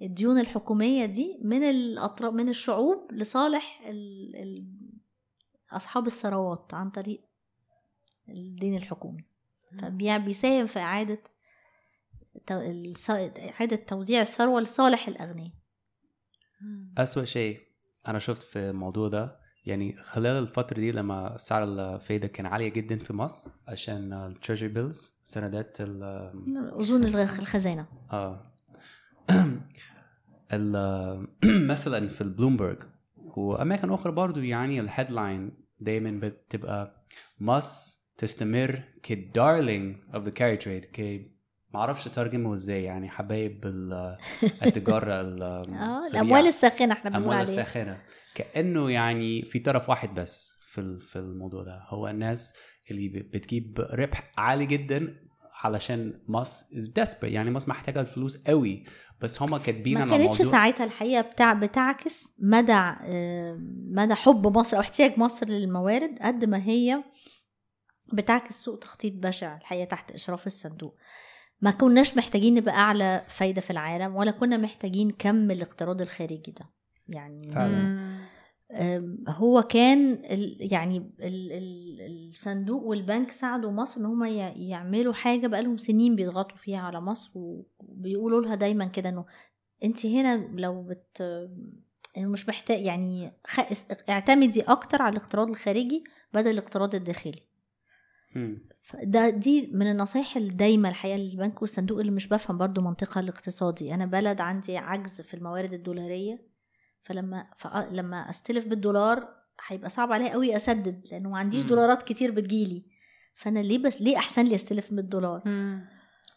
الديون 0.03 0.39
الحكومية 0.39 1.07
دي 1.07 1.39
من 1.43 1.63
الأطراف 1.63 2.35
من 2.35 2.49
الشعوب 2.49 3.13
لصالح 3.13 3.83
ال... 3.87 4.88
أصحاب 5.73 6.07
الثروات 6.07 6.75
عن 6.75 6.91
طريق 6.91 7.21
الدين 8.29 8.77
الحكومي. 8.77 9.25
فبيساهم 9.81 10.67
في 10.67 10.79
إعادة 10.79 11.19
إعادة 12.53 13.77
توزيع 13.77 14.21
الثروة 14.21 14.61
لصالح 14.61 15.09
الأغنياء. 15.09 15.53
أسوأ 16.99 17.25
شيء 17.25 17.61
أنا 18.09 18.19
شفت 18.19 18.43
في 18.43 18.59
الموضوع 18.59 19.09
ده 19.09 19.41
يعني 19.67 19.97
خلال 20.03 20.43
الفترة 20.43 20.81
دي 20.81 20.93
لما 20.93 21.37
سعر 21.37 21.65
الفايدة 21.65 22.29
كان 22.29 22.47
عالية 22.47 22.69
جدا 22.69 22.99
في 22.99 23.13
مصر 23.13 23.51
عشان 23.69 24.13
ال 24.13 24.19
treasury 24.19 24.69
bills 24.69 25.13
سندات 25.25 25.81
أذون 25.81 27.05
الخزانة. 27.05 27.87
آه. 28.13 28.53
مثلا 31.73 32.09
في 32.09 32.21
البلومبرج 32.21 32.83
وأماكن 33.37 33.93
أخرى 33.93 34.13
برضو 34.13 34.41
يعني 34.41 34.81
ال 34.81 34.89
headline 34.89 35.53
دايما 35.81 36.21
بتبقى 36.29 37.05
مصر 37.41 37.99
تستمر 38.19 38.83
ك 39.03 39.14
darling 39.14 39.97
of 40.15 40.25
the 40.25 40.31
carry 40.31 40.57
trade 40.57 40.85
كي 40.85 41.39
ما 41.75 41.81
أعرفش 41.81 42.07
اترجمه 42.07 42.53
إزاي 42.53 42.85
يعني 42.85 43.09
حبايب 43.09 43.67
التجارة 44.63 45.15
آه 45.15 46.01
الأموال 46.13 46.47
الساخنة 46.47 46.93
إحنا 46.93 47.11
بنقول 47.11 47.25
الأموال 47.25 47.43
الساخنة. 47.43 48.03
كأنه 48.35 48.91
يعني 48.91 49.43
في 49.43 49.59
طرف 49.59 49.89
واحد 49.89 50.15
بس 50.15 50.53
في 50.61 50.99
في 50.99 51.17
الموضوع 51.17 51.63
ده. 51.63 51.83
هو 51.89 52.09
الناس 52.09 52.55
اللي 52.91 53.09
بتجيب 53.09 53.81
ربح 53.93 54.33
عالي 54.39 54.67
جدا 54.67 55.28
علشان 55.65 56.21
مصر 56.29 56.77
از 56.77 56.93
يعني 57.23 57.51
مصر 57.51 57.71
محتاجة 57.71 58.01
الفلوس 58.01 58.49
قوي. 58.49 58.85
بس 59.21 59.43
هما 59.43 59.59
كاتبين 59.59 59.99
ما 59.99 60.17
كانتش 60.19 60.43
ساعتها 60.43 60.85
الحقيقة 60.85 61.21
بتاع 61.21 61.53
بتعكس 61.53 62.35
مدى 62.39 62.93
مدى 63.91 64.15
حب 64.15 64.59
مصر 64.59 64.77
أو 64.77 64.81
احتياج 64.81 65.19
مصر 65.19 65.49
للموارد 65.49 66.19
قد 66.23 66.45
ما 66.45 66.65
هي 66.65 67.05
بتعكس 68.13 68.55
سوء 68.65 68.79
تخطيط 68.79 69.13
بشع 69.15 69.57
الحقيقة 69.57 69.85
تحت 69.85 70.11
إشراف 70.13 70.47
الصندوق. 70.47 70.97
ما 71.61 71.71
كناش 71.71 72.17
محتاجين 72.17 72.55
نبقى 72.55 72.75
أعلى 72.75 73.25
فايدة 73.29 73.61
في 73.61 73.71
العالم 73.71 74.17
ولا 74.17 74.31
كنا 74.31 74.57
محتاجين 74.57 75.11
كم 75.11 75.51
الاقتراض 75.51 76.01
الخارجي 76.01 76.55
ده. 76.61 76.67
يعني 77.09 77.51
فعلا. 77.51 78.19
هو 79.29 79.63
كان 79.63 80.19
يعني 80.61 80.99
ال 81.21 81.53
ال 81.53 82.31
الصندوق 82.31 82.83
والبنك 82.83 83.31
ساعدوا 83.31 83.71
مصر 83.71 84.01
إن 84.01 84.07
هم 84.07 84.25
يعملوا 84.57 85.13
حاجة 85.13 85.47
بقالهم 85.47 85.77
سنين 85.77 86.17
بيضغطوا 86.17 86.57
فيها 86.57 86.79
على 86.79 87.01
مصر 87.01 87.31
وبيقولوا 87.35 88.41
لها 88.41 88.55
دايما 88.55 88.85
كده 88.85 89.09
إنه 89.09 89.25
انت 89.85 90.07
هنا 90.07 90.37
لو 90.55 90.83
بت 90.83 91.23
مش 92.19 92.49
محتاج 92.49 92.81
يعني 92.85 93.33
اعتمدي 94.09 94.63
أكتر 94.63 95.03
على 95.03 95.17
الاقتراض 95.17 95.49
الخارجي 95.51 96.05
بدل 96.35 96.51
الاقتراض 96.51 96.95
الداخلي. 96.95 97.43
ده 99.03 99.31
دي 99.31 99.71
من 99.73 99.91
النصايح 99.91 100.37
الدايمة 100.37 100.89
الحقيقة 100.89 101.19
للبنك 101.19 101.63
والصندوق 101.63 101.99
اللي 102.01 102.13
مش 102.13 102.29
بفهم 102.29 102.59
برضو 102.59 102.81
منطقها 102.81 103.21
الاقتصادي. 103.21 103.95
أنا 103.95 104.07
بلد 104.07 104.41
عندي 104.41 104.77
عجز 104.77 105.21
في 105.21 105.35
الموارد 105.35 105.73
الدولارية. 105.73 106.58
فلما 107.05 107.47
لما 107.91 108.31
أستلف 108.31 108.65
بالدولار 108.67 109.29
هيبقى 109.67 109.91
صعب 109.91 110.13
عليا 110.13 110.33
قوي 110.33 110.57
أسدد 110.57 111.03
لأنه 111.11 111.29
ما 111.29 111.39
عنديش 111.39 111.63
دولارات 111.63 112.03
كتير 112.03 112.31
بتجيلي. 112.31 112.85
فأنا 113.35 113.59
ليه 113.61 113.79
بس 113.79 114.01
ليه 114.01 114.17
أحسن 114.17 114.45
لي 114.45 114.55
أستلف 114.55 114.95
بالدولار؟ 114.95 115.43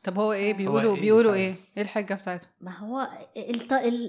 طب 0.03 0.19
هو 0.19 0.33
إيه؟ 0.33 0.53
بيقولوا 0.53 0.95
إيه 0.95 1.01
بيقولوا 1.01 1.33
إيه؟ 1.33 1.55
إيه 1.77 1.83
الحجه 1.83 2.13
بتاعته؟ 2.13 2.47
ما 2.61 2.77
هو 2.77 3.07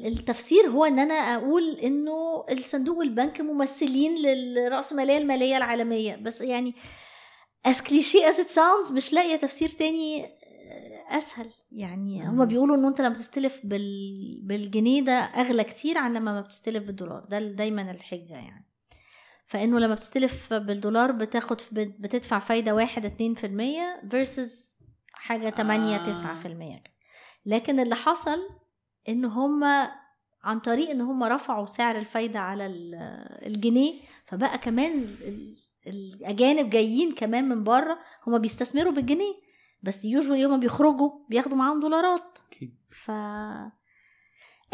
التفسير 0.06 0.68
هو 0.68 0.84
إن 0.84 0.98
أنا 0.98 1.14
أقول 1.14 1.70
إنه 1.70 2.44
الصندوق 2.50 2.98
والبنك 2.98 3.40
ممثلين 3.40 4.14
للراسماليه 4.14 5.18
المالية 5.18 5.56
العالمية. 5.56 6.16
بس 6.16 6.40
يعني 6.40 6.74
as 7.68 7.74
cliché 7.76 8.32
as 8.32 8.38
it 8.38 8.48
sounds 8.54 8.92
مش 8.92 9.12
لاقية 9.12 9.36
تفسير 9.36 9.68
تاني 9.68 10.26
أسهل. 11.16 11.50
يعني 11.72 12.28
هما 12.28 12.44
بيقولوا 12.44 12.76
ان 12.76 12.84
أنت 12.84 13.00
لما 13.00 13.14
بتستلف 13.14 13.60
بال... 13.64 14.40
بالجنيه 14.42 15.00
ده 15.02 15.12
أغلى 15.12 15.64
كتير 15.64 15.98
عن 15.98 16.14
لما 16.14 16.32
ما 16.32 16.40
بتستلف 16.40 16.84
بالدولار. 16.84 17.24
ده 17.24 17.38
دايما 17.38 17.90
الحجة 17.90 18.32
يعني. 18.34 18.66
فإنه 19.46 19.78
لما 19.78 19.94
بتستلف 19.94 20.54
بالدولار 20.54 21.12
بتاخد 21.12 21.60
بتدفع 21.72 22.38
فايدة 22.38 22.74
واحد 22.74 23.04
اتنين 23.04 23.34
في 23.34 23.46
المية 23.46 24.02
versus 24.12 24.82
حاجة 25.14 25.48
تمانية 25.48 25.96
آه. 25.96 26.06
تسعة 26.06 26.40
في 26.40 26.48
المية 26.48 26.82
لكن 27.46 27.80
اللي 27.80 27.94
حصل 27.94 28.38
ان 29.08 29.24
هما 29.24 29.90
عن 30.44 30.60
طريق 30.60 30.90
إن 30.90 31.00
هما 31.00 31.28
رفعوا 31.28 31.66
سعر 31.66 31.98
الفايدة 31.98 32.38
على 32.40 32.66
الجنيه 33.46 33.94
فبقى 34.26 34.58
كمان 34.58 35.06
الأجانب 35.86 36.70
جايين 36.70 37.14
كمان 37.14 37.48
من 37.48 37.64
بره 37.64 37.98
هما 38.26 38.38
بيستثمروا 38.38 38.92
بالجنيه. 38.92 39.34
بس 39.82 40.04
يوجوالي 40.04 40.44
هما 40.44 40.56
بيخرجوا 40.56 41.10
بياخدوا 41.28 41.56
معاهم 41.56 41.80
دولارات. 41.80 42.38
ف 42.90 43.10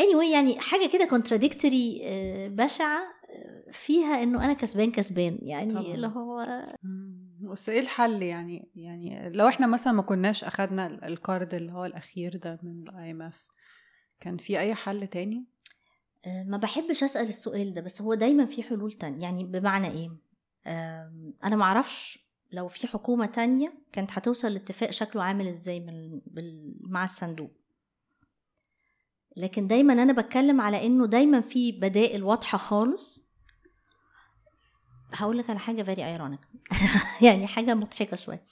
anyway 0.00 0.32
يعني 0.32 0.60
حاجة 0.60 0.90
كده 0.92 1.04
كونتراديكتوري 1.04 2.00
آه، 2.04 2.48
بشعة 2.48 2.98
آه، 2.98 3.70
فيها 3.72 4.22
إنه 4.22 4.44
أنا 4.44 4.52
كسبان 4.52 4.90
كسبان. 4.90 5.38
يعني. 5.42 5.94
اللي 5.94 6.06
هو 6.06 6.62
بس 7.52 7.68
إيه 7.68 7.80
الحل 7.80 8.22
يعني؟ 8.22 8.70
يعني 8.74 9.30
لو 9.30 9.48
إحنا 9.48 9.66
مثلا 9.66 9.92
ما 9.92 10.02
كناش 10.02 10.44
أخدنا 10.44 11.06
القرض 11.08 11.54
اللي 11.54 11.72
هو 11.72 11.84
الأخير 11.84 12.36
ده 12.36 12.60
من 12.62 12.88
ال 12.88 13.10
IMF 13.10 13.46
كان 14.20 14.36
في 14.36 14.58
أي 14.58 14.74
حل 14.74 15.06
تاني؟ 15.06 15.46
آه، 16.26 16.42
ما 16.42 16.56
بحبش 16.56 17.02
أسأل 17.04 17.28
السؤال 17.28 17.74
ده 17.74 17.80
بس 17.80 18.02
هو 18.02 18.14
دايما 18.14 18.46
في 18.46 18.62
حلول 18.62 18.92
تانية. 18.92 19.22
يعني 19.22 19.44
بمعنى 19.44 19.90
إيه؟ 19.90 20.10
أنا 21.44 21.56
معرفش 21.56 22.27
لو 22.52 22.68
في 22.68 22.86
حكومة 22.86 23.26
تانية 23.26 23.72
كانت 23.92 24.10
هتوصل 24.12 24.52
لاتفاق 24.52 24.90
شكله 24.90 25.22
عامل 25.22 25.46
إزاي 25.48 25.80
من 25.80 26.20
مع 26.80 27.04
الصندوق. 27.04 27.50
لكن 29.36 29.66
دايما 29.66 29.92
أنا 29.92 30.12
بتكلم 30.12 30.60
على 30.60 30.86
إنه 30.86 31.06
دايما 31.06 31.40
في 31.40 31.72
بدائل 31.72 32.22
واضحة 32.24 32.58
خالص. 32.58 33.28
هقول 35.12 35.38
لك 35.38 35.50
على 35.50 35.58
حاجة 35.58 35.82
very 35.82 36.06
ironic 36.06 36.40
يعني 37.26 37.46
حاجة 37.46 37.74
مضحكة 37.74 38.16
شوية. 38.16 38.42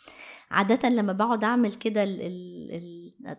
عادة 0.51 0.89
لما 0.89 1.13
بقعد 1.13 1.45
أعمل 1.45 1.73
كده 1.73 2.03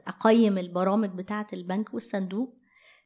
أقيم 0.08 0.58
البرامج 0.58 1.10
بتاعة 1.10 1.48
البنك 1.54 1.94
والصندوق 1.94 2.58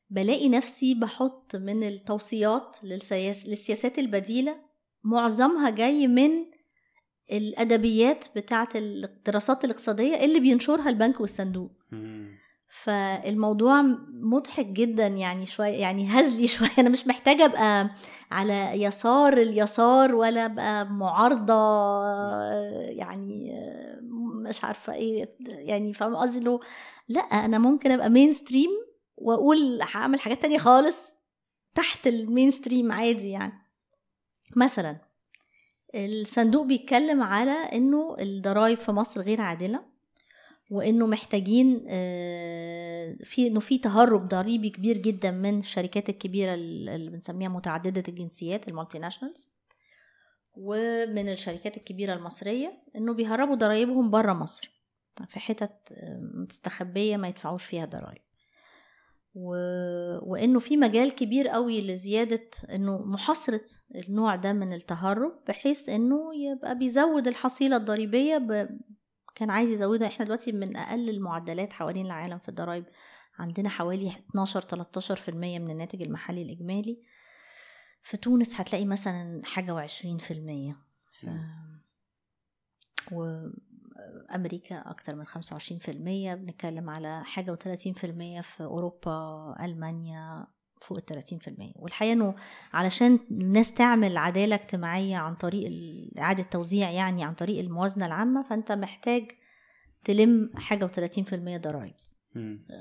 بلاقي 0.09 0.49
نفسي 0.49 0.95
بحط 0.95 1.55
من 1.55 1.83
التوصيات 1.83 2.77
للسياسات 2.83 3.99
البديلة 3.99 4.55
معظمها 5.03 5.69
جاي 5.69 6.07
من 6.07 6.31
الأدبيات 7.31 8.25
بتاعه 8.35 8.69
الدراسات 8.75 9.65
الاقتصادية 9.65 10.15
اللي 10.15 10.39
بينشرها 10.39 10.89
البنك 10.89 11.21
والصندوق. 11.21 11.71
فالموضوع 12.67 13.81
مضحك 14.13 14.65
جدا 14.65 15.07
يعني 15.07 15.45
شوية 15.45 15.81
يعني 15.81 16.07
هزلي 16.07 16.47
شوية. 16.57 16.69
أنا 16.79 16.89
مش 16.89 17.07
محتاجة 17.07 17.45
أبقى 17.45 17.89
على 18.31 18.83
يسار 18.83 19.33
اليسار 19.37 20.15
ولا 20.15 20.45
أبقى 20.45 20.85
معارضة 20.85 21.53
يعني 22.89 23.51
مش 24.47 24.63
عارفة 24.63 24.93
إيه 24.93 25.29
يعني 25.47 25.93
فاهم 25.93 26.15
قصدي؟ 26.15 26.59
لأ 27.09 27.21
أنا 27.21 27.57
ممكن 27.57 27.91
أبقى 27.91 28.09
mainstream 28.09 28.69
وأقول 29.17 29.79
هعمل 29.81 30.19
حاجات 30.19 30.41
تانية 30.41 30.57
خالص 30.57 30.97
تحت 31.75 32.07
ال 32.07 32.51
mainstream 32.51 32.91
عادي 32.91 33.29
يعني. 33.29 33.53
مثلا 34.55 35.10
الصندوق 35.95 36.65
بيتكلم 36.65 37.21
على 37.21 37.51
إنه 37.51 38.15
الضرايب 38.19 38.77
في 38.77 38.91
مصر 38.91 39.21
غير 39.21 39.41
عادلة 39.41 39.83
وإنه 40.71 41.07
محتاجين 41.07 41.85
آه، 41.89 43.17
في 43.23 43.47
إنه 43.47 43.59
في 43.59 43.77
تهرب 43.77 44.27
ضريبي 44.27 44.69
كبير 44.69 44.97
جدا 44.97 45.31
من 45.31 45.59
الشركات 45.59 46.09
الكبيرة 46.09 46.53
اللي 46.53 47.09
بنسميها 47.09 47.49
متعددة 47.49 48.03
الجنسيات 48.07 48.67
ال 48.67 48.99
multinationals 48.99 49.51
ومن 50.53 51.29
الشركات 51.29 51.77
الكبيرة 51.77 52.13
المصرية 52.13 52.83
إنه 52.95 53.13
بيهربوا 53.13 53.55
ضرايبهم 53.55 54.11
بره 54.11 54.33
مصر 54.33 54.71
في 55.27 55.39
حتت 55.39 55.93
مستخبية 56.33 57.17
ما 57.17 57.27
يدفعوش 57.27 57.65
فيها 57.65 57.85
ضرايب. 57.85 58.21
و... 59.33 59.49
وإنه 60.31 60.59
في 60.59 60.77
مجال 60.77 61.15
كبير 61.15 61.47
قوي 61.47 61.81
لزيادة 61.81 62.49
إنه 62.69 62.97
محاصرة 62.97 63.61
النوع 63.95 64.35
ده 64.35 64.53
من 64.53 64.73
التهرب 64.73 65.43
بحيث 65.47 65.89
إنه 65.89 66.17
يبقى 66.35 66.77
بيزود 66.77 67.27
الحصيلة 67.27 67.77
الضريبية 67.77 68.37
ب... 68.37 68.79
كان 69.35 69.49
عايز 69.49 69.69
يزودها. 69.69 70.07
إحنا 70.07 70.25
دلوقتي 70.25 70.51
من 70.51 70.77
أقل 70.77 71.09
المعدلات 71.09 71.73
حوالين 71.73 72.05
العالم 72.05 72.39
في 72.39 72.49
الضرايب 72.49 72.85
عندنا 73.39 73.69
حوالي 73.69 74.07
12 74.29 74.61
13% 74.61 75.29
من 75.33 75.69
الناتج 75.71 76.01
المحلي 76.01 76.41
الإجمالي. 76.41 77.01
في 78.03 78.17
تونس 78.17 78.61
هتلاقي 78.61 78.85
مثلا 78.85 79.41
حاجة 79.45 79.73
وعشرين 79.73 80.17
في 80.17 80.31
المية. 80.31 80.75
وأمريكا 84.31 84.75
أكتر 84.89 85.15
من 85.15 85.25
خمسة 85.25 85.53
وعشرين 85.53 85.79
في 85.79 85.91
المية 85.91 86.33
بنتكلم 86.35 86.89
على 86.89 87.23
حاجة 87.23 87.51
وثلاثين 87.51 87.93
في 87.93 88.03
المية 88.07 88.41
في 88.41 88.63
أوروبا 88.63 89.55
ألمانيا 89.65 90.47
فوق 90.81 90.97
الثلاثين 90.97 91.39
في 91.39 91.47
المية. 91.47 91.73
والحقيقة 91.75 92.13
أنه 92.13 92.35
علشان 92.73 93.19
الناس 93.31 93.73
تعمل 93.73 94.17
عدالة 94.17 94.55
اجتماعية 94.55 95.17
عن 95.17 95.35
طريق 95.35 95.71
إعادة 96.17 96.43
توزيع 96.43 96.91
يعني 96.91 97.23
عن 97.23 97.33
طريق 97.33 97.59
الموازنة 97.59 98.05
العامة 98.05 98.43
فأنت 98.43 98.71
محتاج 98.71 99.31
تلم 100.03 100.51
حاجة 100.55 100.85
وثلاثين 100.85 101.23
في 101.23 101.35
المية 101.35 101.57
ضرائب 101.57 101.93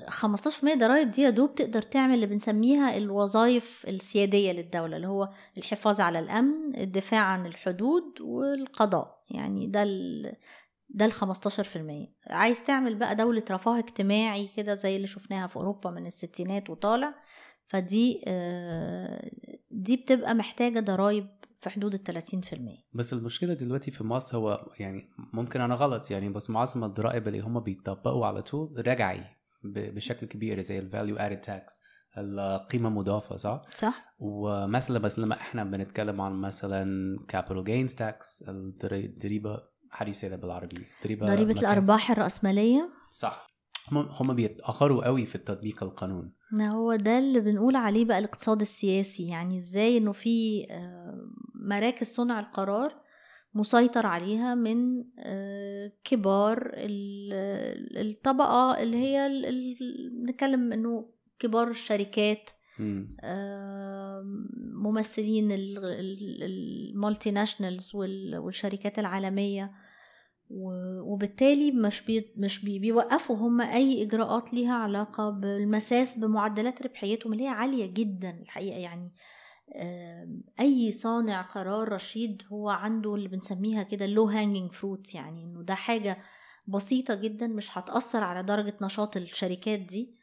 15% 0.08 0.74
ضرائب 0.78 1.10
دي 1.10 1.22
يا 1.22 1.30
دوب 1.30 1.54
تقدر 1.54 1.82
تعمل 1.82 2.14
اللي 2.14 2.26
بنسميها 2.26 2.96
الوظائف 2.96 3.84
السيادية 3.88 4.52
للدولة 4.52 4.96
اللي 4.96 5.08
هو 5.08 5.28
الحفاظ 5.58 6.00
على 6.00 6.18
الأمن 6.18 6.76
الدفاع 6.76 7.20
عن 7.20 7.46
الحدود 7.46 8.20
والقضاء. 8.20 9.22
يعني 9.30 9.66
ده 9.66 9.82
ال 9.82 10.36
ده 10.94 11.04
ال 11.04 11.12
15% 11.12 11.16
عايز 12.26 12.64
تعمل 12.64 12.94
بقى 12.94 13.16
دولة 13.16 13.44
رفاه 13.50 13.78
اجتماعي 13.78 14.48
كده 14.56 14.74
زي 14.74 14.96
اللي 14.96 15.06
شفناها 15.06 15.46
في 15.46 15.56
أوروبا 15.56 15.90
من 15.90 16.06
الستينات 16.06 16.70
وطالع 16.70 17.14
فدي 17.66 18.24
آه، 18.26 19.30
دي 19.70 19.96
بتبقى 19.96 20.34
محتاجة 20.34 20.80
ضرايب 20.80 21.26
في 21.60 21.70
حدود 21.70 21.94
ال 21.94 22.22
30% 22.22 22.58
بس 22.94 23.12
المشكلة 23.12 23.54
دلوقتي 23.54 23.90
في 23.90 24.04
مصر 24.04 24.38
هو 24.38 24.66
يعني 24.78 25.08
ممكن 25.32 25.60
أنا 25.60 25.74
غلط 25.74 26.10
يعني 26.10 26.28
بس 26.28 26.50
معظم 26.50 26.84
الضرائب 26.84 27.28
اللي 27.28 27.40
هم 27.40 27.60
بيطبقوا 27.60 28.26
على 28.26 28.42
tool 28.42 28.84
رجعي 28.86 29.24
بشكل 29.64 30.26
كبير 30.26 30.60
زي 30.60 30.78
ال 30.78 30.85
value 30.85 31.16
added 31.16 31.40
tax 31.40 31.80
القيمة 32.18 32.88
المضافة 32.88 33.36
صح؟ 33.36 33.62
صح. 33.74 34.14
ومثلا 34.18 34.98
بس 34.98 35.18
لما 35.18 35.34
إحنا 35.34 35.64
بنتكلم 35.64 36.20
عن 36.20 36.32
مثلا 36.32 37.16
capital 37.32 37.64
gains 37.66 37.94
tax 37.94 38.48
الضريبة 38.48 39.69
how 39.92 40.04
do 40.04 40.08
you 40.08 40.14
say 40.14 40.28
that 40.28 40.40
بالعربي؟ 40.40 40.86
ضريبة 41.04 41.26
ضريبة 41.26 41.60
الأرباح 41.60 42.10
الرأسمالية؟ 42.10 42.90
صح. 43.10 43.50
هم 43.92 43.98
هم 43.98 44.34
بيتأخروا 44.34 45.04
قوي 45.04 45.26
في 45.26 45.38
تطبيق 45.38 45.82
القانون. 45.82 46.32
هو 46.60 46.96
ده 46.96 47.18
اللي 47.18 47.40
بنقول 47.40 47.76
عليه 47.76 48.04
بقى 48.04 48.18
الاقتصاد 48.18 48.60
السياسي 48.60 49.28
يعني 49.28 49.58
إزاي 49.58 49.98
إنه 49.98 50.12
في 50.12 50.66
آه، 50.70 51.28
مراكز 51.54 52.06
صنع 52.06 52.40
القرار 52.40 52.94
مسيطر 53.54 54.06
عليها 54.06 54.54
من 54.54 55.04
آه، 55.18 55.92
كبار 56.04 56.72
الطبقة 57.96 58.82
اللي 58.82 58.96
هي 58.96 59.28
نتكلم 60.28 60.72
إنه 60.72 61.10
كبار 61.38 61.68
الشركات. 61.68 62.50
ممثلين 64.74 65.48
ال 65.52 67.30
multinationals 67.30 67.90
والشركات 67.94 68.98
العالمية. 68.98 69.72
وبالتالي 71.04 71.70
مش 71.72 72.06
بي 72.06 72.32
مش 72.36 72.64
بي 72.64 72.78
بيوقفوا 72.78 73.36
هم 73.36 73.60
أي 73.60 74.02
إجراءات 74.02 74.54
ليها 74.54 74.74
علاقة 74.74 75.30
بالمساس 75.30 76.18
بمعدلات 76.18 76.82
ربحيتهم 76.82 77.32
اللي 77.32 77.44
هي 77.44 77.48
عالية 77.48 77.86
جدا 77.86 78.30
الحقيقة. 78.42 78.78
يعني 78.78 79.12
أي 80.60 80.90
صانع 80.90 81.42
قرار 81.42 81.92
رشيد 81.92 82.42
هو 82.52 82.68
عنده 82.68 83.14
اللي 83.14 83.28
بنسميها 83.28 83.82
كده 83.82 84.06
low 84.06 84.24
hanging 84.24 84.72
fruit 84.72 85.14
يعني 85.14 85.44
إنه 85.44 85.62
ده 85.62 85.74
حاجة 85.74 86.18
بسيطة 86.66 87.14
جدا 87.14 87.46
مش 87.46 87.78
هتأثر 87.78 88.24
على 88.24 88.42
درجة 88.42 88.76
نشاط 88.82 89.16
الشركات 89.16 89.80
دي. 89.80 90.19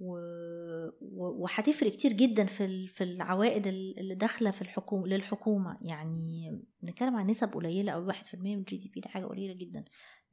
وهتفرق 0.00 1.90
كتير 1.90 2.12
جدا 2.12 2.44
في 2.44 2.86
في 2.86 3.04
العوائد 3.04 3.66
اللي 3.66 4.14
داخلة 4.14 4.50
في 4.50 4.62
الحكومة 4.62 5.06
للحكومة. 5.06 5.78
يعني 5.82 6.60
نتكلم 6.84 7.16
عن 7.16 7.26
نسب 7.26 7.54
قليلة 7.54 7.92
أو 7.92 8.12
1% 8.12 8.56
من 8.56 8.58
الجي 8.58 8.76
دي 8.76 8.90
بي 8.94 9.00
دي 9.00 9.08
حاجة 9.08 9.24
قليلة 9.24 9.54
جدا. 9.54 9.84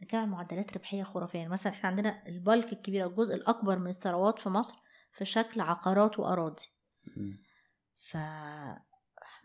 نتكلم 0.03 0.19
عن 0.21 0.29
معدلات 0.29 0.77
ربحية 0.77 1.03
خرافية. 1.03 1.39
يعني 1.39 1.51
مثلا 1.51 1.73
إحنا 1.73 1.89
عندنا 1.89 2.27
البلك 2.27 2.73
الكبير 2.73 3.07
الجزء 3.07 3.35
الأكبر 3.35 3.79
من 3.79 3.87
الثروات 3.87 4.39
في 4.39 4.49
مصر 4.49 4.77
في 5.11 5.25
شكل 5.25 5.61
عقارات 5.61 6.19
وأراضي. 6.19 6.63
ف 7.99 8.17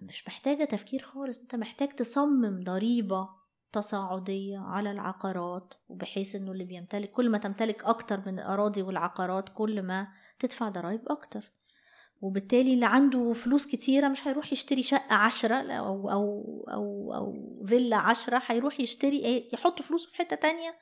مش 0.01 0.29
محتاجة 0.29 0.65
تفكير 0.65 1.03
خالص. 1.03 1.41
أنت 1.41 1.55
محتاج 1.55 1.89
تصمم 1.89 2.63
ضريبة 2.65 3.38
تصاعدية 3.73 4.59
على 4.59 4.91
العقارات 4.91 5.75
وبحيث 5.89 6.37
إنه 6.37 6.53
اللي 6.53 6.65
بيمتلك 6.65 7.11
كل 7.11 7.31
ما 7.31 7.39
تمتلك 7.39 7.85
أكتر 7.85 8.21
من 8.27 8.39
الاراضي 8.39 8.83
والعقارات 8.83 9.49
كل 9.49 9.83
ما 9.83 10.09
تدفع 10.39 10.69
ضرائب 10.69 11.01
أكتر. 11.09 11.53
وبالتالي 12.21 12.75
اللي 12.75 12.87
عنده 12.87 13.33
فلوس 13.33 13.67
كتيرة 13.67 14.09
مش 14.09 14.29
هيروح 14.29 14.53
يشتري 14.53 14.83
شقة 14.83 15.15
عشرة 15.15 15.55
أو 15.55 16.11
أو 16.11 16.65
أو 16.73 17.15
أو 17.15 17.35
فيلا 17.67 17.97
عشرة 17.97 18.43
هيروح 18.47 18.81
يشتري 18.81 19.19
إيه؟ 19.19 19.55
يحط 19.55 19.83
فلوسه 19.83 20.11
في 20.11 20.17
حتة 20.17 20.37
تانية 20.37 20.75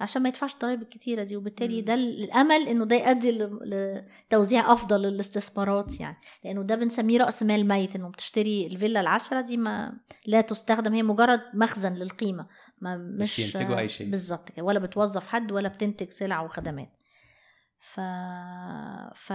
عشان 0.00 0.22
ما 0.22 0.28
يدفعش 0.28 0.54
الضرايب 0.54 0.82
الكتيرة 0.82 1.24
دي 1.24 1.36
وبالتالي 1.36 1.80
ده 1.80 1.94
الأمل 1.94 2.68
إنه 2.68 2.84
ده 2.84 2.96
يؤدي 2.96 3.30
لتوزيع 3.64 4.72
أفضل 4.72 5.02
للاستثمارات 5.02 6.00
يعني. 6.00 6.16
لأنه 6.44 6.62
ده 6.62 6.74
بنسميه 6.74 7.18
رأس 7.18 7.42
مال 7.42 7.68
ميت 7.68 7.96
إنه 7.96 8.08
بتشتري 8.08 8.66
الفيلا 8.66 9.00
العشرة 9.00 9.40
دي 9.40 9.56
ما 9.56 9.98
لا 10.26 10.40
تستخدم 10.40 10.94
هي 10.94 11.02
مجرد 11.02 11.40
مخزن 11.54 11.94
للقيمة 11.94 12.46
ما 12.80 12.96
مش 12.96 13.40
بينتجوا 13.40 13.78
أي 13.78 13.88
شيء. 13.88 14.10
بالظبط 14.10 14.48
كده 14.50 14.64
ولا 14.64 14.78
بتوظف 14.78 15.26
حد 15.26 15.52
ولا 15.52 15.68
بتنتج 15.68 16.10
سلع 16.10 16.42
وخدمات. 16.42 16.90
ف... 17.80 18.00
ف... 19.14 19.32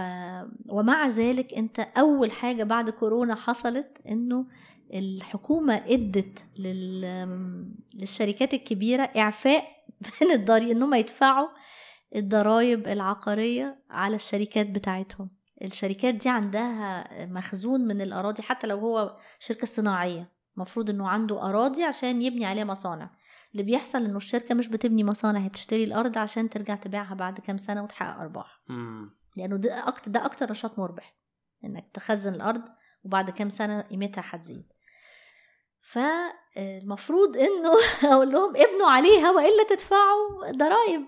ومع 0.68 1.08
ذلك 1.08 1.54
أنت 1.54 1.80
أول 1.80 2.30
حاجة 2.32 2.64
بعد 2.64 2.90
كورونا 2.90 3.34
حصلت 3.34 3.98
إنه 4.08 4.46
الحكومة 4.94 5.74
أدت 5.74 6.44
لل... 6.58 7.00
للشركات 7.94 8.54
الكبيرة 8.54 9.02
إعفاء 9.02 9.64
من 10.00 10.30
الضريبه 10.30 10.72
انهم 10.72 10.94
يدفعوا 10.94 11.48
الضرايب 12.16 12.88
العقارية 12.88 13.82
على 13.90 14.16
الشركات 14.16 14.66
بتاعتهم. 14.70 15.30
الشركات 15.62 16.14
دي 16.14 16.28
عندها 16.28 17.08
مخزون 17.26 17.80
من 17.80 18.00
الأراضي 18.00 18.42
حتى 18.42 18.66
لو 18.66 18.78
هو 18.78 19.16
شركة 19.38 19.66
صناعية. 19.66 20.32
المفروض 20.56 20.90
إنه 20.90 21.08
عنده 21.08 21.42
أراضي 21.48 21.84
عشان 21.84 22.22
يبني 22.22 22.46
عليها 22.46 22.64
مصانع. 22.64 23.10
اللي 23.52 23.62
بيحصل 23.62 24.04
إنه 24.04 24.16
الشركة 24.16 24.54
مش 24.54 24.68
بتبني 24.68 25.04
مصانع 25.04 25.40
هي 25.40 25.48
بتشتري 25.48 25.84
الأرض 25.84 26.18
عشان 26.18 26.50
ترجع 26.50 26.74
تبيعها 26.74 27.14
بعد 27.14 27.40
كام 27.40 27.58
سنة 27.58 27.82
وتحقق 27.82 28.20
أرباح. 28.20 28.62
لأنه 29.36 29.56
ده 29.56 29.88
أكتر 29.88 30.10
ده 30.10 30.24
أكتر 30.24 30.50
نشاط 30.50 30.78
مربح 30.78 31.14
إنك 31.64 31.88
تخزن 31.94 32.34
الأرض 32.34 32.62
وبعد 33.04 33.30
كام 33.30 33.48
سنة 33.48 33.80
قيمتها 33.80 34.24
هتزيد. 34.26 34.72
فالمفروض 36.54 37.36
إنه 37.36 37.72
أقول 38.12 38.32
لهم 38.32 38.50
ابنوا 38.56 38.86
عليها 38.86 39.30
وإلا 39.30 39.64
تدفعوا 39.68 40.50
ضرائب. 40.50 41.02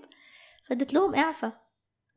فاديت 0.69 0.95
لهم 0.95 1.15
إعفاء. 1.15 1.63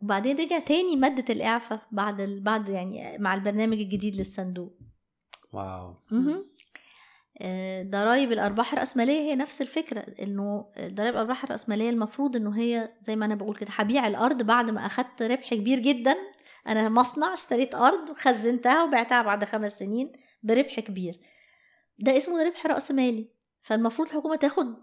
وبعدين 0.02 0.38
رجع 0.38 0.60
تاني 0.60 0.96
مادة 0.96 1.34
الإعفاء 1.34 1.82
بعد 1.92 2.22
ال... 2.22 2.44
بعد 2.44 2.70
يعني 2.70 3.18
مع 3.18 3.34
البرنامج 3.34 3.78
الجديد 3.78 4.16
للصندوق. 4.16 4.74
واو. 5.54 5.96
آه، 7.42 7.84
ضرائب 7.84 8.32
الأرباح 8.32 8.74
الرأسمالية 8.74 9.20
هي 9.22 9.36
نفس 9.36 9.62
الفكرة 9.62 10.06
إنه 10.24 10.66
ضرائب 10.80 11.14
الأرباح 11.14 11.44
الرأسمالية 11.44 11.90
المفروض 11.90 12.36
إنه 12.36 12.58
هي 12.58 12.90
زي 13.00 13.16
ما 13.16 13.26
أنا 13.26 13.36
بقول 13.36 13.56
كده 13.56 13.70
هبيع 13.76 14.08
الأرض 14.08 14.44
بعد 14.44 14.72
ما 14.72 14.86
أخدت 14.86 15.22
ربح 15.22 15.54
كبير 15.54 15.80
جدا. 15.80 16.16
أنا 16.68 16.90
مصنع 16.90 17.34
اشتريت 17.34 17.76
أرض 17.76 18.10
وخزنتها 18.10 18.84
وبعتها 18.84 19.22
بعد 19.22 19.44
خمس 19.44 19.80
سنين 19.80 20.12
بربح 20.44 20.80
كبير. 20.80 21.20
ده 22.00 22.18
اسمه 22.18 22.44
ربح 22.44 22.66
رأس 22.66 22.92
مالي. 22.92 23.30
فالمفروض 23.62 24.08
الحكومة 24.08 24.36
تاخد 24.36 24.76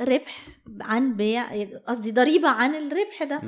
ربح 0.00 0.48
عن 0.80 1.16
بيع 1.16 1.64
قصدي 1.86 2.12
ضريبة 2.12 2.48
عن 2.48 2.74
الربح 2.74 3.22
ده. 3.22 3.40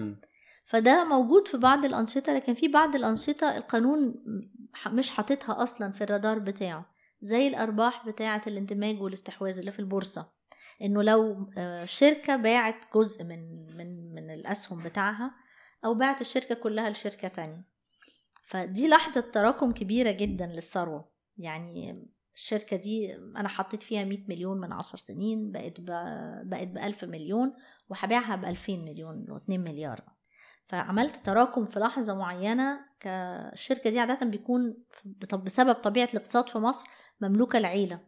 فده 0.65 1.05
موجود 1.05 1.49
في 1.49 1.57
بعض 1.57 1.85
الأنشطة 1.85 2.33
لكن 2.33 2.55
في 2.55 2.69
بعض 2.69 2.95
الأنشطة 2.95 3.57
القانون 3.57 4.15
مش 4.87 5.11
حاططها 5.11 5.63
أصلا 5.63 5.93
في 5.93 6.05
الرادار 6.05 6.39
بتاعه 6.39 6.93
زي 7.23 7.49
الأرباح 7.49 8.07
بتاعة 8.09 8.43
الاندماج 8.47 9.03
والاستحواذ 9.03 9.59
اللي 9.59 9.71
في 9.71 9.79
البورصة. 9.79 10.33
إنه 10.83 11.03
لو 11.03 11.51
آه، 11.59 11.85
شركة 11.85 12.37
باعت 12.37 12.85
جزء 12.95 13.25
من 13.25 13.67
من 13.77 14.15
من 14.15 14.31
الأسهم 14.31 14.83
بتاعها 14.83 15.35
أو 15.85 15.95
باعت 15.95 16.21
الشركة 16.21 16.55
كلها 16.55 16.91
لشركة 16.91 17.29
تانية. 17.29 17.65
فدي 18.45 18.89
لحظة 18.89 19.21
تراكم 19.21 19.73
كبيرة 19.73 20.11
جدا 20.11 20.47
للثروة. 20.47 21.13
يعني 21.39 22.07
الشركة 22.35 22.77
دي 22.77 23.15
أنا 23.15 23.49
حطيت 23.49 23.83
فيها 23.83 24.05
100 24.05 24.19
مليون 24.29 24.61
من 24.61 24.73
عشر 24.73 24.99
سنين 24.99 25.53
بقت 25.53 25.81
ب... 25.81 25.85
بقت 26.45 26.69
بألف 26.69 27.05
مليون 27.05 27.53
وهبيعها 27.89 28.37
بألفين 28.37 28.85
مليون 28.85 29.27
واتنين 29.31 29.61
مليار. 29.61 30.05
فعملت 30.69 31.17
تراكم 31.27 31.67
في 31.67 31.81
لحظة 31.81 32.15
معينة 32.15 32.81
كالشركة 33.01 33.91
دي 33.91 34.01
عادة 34.01 34.27
بيكون 34.27 34.77
بسبب 35.45 35.73
طبيعة 35.75 36.09
الاقتصاد 36.15 36.49
في 36.49 36.59
مصر 36.59 36.87
مملوكة 37.21 37.59
العيلة. 37.59 38.01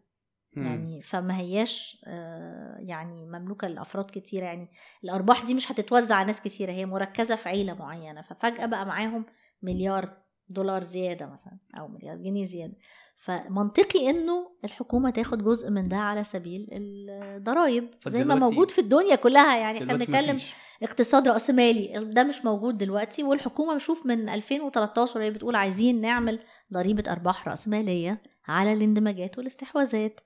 يعني 0.56 1.02
فما 1.02 1.38
هياش 1.38 2.02
آه، 2.06 2.76
يعني 2.80 3.26
مملوكة 3.26 3.68
لأفراد 3.68 4.04
كتيرة 4.04 4.44
يعني 4.44 4.68
الأرباح 5.04 5.42
دي 5.44 5.54
مش 5.54 5.72
هتتوزع 5.72 6.14
على 6.14 6.26
ناس 6.26 6.40
كتيرة 6.42 6.72
هي 6.72 6.86
مركزة 6.86 7.36
في 7.36 7.48
عيلة 7.48 7.74
معينة. 7.74 8.22
ففجأة 8.22 8.66
بقى 8.66 8.86
معاهم 8.86 9.26
مليار 9.62 10.10
دولار 10.48 10.80
زيادة 10.80 11.26
مثلا 11.26 11.58
أو 11.78 11.88
مليار 11.88 12.16
جنيه 12.16 12.44
زيادة. 12.44 12.74
فمنطقي 13.16 14.10
إنه 14.10 14.50
الحكومة 14.64 15.10
تاخد 15.10 15.44
جزء 15.44 15.70
من 15.70 15.82
ده 15.82 15.96
على 15.96 16.24
سبيل 16.24 16.68
الضرايب 16.72 17.90
زي 18.06 18.24
ما 18.24 18.34
موجود 18.34 18.70
في 18.70 18.80
الدنيا 18.80 19.14
كلها 19.16 19.56
يعني 19.56 19.78
إحنا 19.78 19.92
بنتكلم 19.94 20.40
اقتصاد 20.82 21.28
راسمالي 21.28 22.10
ده 22.12 22.24
مش 22.24 22.44
موجود 22.44 22.78
دلوقتي. 22.78 23.22
والحكومة 23.22 23.74
بشوف 23.74 24.06
من 24.06 24.28
2013 24.28 25.22
هي 25.22 25.30
بتقول 25.30 25.54
عايزين 25.56 26.00
نعمل 26.00 26.38
ضريبة 26.72 27.12
أرباح 27.12 27.48
رأسمالية 27.48 28.22
على 28.48 28.72
الاندماجات 28.72 29.38
والاستحواذات. 29.38 30.20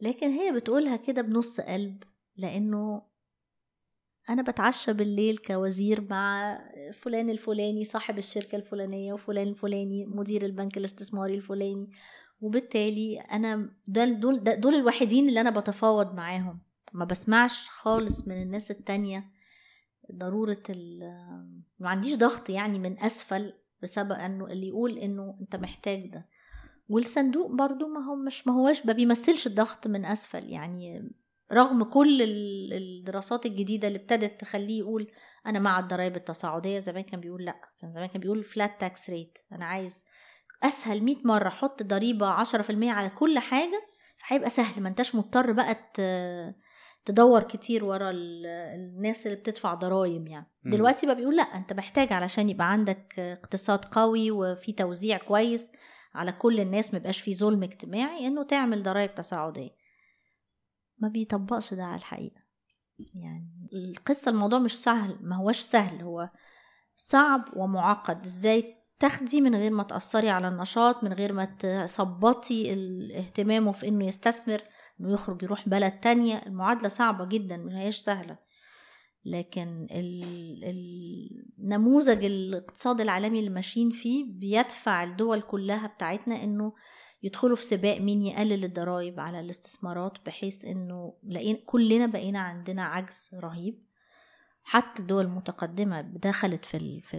لكن 0.00 0.30
هي 0.30 0.52
بتقولها 0.52 0.96
كده 0.96 1.22
بنص 1.22 1.60
قلب 1.60 2.02
لأنه 2.36 3.02
أنا 4.30 4.42
بتعشى 4.42 4.92
بالليل 4.92 5.36
كوزير 5.36 6.06
مع 6.10 6.58
فلان 6.92 7.30
الفلاني 7.30 7.84
صاحب 7.84 8.18
الشركة 8.18 8.56
الفلانية 8.56 9.12
وفلان 9.12 9.48
الفلاني 9.48 10.06
مدير 10.06 10.44
البنك 10.44 10.76
الاستثماري 10.78 11.34
الفلاني. 11.34 11.90
وبالتالي 12.40 13.22
ده 13.86 14.04
دول 14.04 14.38
ده 14.44 14.54
دول 14.54 14.74
الوحيدين 14.74 15.28
اللي 15.28 15.40
أنا 15.40 15.50
بتفاوض 15.50 16.14
معاهم. 16.14 16.60
ما 16.92 17.04
بسمعش 17.04 17.68
خالص 17.68 18.28
من 18.28 18.42
الناس 18.42 18.70
التانية 18.70 19.24
ضرورة 20.12 20.62
ما 21.78 21.88
عنديش 21.88 22.14
ضغط 22.14 22.50
يعني 22.50 22.78
من 22.78 22.98
أسفل 23.00 23.52
بسبب 23.82 24.12
أنه 24.12 24.46
اللي 24.46 24.68
يقول 24.68 24.98
أنه 24.98 25.38
أنت 25.40 25.56
محتاج 25.56 26.06
ده. 26.10 26.26
والصندوق 26.88 27.52
برضو 27.52 27.88
ما 27.88 28.00
هو 28.04 28.16
مش 28.16 28.46
ما 28.46 28.52
هوش 28.52 28.86
ما 28.86 28.92
بيمثلش 28.92 29.46
الضغط 29.46 29.86
من 29.86 30.04
أسفل 30.04 30.44
يعني 30.50 31.10
رغم 31.52 31.84
كل 31.84 32.22
الدراسات 32.72 33.46
الجديدة 33.46 33.88
اللي 33.88 33.98
ابتدت 33.98 34.40
تخليه 34.40 34.78
يقول 34.78 35.10
أنا 35.46 35.58
مع 35.58 35.78
الضرائب 35.78 36.16
التصاعدية 36.16 36.78
زمان 36.78 37.02
كان 37.02 37.20
بيقول 37.20 37.44
لأ 37.44 37.60
كان 37.80 37.92
زمان 37.92 38.06
كان 38.06 38.20
بيقول 38.20 38.44
فلات 38.44 38.80
تاكس 38.80 39.10
ريت 39.10 39.38
أنا 39.52 39.64
عايز 39.64 40.04
أسهل 40.62 41.04
100 41.04 41.16
مرة 41.24 41.48
حط 41.48 41.82
ضريبة 41.82 42.44
10% 42.44 42.44
على 42.84 43.10
كل 43.10 43.38
حاجة 43.38 43.82
فهيبقى 44.16 44.50
سهل 44.50 44.82
ما 44.82 44.88
أنتش 44.88 45.14
مضطر 45.14 45.52
بقى 45.52 45.76
تدور 47.04 47.42
كتير 47.42 47.84
ورا 47.84 48.10
الناس 48.74 49.26
اللي 49.26 49.36
بتدفع 49.38 49.74
ضرايب 49.74 50.28
يعني. 50.28 50.46
دلوقتي 50.64 51.06
بقى 51.06 51.16
بيقول 51.16 51.36
لأ 51.36 51.42
أنت 51.42 51.72
محتاج 51.72 52.12
علشان 52.12 52.48
يبقى 52.50 52.70
عندك 52.72 53.14
اقتصاد 53.18 53.84
قوي 53.84 54.30
وفي 54.30 54.72
توزيع 54.72 55.18
كويس 55.18 55.72
على 56.14 56.32
كل 56.32 56.60
الناس 56.60 56.92
ما 56.94 56.98
يبقاش 56.98 57.20
في 57.20 57.34
ظلم 57.34 57.62
اجتماعي 57.62 58.26
إنه 58.26 58.42
تعمل 58.42 58.82
ضرائب 58.82 59.14
تصاعدية. 59.14 59.70
ما 60.98 61.08
بيطبقش 61.08 61.74
ده 61.74 61.84
على 61.84 61.96
الحقيقة. 61.96 62.44
يعني 63.14 63.68
القصة 63.72 64.30
الموضوع 64.30 64.58
مش 64.58 64.82
سهل 64.82 65.18
ما 65.20 65.36
هوش 65.36 65.60
سهل 65.60 66.02
هو 66.02 66.30
صعب 66.94 67.44
ومعقد. 67.56 68.24
إزاي 68.24 68.74
تاخدي 68.98 69.40
من 69.40 69.54
غير 69.54 69.70
ما 69.70 69.82
تأثري 69.82 70.30
على 70.30 70.48
النشاط 70.48 71.04
من 71.04 71.12
غير 71.12 71.32
ما 71.32 71.44
تثبطي 71.44 72.72
اهتمامه 73.18 73.72
في 73.72 73.88
إنه 73.88 74.06
يستثمر 74.06 74.62
إنه 75.00 75.12
يخرج 75.12 75.42
يروح 75.42 75.68
بلد 75.68 76.00
تانية. 76.00 76.36
المعادلة 76.46 76.88
صعبة 76.88 77.24
جدا 77.24 77.56
ما 77.56 77.80
هيش 77.80 77.96
سهلة. 77.96 78.38
لكن 79.24 79.86
النموذج 81.60 82.24
الاقتصاد 82.24 83.00
العالمي 83.00 83.38
اللي 83.38 83.50
ماشيين 83.50 83.90
فيه 83.90 84.24
بيدفع 84.28 85.04
الدول 85.04 85.42
كلها 85.42 85.86
بتاعتنا 85.86 86.44
إنه 86.44 86.72
يدخلوا 87.24 87.56
في 87.56 87.62
سباق 87.64 87.98
مين 88.00 88.22
يقلل 88.22 88.64
الضرائب 88.64 89.20
على 89.20 89.40
الاستثمارات 89.40 90.12
بحيث 90.26 90.64
إنه 90.64 91.14
كلنا 91.66 92.06
بقينا 92.06 92.38
عندنا 92.38 92.84
عجز 92.84 93.30
رهيب. 93.34 93.84
حتى 94.66 95.02
الدول 95.02 95.24
المتقدمة 95.24 96.00
دخلت 96.00 96.64
في 96.64 97.00
في 97.00 97.18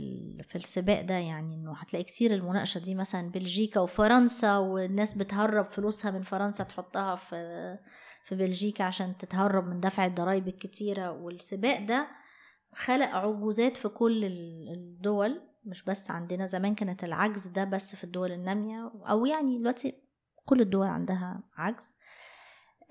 في 0.50 0.56
السباق 0.56 1.02
ده 1.02 1.13
يعني 1.13 1.56
إنه 1.56 1.74
هتلاقي 1.74 2.04
كتير 2.04 2.34
المناقشة 2.34 2.80
دي 2.80 2.96
مثلا 2.96 3.30
بلجيكا 3.32 3.80
وفرنسا 3.80 4.58
والناس 4.58 5.18
بتهرب 5.18 5.70
فلوسها 5.70 6.12
من 6.12 6.22
فرنسا 6.22 6.63
تحطها 6.63 7.15
في 7.15 7.78
في 8.24 8.36
بلجيكا 8.36 8.84
عشان 8.84 9.18
تتهرب 9.18 9.68
من 9.68 9.80
دفع 9.80 10.06
الضرايب 10.06 10.48
الكتيرة. 10.48 11.12
والسباق 11.12 11.80
ده 11.86 12.08
خلق 12.74 13.06
عجوزات 13.08 13.78
في 13.78 13.88
كل 13.89 14.26
الدول. 14.74 15.41
مش 15.65 15.84
بس 15.84 16.12
عندنا 16.12 16.45
زمان 16.45 16.75
كانت 16.75 17.04
العجز 17.04 17.47
ده 17.47 17.63
بس 17.63 17.95
في 17.95 18.04
الدول 18.04 18.32
النامية 18.32 18.91
أو 19.10 19.25
يعني 19.25 19.58
دلوقتي 19.60 19.93
كل 20.45 20.62
الدول 20.62 20.88
عندها 20.88 21.43
عجز. 21.58 21.93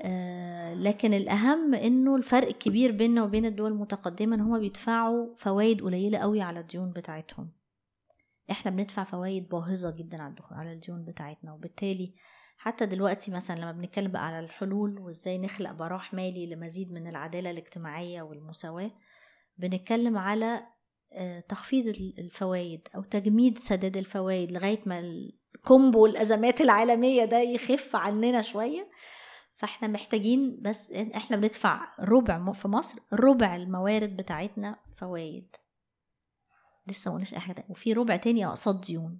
آه، 0.00 0.74
لكن 0.74 1.14
الأهم 1.14 1.74
إنه 1.74 2.16
الفرق 2.16 2.48
الكبير 2.48 2.92
بيننا 2.92 3.22
وبين 3.22 3.46
الدول 3.46 3.72
المتقدمة 3.72 4.36
إن 4.36 4.40
هما 4.40 4.58
بيدفعوا 4.58 5.34
فوائد 5.36 5.82
قليلة 5.82 6.18
قوي 6.18 6.40
على 6.42 6.60
الديون 6.60 6.90
بتاعتهم. 6.90 7.50
إحنا 8.50 8.70
بندفع 8.70 9.04
فوائد 9.04 9.48
باهظة 9.48 9.90
جدا 9.90 10.34
على 10.50 10.72
الديون 10.72 11.04
بتاعتنا 11.04 11.52
وبالتالي 11.52 12.14
حتى 12.56 12.86
دلوقتي 12.86 13.30
مثلا 13.30 13.56
لما 13.56 13.72
بنتكلم 13.72 14.10
بقى 14.12 14.26
على 14.26 14.40
الحلول 14.40 14.98
وإزاي 14.98 15.38
نخلق 15.38 15.72
براح 15.72 16.14
مالي 16.14 16.46
لمزيد 16.46 16.92
من 16.92 17.06
العدالة 17.06 17.50
الاجتماعية 17.50 18.22
والمساواة 18.22 18.90
بنتكلم 19.58 20.18
على 20.18 20.66
تخفيض 21.48 21.86
الفوائد 22.18 22.88
أو 22.96 23.02
تجميد 23.02 23.58
سداد 23.58 23.96
الفوائد 23.96 24.52
لغاية 24.52 24.80
ما 24.86 24.98
ال 24.98 25.16
combo 25.16 26.06
الأزمات 26.06 26.60
العالمية 26.60 27.24
ده 27.24 27.38
يخف 27.38 27.96
عننا 27.96 28.42
شوية. 28.42 28.90
فإحنا 29.56 29.88
محتاجين 29.88 30.58
بس 30.62 30.92
إحنا 30.92 31.36
بندفع 31.36 31.88
ربع 32.00 32.52
في 32.52 32.68
مصر 32.68 32.98
ربع 33.12 33.56
الموارد 33.56 34.16
بتاعتنا 34.16 34.76
فوايد 34.96 35.56
لسه 36.86 37.08
مقولناش 37.08 37.34
أي 37.34 37.40
حاجة 37.40 37.64
وفي 37.68 37.92
ربع 37.92 38.16
تاني 38.16 38.46
أقساط 38.46 38.86
ديون. 38.86 39.18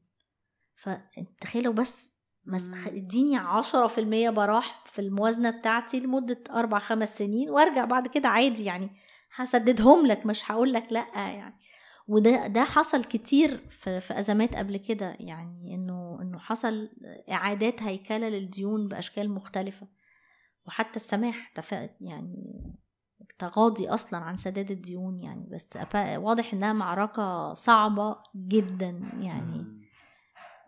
فتخيلوا 0.77 1.73
بس 1.73 2.15
إديني 2.87 3.37
عشرة 3.37 3.87
في 3.87 4.01
المية 4.01 4.31
براح 4.31 4.85
في 4.87 4.99
الموازنة 4.99 5.51
بتاعتي 5.51 6.01
لمدة 6.01 6.45
أربع 6.51 6.79
خمس 6.79 7.19
سنين 7.19 7.51
وأرجع 7.51 7.85
بعد 7.85 8.09
كده 8.09 8.29
عادي 8.29 8.65
يعني. 8.65 8.91
هسددهم 9.35 10.07
لك 10.07 10.27
مش 10.27 10.51
هقول 10.51 10.73
لك 10.73 10.93
لأ 10.93 11.07
يعني. 11.15 11.57
وده 12.07 12.47
ده 12.47 12.65
حصل 12.65 13.05
كتير 13.05 13.57
في, 13.71 14.01
في 14.01 14.19
أزمات 14.19 14.57
قبل 14.57 14.77
كده 14.77 15.17
يعني 15.21 15.75
إنه 15.75 16.19
إنه 16.23 16.39
حصل 16.39 16.91
إعادات 17.31 17.83
هيكلة 17.83 18.29
للديون 18.29 18.89
بأشكال 18.89 19.31
مختلفة. 19.31 19.89
وحتى 20.67 20.97
السماح 20.97 21.53
يعني 22.01 22.63
تغاضي 23.39 23.89
أصلا 23.89 24.21
عن 24.21 24.37
سداد 24.37 24.71
الديون 24.71 25.21
يعني 25.21 25.49
بس 25.53 25.79
واضح 26.17 26.53
إنها 26.53 26.73
معركة 26.73 27.53
صعبة 27.53 28.17
جدا 28.37 29.01
يعني. 29.21 29.85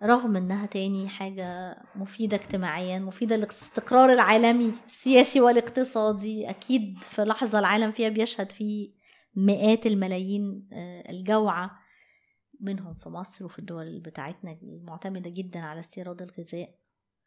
رغم 0.02 0.36
إنها 0.36 0.66
تاني 0.66 1.08
حاجة 1.08 1.78
مفيدة 1.94 2.36
اجتماعيا 2.36 2.98
مفيدة 2.98 3.36
للاستقرار 3.36 4.12
العالمي 4.12 4.72
السياسي 4.86 5.40
والاقتصادي 5.40 6.50
أكيد 6.50 6.98
في 7.02 7.22
لحظة 7.24 7.58
العالم 7.58 7.90
فيها 7.90 8.08
بيشهد 8.08 8.52
فيه 8.52 8.95
مئات 9.36 9.86
الملايين 9.86 10.68
آه، 10.72 11.10
الجوعة 11.10 11.70
منهم 12.60 12.94
في 12.94 13.08
مصر 13.08 13.44
وفي 13.44 13.58
الدول 13.58 14.00
بتاعتنا 14.00 14.58
المعتمده 14.62 15.30
جدا 15.30 15.60
على 15.60 15.80
استيراد 15.80 16.22
الغذاء 16.22 16.78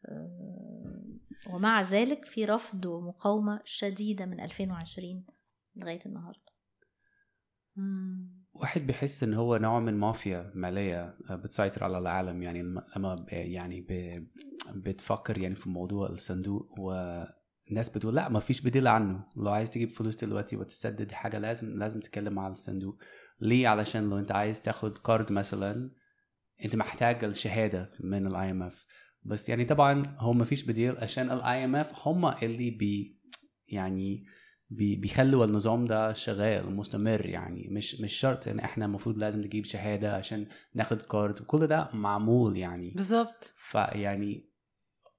آه، 0.08 1.04
ومع 1.50 1.80
ذلك 1.80 2.24
في 2.24 2.44
رفض 2.44 2.86
ومقاومة 2.86 3.60
شديدة 3.64 4.26
من 4.26 4.40
2020 4.40 5.26
لغاية 5.76 6.06
النهاردة. 6.06 6.50
واحد 8.52 8.86
بيحس 8.86 9.22
إن 9.22 9.34
هو 9.34 9.56
نوع 9.56 9.80
من 9.80 9.94
مافيا 9.94 10.52
مالية 10.54 11.16
بتسيطر 11.30 11.84
على 11.84 11.98
العالم 11.98 12.42
يعني 12.42 12.62
لما 12.62 13.26
يعني 13.30 13.86
بتفكر 14.76 15.38
يعني 15.38 15.54
في 15.54 15.68
موضوع 15.68 16.08
الصندوق 16.08 16.80
و 16.80 16.92
الناس 17.70 17.96
بتقول 17.96 18.16
لا 18.16 18.28
ما 18.28 18.40
فيش 18.40 18.60
بديل 18.60 18.86
عنه. 18.86 19.24
لو 19.36 19.50
عايز 19.50 19.70
تجيب 19.70 19.90
فلوس 19.90 20.24
دلوقتي 20.24 20.56
وتسدد 20.56 21.12
حاجة 21.12 21.38
لازم 21.38 21.78
لازم 21.78 22.00
تتكلم 22.00 22.32
مع 22.32 22.48
الصندوق. 22.48 22.98
ليه؟ 23.40 23.68
علشان 23.68 24.10
لو 24.10 24.18
انت 24.18 24.32
عايز 24.32 24.62
تاخد 24.62 24.98
card 24.98 25.32
مثلا 25.32 25.90
انت 26.64 26.76
محتاج 26.76 27.24
الشهادة 27.24 27.90
من 28.00 28.26
ال 28.26 28.50
IMF 28.50 28.86
بس 29.22 29.48
يعني 29.48 29.64
طبعا 29.64 30.02
هو 30.18 30.32
ما 30.32 30.44
فيش 30.44 30.62
بديل 30.62 30.96
عشان 30.98 31.30
ال 31.30 31.64
IMF 31.64 32.08
هم 32.08 32.26
اللي 32.26 32.70
بي 32.70 33.20
يعني 33.68 34.24
بي 34.70 34.96
بيخلوا 34.96 35.44
النظام 35.44 35.86
ده 35.86 36.12
شغال 36.12 36.76
مستمر 36.76 37.26
يعني. 37.26 37.68
مش 37.70 38.00
مش 38.00 38.12
شرط 38.12 38.48
ان 38.48 38.60
إحنا 38.60 38.84
المفروض 38.84 39.16
لازم 39.16 39.40
نجيب 39.40 39.64
شهادة 39.64 40.16
عشان 40.16 40.46
ناخد 40.74 41.02
كارد. 41.02 41.40
وكل 41.40 41.66
ده 41.66 41.90
معمول 41.94 42.56
يعني. 42.56 42.90
بالظبط. 42.90 43.54
فيعني 43.56 44.50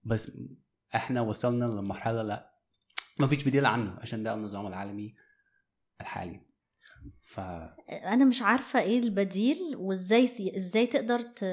بس 0.04 0.38
إحنا 0.96 1.22
وصلنا 1.22 1.66
لمرحلة 1.66 2.22
لا 2.24 2.52
ما 3.20 3.28
فيش 3.28 3.44
بديل 3.44 3.66
عنه 3.66 3.98
عشان 4.02 4.24
ده 4.24 4.34
النظام 4.34 4.68
العالمي 4.68 5.16
الحالي 6.02 6.42
ف 7.22 7.39
أنا 7.89 8.26
مش 8.26 8.42
عارفة 8.42 8.82
إيه 8.82 9.00
البديل 9.00 9.76
وازاي 9.76 10.24
إزاي 10.58 10.88
تقدر 10.88 11.22
ت... 11.22 11.44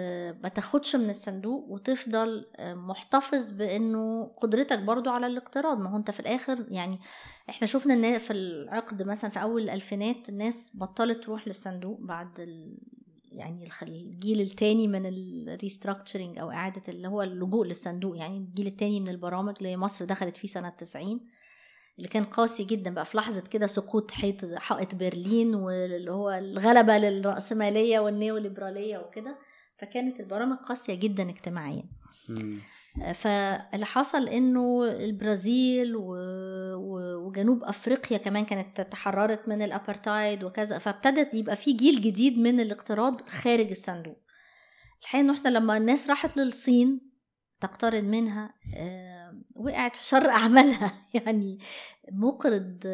ما 0.43 0.49
تاخدش 0.49 0.97
من 0.97 1.11
الصندوق 1.11 1.65
وتفضل 1.69 2.47
محتفظ 2.61 3.51
بانه 3.51 4.25
قدرتك 4.25 4.79
برضو 4.79 5.11
على 5.11 5.27
الاقتراض 5.27 5.79
ما 5.79 5.91
هو 5.91 5.97
انت 5.97 6.11
في 6.11 6.21
الآخر 6.21 6.67
يعني 6.69 6.99
إحنا 7.51 7.67
شفنا 7.67 7.95
ان 7.95 8.19
في 8.19 8.33
العقد 8.33 9.03
مثلا 9.03 9.31
في 9.31 9.43
اول 9.43 9.63
الالفينات 9.63 10.29
الناس 10.29 10.73
بطلت 10.75 11.25
تروح 11.25 11.47
للصندوق 11.47 12.01
بعد. 12.01 12.41
يعني 13.39 13.69
الجيل 13.83 14.41
التاني 14.41 14.89
من 14.89 15.07
الريستراكتشرنج 15.07 16.39
أو 16.39 16.51
إعادة 16.51 16.83
اللي 16.89 17.09
هو 17.09 17.23
اللجوء 17.23 17.67
للصندوق 17.67 18.17
يعني 18.19 18.39
الجيل 18.39 18.67
التاني 18.67 19.01
من 19.01 19.09
البرامج 19.09 19.55
اللي 19.61 19.77
مصر 19.77 20.05
دخلت 20.05 20.37
فيه 20.37 20.49
سنة 20.49 20.69
90 20.69 21.21
اللي 21.99 22.09
كان 22.09 22.25
قاسي 22.25 22.65
جدا 22.65 22.95
بقى 22.95 23.05
في 23.05 23.17
لحظة 23.17 23.41
كده 23.41 23.67
سقوط 23.67 24.11
حيط 24.11 24.45
حائط 24.55 24.95
برلين 24.95 25.55
واللي 25.55 26.11
هو 26.13 26.31
الغلبة 26.31 26.99
للرأسمالية 26.99 27.99
والنيوليبرالية 27.99 28.99
وكده 28.99 29.39
فكانت 29.79 30.21
البرامج 30.21 30.57
قاسية 30.57 30.95
جدا 30.95 31.31
اجتماعيا. 31.31 31.83
فاللي 33.15 33.87
حصل 33.87 34.29
إنه 34.29 34.85
البرازيل. 34.85 35.97
وجنوب 37.29 37.65
أفريقيا 37.65 38.19
كمان 38.19 38.45
كانت 38.45 38.81
تحررت 38.81 39.49
من 39.49 39.63
الأبارتايد 39.63 40.45
وكذا 40.45 40.79
فابتدت 40.79 41.35
يبقى 41.35 41.57
في 41.57 41.73
جيل 41.73 42.01
جديد 42.01 42.39
من 42.39 42.61
الاقتراض 42.61 43.29
خارج 43.29 43.71
الصندوق 43.71 44.19
الحقيقة 45.03 45.21
إنه 45.21 45.33
إحنا 45.33 45.49
لما 45.49 45.77
الناس 45.77 46.11
راحت 46.11 46.37
للصين 46.37 47.09
تقترض 47.61 48.05
منها 48.05 48.55
وقعت 49.55 49.97
في 49.97 50.05
شر 50.05 50.29
أعمالها 50.41 50.93
يعني 51.15 51.59
مقرض 52.13 52.87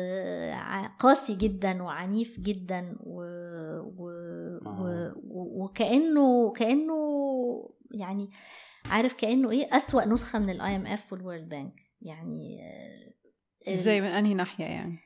قاسي 0.99 1.35
جدا 1.35 1.83
وعنيف 1.83 2.41
جدا 2.41 2.97
و... 3.01 3.23
و... 3.81 4.11
و... 4.65 5.65
وكأنه 5.65 6.53
كأنه 6.53 6.95
يعني 7.91 8.31
عارف 8.85 9.13
كأنه 9.13 9.51
إيه 9.51 9.77
أسوأ 9.77 10.05
نسخة 10.05 10.39
من 10.39 10.51
ال 10.51 10.77
IMF 10.77 10.87
وال 10.87 11.13
World 11.13 11.49
Bank 11.49 11.81
يعني 12.03 12.61
إزاي 13.69 14.01
من 14.01 14.07
أنهي 14.07 14.35
ناحية 14.35 14.65
يعني؟ 14.65 14.99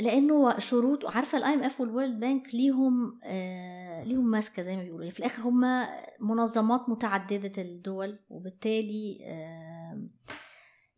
لأنه 0.00 0.58
شروط 0.58 1.06
عارفة 1.06 1.38
ال 1.38 1.54
IMF 1.54 1.62
وال 1.62 1.80
World 1.80 2.20
Bank 2.20 2.54
ليهم 2.54 3.20
آه 3.24 4.02
ليهم 4.04 4.30
ماسكة 4.30 4.62
زي 4.62 4.76
ما 4.76 4.82
بيقولوا. 4.82 5.10
في 5.10 5.18
الآخر 5.18 5.42
هم 5.42 5.86
منظمات 6.20 6.88
متعددة 6.88 7.62
الدول 7.62 8.18
وبالتالي 8.28 9.18
آه 9.22 10.02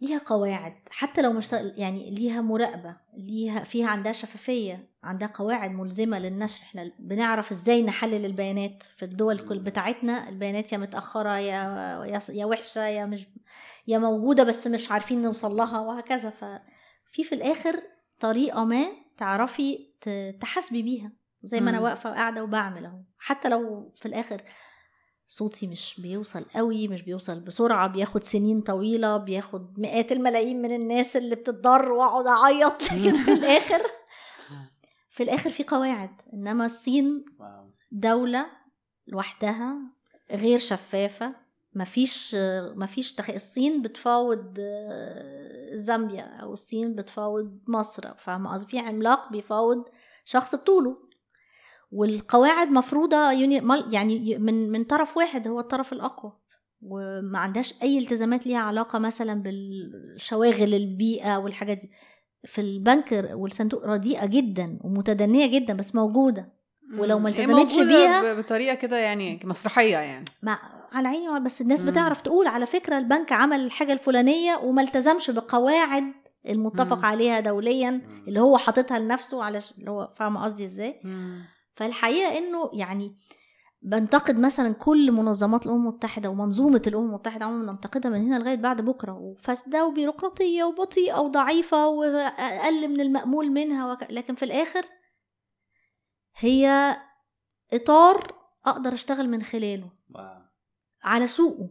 ليها 0.01 0.19
قواعد. 0.19 0.75
حتى 0.91 1.23
لو 1.23 1.33
مش 1.33 1.53
يعني 1.53 2.11
ليها 2.11 2.41
مراقبة 2.41 2.97
ليها 3.17 3.65
فيها 3.65 3.87
عندها 3.87 4.13
شفافية. 4.13 4.92
عندها 5.03 5.29
قواعد 5.35 5.71
ملزمة 5.71 6.19
للنشر. 6.19 6.63
إحنا 6.63 6.93
بنعرف 6.99 7.51
إزاي 7.51 7.83
نحلل 7.83 8.25
البيانات 8.25 8.83
في 8.97 9.05
الدول 9.05 9.39
كل 9.39 9.59
بتاعتنا. 9.59 10.29
البيانات 10.29 10.73
يا 10.73 10.79
متأخرة 10.79 11.39
يا 11.39 12.23
يا 12.29 12.45
وحشة 12.47 12.87
يا 12.87 13.07
مش 13.07 13.27
يا 13.87 13.99
موجودة 13.99 14.45
بس 14.45 14.67
مش 14.67 14.91
عارفين 14.91 15.23
نوصل 15.23 15.57
لها 15.57 15.81
وهكذا. 15.81 16.31
ففي 16.31 17.25
في 17.25 17.35
الآخر 17.35 17.83
طريقة 18.21 18.65
ما 18.65 18.87
تعرفي 19.17 19.79
تحاسبي 20.41 20.83
بيها 20.83 21.13
زي 21.43 21.61
ما 21.61 21.71
أنا 21.71 21.81
واقفة 21.81 22.11
وقاعدة 22.11 22.45
وبعمل 22.45 22.85
أهو. 22.87 22.99
حتى 23.19 23.49
لو 23.49 23.93
في 23.97 24.07
الآخر 24.07 24.43
صوتي 25.27 25.67
مش 25.67 26.01
بيوصل 26.01 26.45
قوي 26.55 26.89
مش 26.89 27.03
بيوصل 27.03 27.41
بسرعة 27.41 27.89
بياخد 27.89 28.25
سنين 28.25 28.61
طويلة 28.61 29.17
بياخد 29.17 29.79
مئات 29.81 30.13
الملايين 30.13 30.63
من 30.63 30.75
الناس 30.75 31.17
اللي 31.17 31.35
بتتضر 31.35 31.93
وأقعد 31.93 32.27
أعيط. 32.27 32.83
لكن 32.93 33.17
في 33.17 33.33
الآخر 33.33 33.81
في 35.13 35.23
الآخر 35.23 35.51
في 35.51 35.65
قواعد 35.65 36.11
إنما 36.35 36.65
الصين 36.67 37.25
دولة 37.93 38.47
لوحدها 39.07 39.77
غير 40.33 40.59
شفافة 40.59 41.35
مفيش 41.75 42.37
مفيش 42.77 43.15
تخ... 43.15 43.31
الصين 43.31 43.83
بتفاوض 43.83 44.61
زامبيا 45.75 46.23
أو 46.23 46.53
الصين 46.53 46.95
بتفاوض 46.95 47.59
مصر 47.69 48.15
فاهمة 48.15 48.53
قصدي؟ 48.53 48.67
في 48.71 48.79
عملاق 48.79 49.33
بيفاوض 49.33 49.85
شخص 50.25 50.55
بطوله. 50.55 50.97
والقواعد 51.91 52.69
مفروضة 52.69 53.31
يعني 53.31 54.39
من 54.39 54.71
من 54.71 54.85
طرف 54.85 55.17
واحد 55.17 55.49
هو 55.49 55.61
الطرف 55.61 55.93
الأقوى. 55.93 56.33
وما 56.83 57.39
عندهاش 57.39 57.83
أي 57.83 57.99
التزامات 57.99 58.47
ليها 58.47 58.59
علاقة 58.59 58.99
مثلا 58.99 59.43
بالشواغل 59.43 60.75
البيئة 60.75 61.37
والحاجات 61.37 61.77
دي. 61.77 61.91
في 62.45 62.61
البنك 62.61 63.31
والصندوق 63.33 63.85
رديئة 63.85 64.27
جدا 64.27 64.79
ومتدنية 64.81 65.47
جدا 65.47 65.75
بس 65.75 65.95
موجودة. 65.95 66.53
ولو 66.99 67.19
ما 67.19 67.29
التزمتش 67.29 67.79
بيها 67.79 68.35
بطريقة 68.41 68.75
كده 68.75 68.97
يعني 68.99 69.41
مسرحية 69.45 69.97
يعني. 69.97 70.25
مع 70.43 70.59
على 70.93 71.09
عيني 71.09 71.41
بس 71.41 71.61
الناس 71.61 71.83
بتعرف 71.83 72.21
تقول 72.21 72.47
على 72.47 72.67
فكرة 72.67 72.99
البنك 72.99 73.33
عمل 73.33 73.61
الحاجة 73.61 73.93
الفلانية 73.93 74.57
وما 74.57 74.83
التزمش 74.83 75.31
بقواعد 75.31 76.05
المتفق 76.49 76.99
مم. 76.99 77.05
عليها 77.05 77.41
دوليا 77.41 77.91
مم. 77.91 78.25
اللي 78.29 78.41
هو 78.41 78.59
حاططها 78.59 78.99
لنفسه 78.99 79.45
على 79.45 79.61
اللي 79.79 79.91
هو 79.91 80.11
فاهمة 80.17 80.45
قصدي 80.45 80.65
إزاي؟ 80.65 81.01
فالحقيقة 81.75 82.39
إنه 82.39 82.71
يعني 82.73 83.17
بنتقد 83.83 84.39
مثلا 84.39 84.75
كل 84.75 85.13
منظمات 85.13 85.67
الأمم 85.67 85.89
المتحدة 85.89 86.31
ومنظومة 86.31 86.83
الأمم 86.87 87.09
المتحدة 87.09 87.45
عموما 87.45 87.73
بنتقدها 87.73 88.11
من 88.11 88.23
هنا 88.23 88.39
لغاية 88.39 88.57
بعد 88.57 88.81
بكرة 88.81 89.13
وفاسدة 89.13 89.87
وبيروقراطية 89.87 90.65
وبطيئة 90.65 91.21
وضعيفة 91.21 91.89
وأقل 91.89 92.89
من 92.89 93.01
المأمول 93.01 93.51
منها 93.51 93.93
وك... 93.93 94.11
لكن 94.11 94.35
في 94.35 94.45
الآخر 94.45 94.87
هي 96.37 96.97
إطار 97.73 98.35
أقدر 98.67 98.93
أشتغل 98.93 99.29
من 99.29 99.43
خلاله 99.43 99.91
واو. 100.11 100.43
على 101.05 101.27
سوقه 101.27 101.71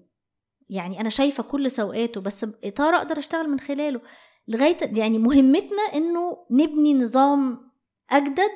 يعني 0.70 1.02
أنا 1.02 1.10
شايفة 1.10 1.44
كل 1.44 1.72
سوقاته 1.72 2.22
بس 2.22 2.46
إطار 2.64 2.96
أقدر 2.96 3.18
أشتغل 3.18 3.50
من 3.50 3.60
خلاله 3.60 4.02
لغاية 4.48 4.78
يعني 5.00 5.18
مهمتنا 5.20 5.82
إنه 5.94 6.46
نبني 6.52 6.94
نظام 6.94 7.72
أجدد 8.10 8.52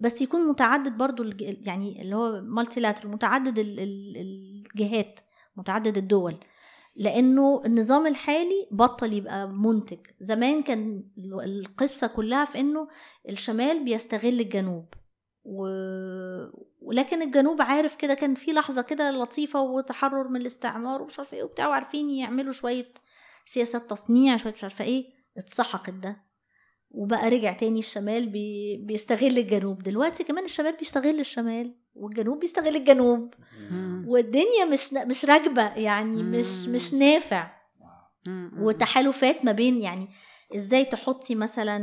بس 0.00 0.22
يكون 0.22 0.48
متعدد 0.48 0.96
برضو 0.98 1.24
يعني 1.40 2.02
اللي 2.02 2.16
هو 2.16 2.40
مالتي 2.40 2.94
متعدد 3.04 3.58
الجهات 3.58 5.20
متعدد 5.56 5.96
الدول. 5.96 6.36
لأنه 6.96 7.62
النظام 7.64 8.06
الحالي 8.06 8.68
بطل 8.70 9.12
يبقى 9.12 9.48
منتج. 9.48 9.98
زمان 10.20 10.62
كان 10.62 11.04
القصة 11.18 12.06
كلها 12.06 12.44
في 12.44 12.60
إنه 12.60 12.88
الشمال 13.28 13.84
بيستغل 13.84 14.40
الجنوب. 14.40 14.94
و... 15.44 15.66
ولكن 16.80 17.22
الجنوب 17.22 17.62
عارف 17.62 17.94
كده 17.96 18.14
كان 18.14 18.34
في 18.34 18.52
لحظة 18.52 18.82
كده 18.82 19.10
لطيفة 19.10 19.60
وتحرر 19.62 20.28
من 20.28 20.40
الاستعمار 20.40 21.02
ومش 21.02 21.18
عارفة 21.18 21.36
إيه 21.36 21.42
وبتاع 21.42 21.68
وعارفين 21.68 22.10
يعملوا 22.10 22.52
شوية 22.52 22.92
سياسات 23.44 23.90
تصنيع 23.90 24.36
شوية 24.36 24.52
مش 24.52 24.62
عارفة 24.62 24.84
إيه. 24.84 25.04
اتسحقت 25.38 25.90
ده. 25.90 26.27
وبقى 26.90 27.30
رجع 27.30 27.52
تاني 27.52 27.78
الشمال 27.78 28.26
بي... 28.28 28.76
بيستغل 28.76 29.38
الجنوب. 29.38 29.82
دلوقتي 29.82 30.24
كمان 30.24 30.44
الشمال 30.44 30.76
بيستغل 30.76 31.20
الشمال 31.20 31.74
والجنوب 31.94 32.40
بيستغل 32.40 32.76
الجنوب. 32.76 33.34
والدنيا 34.06 34.64
مش 34.72 34.92
مش 34.92 35.24
راكبة 35.24 35.74
يعني 35.74 36.22
مش 36.22 36.68
مش 36.68 36.94
نافع. 36.94 37.50
وتحالفات 38.58 39.44
ما 39.44 39.52
بين 39.52 39.82
يعني 39.82 40.08
إزاي 40.56 40.84
تحطي 40.84 41.34
مثلا 41.34 41.78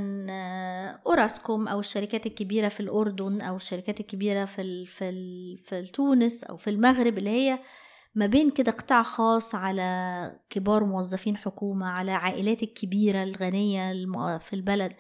أوراسكوم 1.08 1.68
أو 1.68 1.80
الشركات 1.80 2.26
الكبيرة 2.26 2.68
في 2.68 2.80
الأردن 2.80 3.42
أو 3.42 3.56
الشركات 3.56 4.00
الكبيرة 4.00 4.46
في 4.46 4.62
ال 4.62 4.88
في 4.88 5.10
ال 5.10 5.58
في 5.58 5.82
تونس 5.92 6.44
أو 6.44 6.58
في 6.58 6.70
المغرب 6.70 7.18
اللي 7.18 7.30
هي 7.30 7.60
ما 8.16 8.26
بين 8.26 8.52
كده 8.52 8.72
قطاع 8.72 9.04
خاص 9.04 9.56
على 9.56 10.40
كبار 10.50 10.84
موظفين 10.84 11.38
حكومة 11.38 11.86
على 11.86 12.12
عائلات 12.12 12.64
الكبيرة 12.64 13.24
الغنية 13.24 13.92
في 14.38 14.54
البلد. 14.54 14.94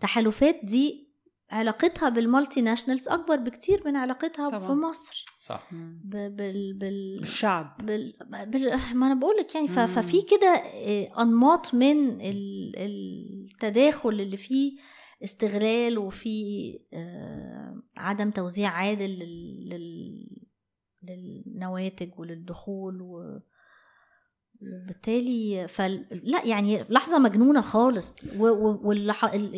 تحالفات 0.00 0.60
دي 0.62 1.04
علاقتها 1.50 2.08
بال 2.08 2.60
multinationals 2.60 3.08
أكبر 3.08 3.36
بكتير 3.36 3.82
من 3.86 3.96
علاقتها 3.96 4.48
طبعا. 4.48 4.66
في 4.66 4.72
مصر. 4.72 5.24
صح. 5.40 5.68
بال 6.04 6.30
بال 6.30 7.18
بالشعب 7.18 7.76
بال, 7.82 8.16
بال... 8.46 8.78
ما 8.94 9.06
أنا 9.06 9.14
بقول 9.14 9.36
لك 9.36 9.54
يعني 9.54 9.68
ف... 9.68 9.78
ففي 9.78 10.22
كده 10.22 10.48
أنماط 11.22 11.74
من 11.74 12.18
التداخل 12.76 14.08
اللي 14.08 14.36
فيه 14.36 14.78
استغلال 15.24 15.98
وفي 15.98 16.72
عدم 17.96 18.30
توزيع 18.30 18.70
عادل 18.70 19.10
لل... 19.10 20.43
للنواتج 21.10 22.18
وللدخول 22.18 23.02
و... 23.02 23.40
وبالتالي 24.62 25.68
فل... 25.68 26.06
لا 26.10 26.46
يعني 26.46 26.86
لحظة 26.88 27.18
مجنونة 27.18 27.60
خالص. 27.60 28.18
و... 28.38 28.46
و... 28.48 28.92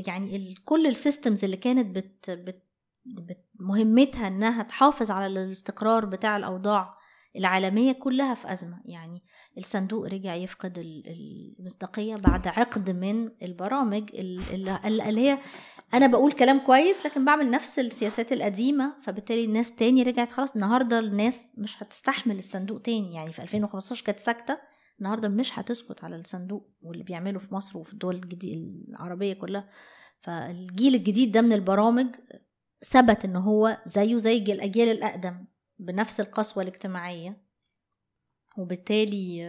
يعني 0.06 0.36
ال... 0.36 0.64
كل 0.64 0.86
السيستمز 0.86 1.44
اللي 1.44 1.56
كانت 1.56 1.96
بت... 1.96 2.30
بت... 2.30 2.62
بت... 3.04 3.46
مهمتها 3.60 4.28
إنها 4.28 4.62
تحافظ 4.62 5.10
على 5.10 5.26
الاستقرار 5.26 6.04
بتاع 6.04 6.36
الأوضاع 6.36 6.90
العالمية 7.36 7.92
كلها 7.92 8.34
في 8.34 8.52
أزمة. 8.52 8.80
يعني 8.84 9.22
الصندوق 9.58 10.06
رجع 10.06 10.34
يفقد 10.34 10.78
المصداقية 10.78 12.16
بعد 12.16 12.48
عقد 12.48 12.90
من 12.90 13.30
البرامج 13.42 14.10
اللي 14.14 15.30
هي 15.30 15.38
أنا 15.94 16.06
بقول 16.06 16.32
كلام 16.32 16.58
كويس 16.58 17.06
لكن 17.06 17.24
بعمل 17.24 17.50
نفس 17.50 17.78
السياسات 17.78 18.32
القديمة 18.32 18.94
فبالتالي 19.02 19.44
الناس 19.44 19.76
تاني 19.76 20.02
رجعت 20.02 20.32
خلاص 20.32 20.54
النهارده 20.54 20.98
الناس 20.98 21.52
مش 21.58 21.82
هتستحمل 21.82 22.38
الصندوق 22.38 22.80
تاني. 22.82 23.14
يعني 23.14 23.32
في 23.32 23.42
2015 23.42 24.04
كانت 24.04 24.18
ساكتة 24.18 24.58
النهارده 24.98 25.28
مش 25.28 25.58
هتسكت 25.58 26.04
على 26.04 26.16
الصندوق 26.16 26.70
واللي 26.82 27.04
بيعمله 27.04 27.38
في 27.38 27.54
مصر 27.54 27.78
وفي 27.78 27.92
الدول 27.92 28.14
الجديد 28.14 28.84
العربية 28.88 29.32
كلها. 29.32 29.68
فالجيل 30.20 30.94
الجديد 30.94 31.32
ده 31.32 31.40
من 31.42 31.52
البرامج 31.52 32.06
ثبت 32.84 33.24
إن 33.24 33.36
هو 33.36 33.78
زيه 33.86 34.16
زي 34.16 34.36
الأجيال 34.36 34.88
الأقدم 34.88 35.44
بنفس 35.78 36.20
القسوة 36.20 36.62
الاجتماعية. 36.62 37.46
وبالتالي 38.58 39.42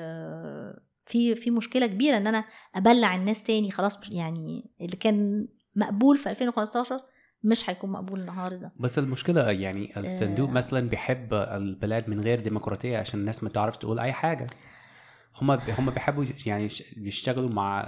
في 1.05 1.35
في 1.35 1.51
مشكلة 1.51 1.87
كبيرة 1.87 2.17
إن 2.17 2.27
أنا 2.27 2.45
أبلع 2.75 3.15
الناس 3.15 3.43
تاني 3.43 3.71
خلاص 3.71 4.11
يعني 4.11 4.71
اللي 4.81 4.95
كان 4.95 5.47
مقبول 5.77 6.17
في 6.17 6.29
2015 6.29 7.01
مش 7.43 7.69
هيكون 7.69 7.89
مقبول 7.89 8.19
النهارده. 8.19 8.71
بس 8.79 8.99
المشكلة 8.99 9.51
يعني 9.51 9.99
الصندوق 9.99 10.49
آه. 10.49 10.53
مثلا 10.53 10.89
بيحب 10.89 11.33
البلاد 11.33 12.09
من 12.09 12.21
غير 12.21 12.39
ديمقراطية 12.39 12.97
عشان 12.97 13.19
الناس 13.19 13.43
ما 13.43 13.49
تعرف 13.49 13.77
تقول 13.77 13.99
أي 13.99 14.13
حاجة. 14.13 14.47
هم 15.41 15.51
هم 15.51 15.89
بيحبوا 15.89 16.25
يعني 16.45 16.67
يشتغلوا 16.97 17.49
مع 17.49 17.87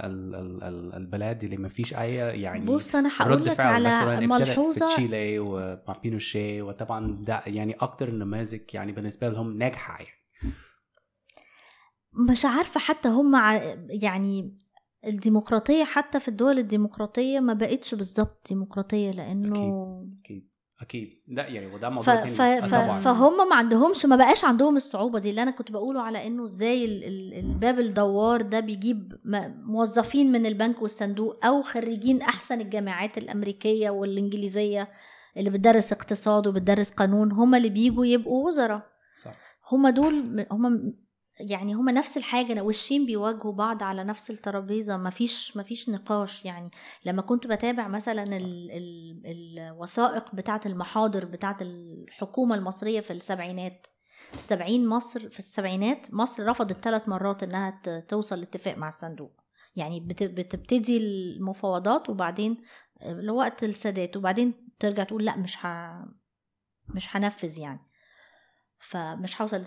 البلاد 0.96 1.44
اللي 1.44 1.56
ما 1.56 1.68
فيش 1.68 1.94
أي 1.94 2.14
يعني 2.14 2.64
بص 2.64 2.94
أنا 2.94 3.10
هقول 3.16 3.44
لك 3.44 3.60
على 3.60 4.26
ملحوظه 4.26 4.88
في 4.88 4.94
تشيلي 4.94 5.38
ومع 5.38 5.96
بينوشي 6.02 6.62
وطبعا 6.62 7.16
ده 7.20 7.42
يعني 7.46 7.72
أكتر 7.72 8.08
النماذج 8.08 8.60
يعني 8.74 8.92
بالنسبة 8.92 9.28
لهم 9.28 9.58
ناجحة 9.58 9.98
يعني. 9.98 10.54
مش 12.12 12.44
عارفة 12.44 12.80
حتى 12.80 13.08
هم 13.08 13.34
يعني 13.90 14.58
الديمقراطية 15.06 15.84
حتى 15.84 16.20
في 16.20 16.28
الدول 16.28 16.58
الديمقراطية 16.58 17.40
ما 17.40 17.52
بقتش 17.52 17.94
بالظبط 17.94 18.46
ديمقراطية 18.48 19.10
لأنه 19.10 19.54
أكيد 20.24 20.50
أكيد 20.80 21.22
لا 21.28 21.46
يعني 21.48 21.66
وده 21.66 21.88
موضوع 21.90 22.20
ف... 22.20 22.38
تاني. 22.38 22.60
ف... 22.60 22.70
طبعا. 22.74 23.00
فهم 23.00 23.48
ما 23.48 23.56
عندهمش 23.56 24.06
ما 24.06 24.16
بقاش 24.16 24.44
عندهم 24.44 24.76
الصعوبة 24.76 25.18
دي 25.18 25.30
اللي 25.30 25.42
أنا 25.42 25.50
كنت 25.50 25.70
بقوله 25.72 26.00
على 26.02 26.26
إنه 26.26 26.44
إزاي 26.44 26.84
الباب 27.40 27.78
الدوار 27.78 28.42
ده 28.42 28.60
بيجيب 28.60 29.12
موظفين 29.64 30.32
من 30.32 30.46
البنك 30.46 30.82
والصندوق 30.82 31.46
أو 31.46 31.62
خريجين 31.62 32.22
أحسن 32.22 32.60
الجامعات 32.60 33.18
الأمريكية 33.18 33.90
والإنجليزية 33.90 34.88
اللي 35.36 35.50
بتدرس 35.50 35.92
اقتصاد 35.92 36.46
وبتدرس 36.46 36.90
قانون 36.90 37.32
هم 37.32 37.54
اللي 37.54 37.68
بيجوا 37.68 38.06
يبقوا 38.06 38.46
وزراء. 38.46 38.82
صح. 39.16 39.34
هم 39.72 39.88
دول 39.88 40.46
هم 40.50 40.94
يعني 41.40 41.74
هما 41.74 41.92
نفس 41.92 42.16
الحاجة 42.16 42.62
وشين 42.62 43.06
بيواجهوا 43.06 43.52
بعض 43.52 43.82
على 43.82 44.04
نفس 44.04 44.30
الترابيزة 44.30 44.96
مفيش 44.96 45.56
مفيش 45.56 45.88
نقاش 45.88 46.44
يعني. 46.44 46.70
لما 47.04 47.22
كنت 47.22 47.46
بتابع 47.46 47.88
مثلا 47.88 48.22
ال 48.22 48.70
ال 48.70 49.58
الوثائق 49.58 50.34
بتاعة 50.34 50.60
المحاضر 50.66 51.24
بتاعة 51.24 51.56
الحكومة 51.60 52.54
المصرية 52.54 53.00
في 53.00 53.12
السبعينات 53.12 53.86
في 54.30 54.36
السبعين 54.36 54.86
مصر 54.86 55.28
في 55.28 55.38
السبعينات 55.38 56.14
مصر 56.14 56.46
رفضت 56.46 56.84
ثلاث 56.84 57.08
مرات 57.08 57.42
إنها 57.42 57.80
توصل 58.08 58.38
لاتفاق 58.38 58.78
مع 58.78 58.88
الصندوق. 58.88 59.40
يعني 59.76 60.00
بتبتدي 60.10 60.96
المفاوضات 60.96 62.10
وبعدين 62.10 62.62
لوقت 63.06 63.64
السادات 63.64 64.16
وبعدين 64.16 64.68
ترجع 64.78 65.04
تقول 65.04 65.24
لأ 65.24 65.36
مش 65.36 65.66
ه... 65.66 65.92
مش 66.88 67.16
هنفذ 67.16 67.58
يعني. 67.58 67.80
فمش 68.80 69.42
هوصل 69.42 69.64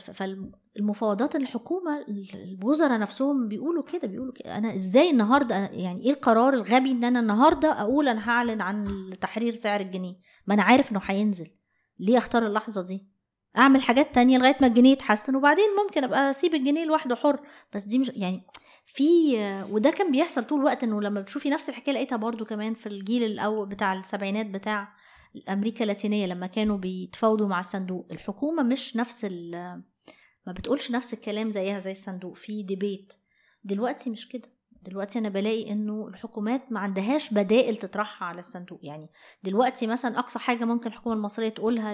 فالمفاوضات 0.76 1.36
الحكومة 1.36 2.05
الوزراء 2.34 2.99
نفسهم 2.99 3.47
بيقولوا 3.47 3.84
كده 3.84 4.07
بيقولوا 4.07 4.34
كده. 4.34 4.57
أنا 4.57 4.76
إزاي 4.76 5.09
النهارده 5.09 5.55
يعني 5.55 6.03
إيه 6.05 6.11
القرار 6.11 6.53
الغبي 6.53 6.91
إن 6.91 7.03
أنا 7.03 7.19
النهارده 7.19 7.82
أقول 7.82 8.07
أنا 8.07 8.30
هعلن 8.30 8.61
عن 8.61 9.09
تحرير 9.21 9.53
سعر 9.53 9.80
الجنيه؟ 9.80 10.15
ما 10.47 10.53
أنا 10.53 10.63
عارف 10.63 10.91
إنه 10.91 11.01
هينزل. 11.03 11.47
ليه 11.99 12.17
أختار 12.17 12.45
اللحظة 12.47 12.86
دي؟ 12.86 13.07
أعمل 13.57 13.82
حاجات 13.82 14.15
تانية 14.15 14.38
لغاية 14.38 14.55
ما 14.61 14.67
الجنيه 14.67 14.91
يتحسن 14.91 15.36
وبعدين 15.36 15.65
ممكن 15.84 16.03
أبقى 16.03 16.30
أسيب 16.30 16.53
الجنيه 16.55 16.86
لوحده 16.86 17.15
حر. 17.15 17.39
بس 17.76 17.84
دي 17.84 17.99
مش 17.99 18.11
يعني 18.15 18.47
في 18.86 19.36
وده 19.71 19.89
كان 19.89 20.11
بيحصل 20.11 20.43
طول 20.43 20.59
الوقت 20.59 20.84
إنه 20.84 21.01
لما 21.01 21.21
بتشوفي 21.21 21.49
نفس 21.49 21.69
الحكاية 21.69 21.93
لقيتها 21.93 22.15
برضو 22.15 22.45
كمان 22.45 22.74
في 22.74 22.88
الجيل 22.88 23.24
الأول 23.24 23.67
بتاع 23.69 23.93
السبعينات 23.93 24.45
بتاع 24.45 24.93
أمريكا 25.49 25.84
اللاتينية 25.84 26.26
لما 26.26 26.47
كانوا 26.47 26.78
بيتفاوضوا 26.78 27.47
مع 27.47 27.59
الصندوق. 27.59 28.07
الحكومة 28.11 28.63
مش 28.63 28.97
نفس 28.97 29.28
ما 30.47 30.53
بتقولش 30.53 30.91
نفس 30.91 31.13
الكلام 31.13 31.49
زيها 31.49 31.79
زي 31.79 31.91
الصندوق 31.91 32.35
في 32.35 32.63
ديبيت 32.63 33.13
دلوقتي 33.63 34.09
مش 34.09 34.29
كده. 34.29 34.49
دلوقتي 34.81 35.19
أنا 35.19 35.29
بلاقي 35.29 35.71
إنه 35.71 36.07
الحكومات 36.07 36.71
ما 36.71 36.79
عندهاش 36.79 37.33
بدائل 37.33 37.77
تطرحها 37.77 38.27
على 38.27 38.39
الصندوق. 38.39 38.79
يعني 38.83 39.09
دلوقتي 39.43 39.87
مثلا 39.87 40.19
أقصى 40.19 40.39
حاجة 40.39 40.65
ممكن 40.65 40.87
الحكومة 40.87 41.15
المصرية 41.15 41.49
تقولها 41.49 41.93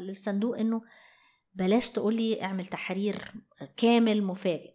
للصندوق 0.00 0.58
إنه 0.58 0.82
بلاش 1.54 1.90
تقولي 1.90 2.42
اعمل 2.42 2.66
تحرير 2.66 3.32
كامل 3.76 4.22
مفاجئ. 4.22 4.74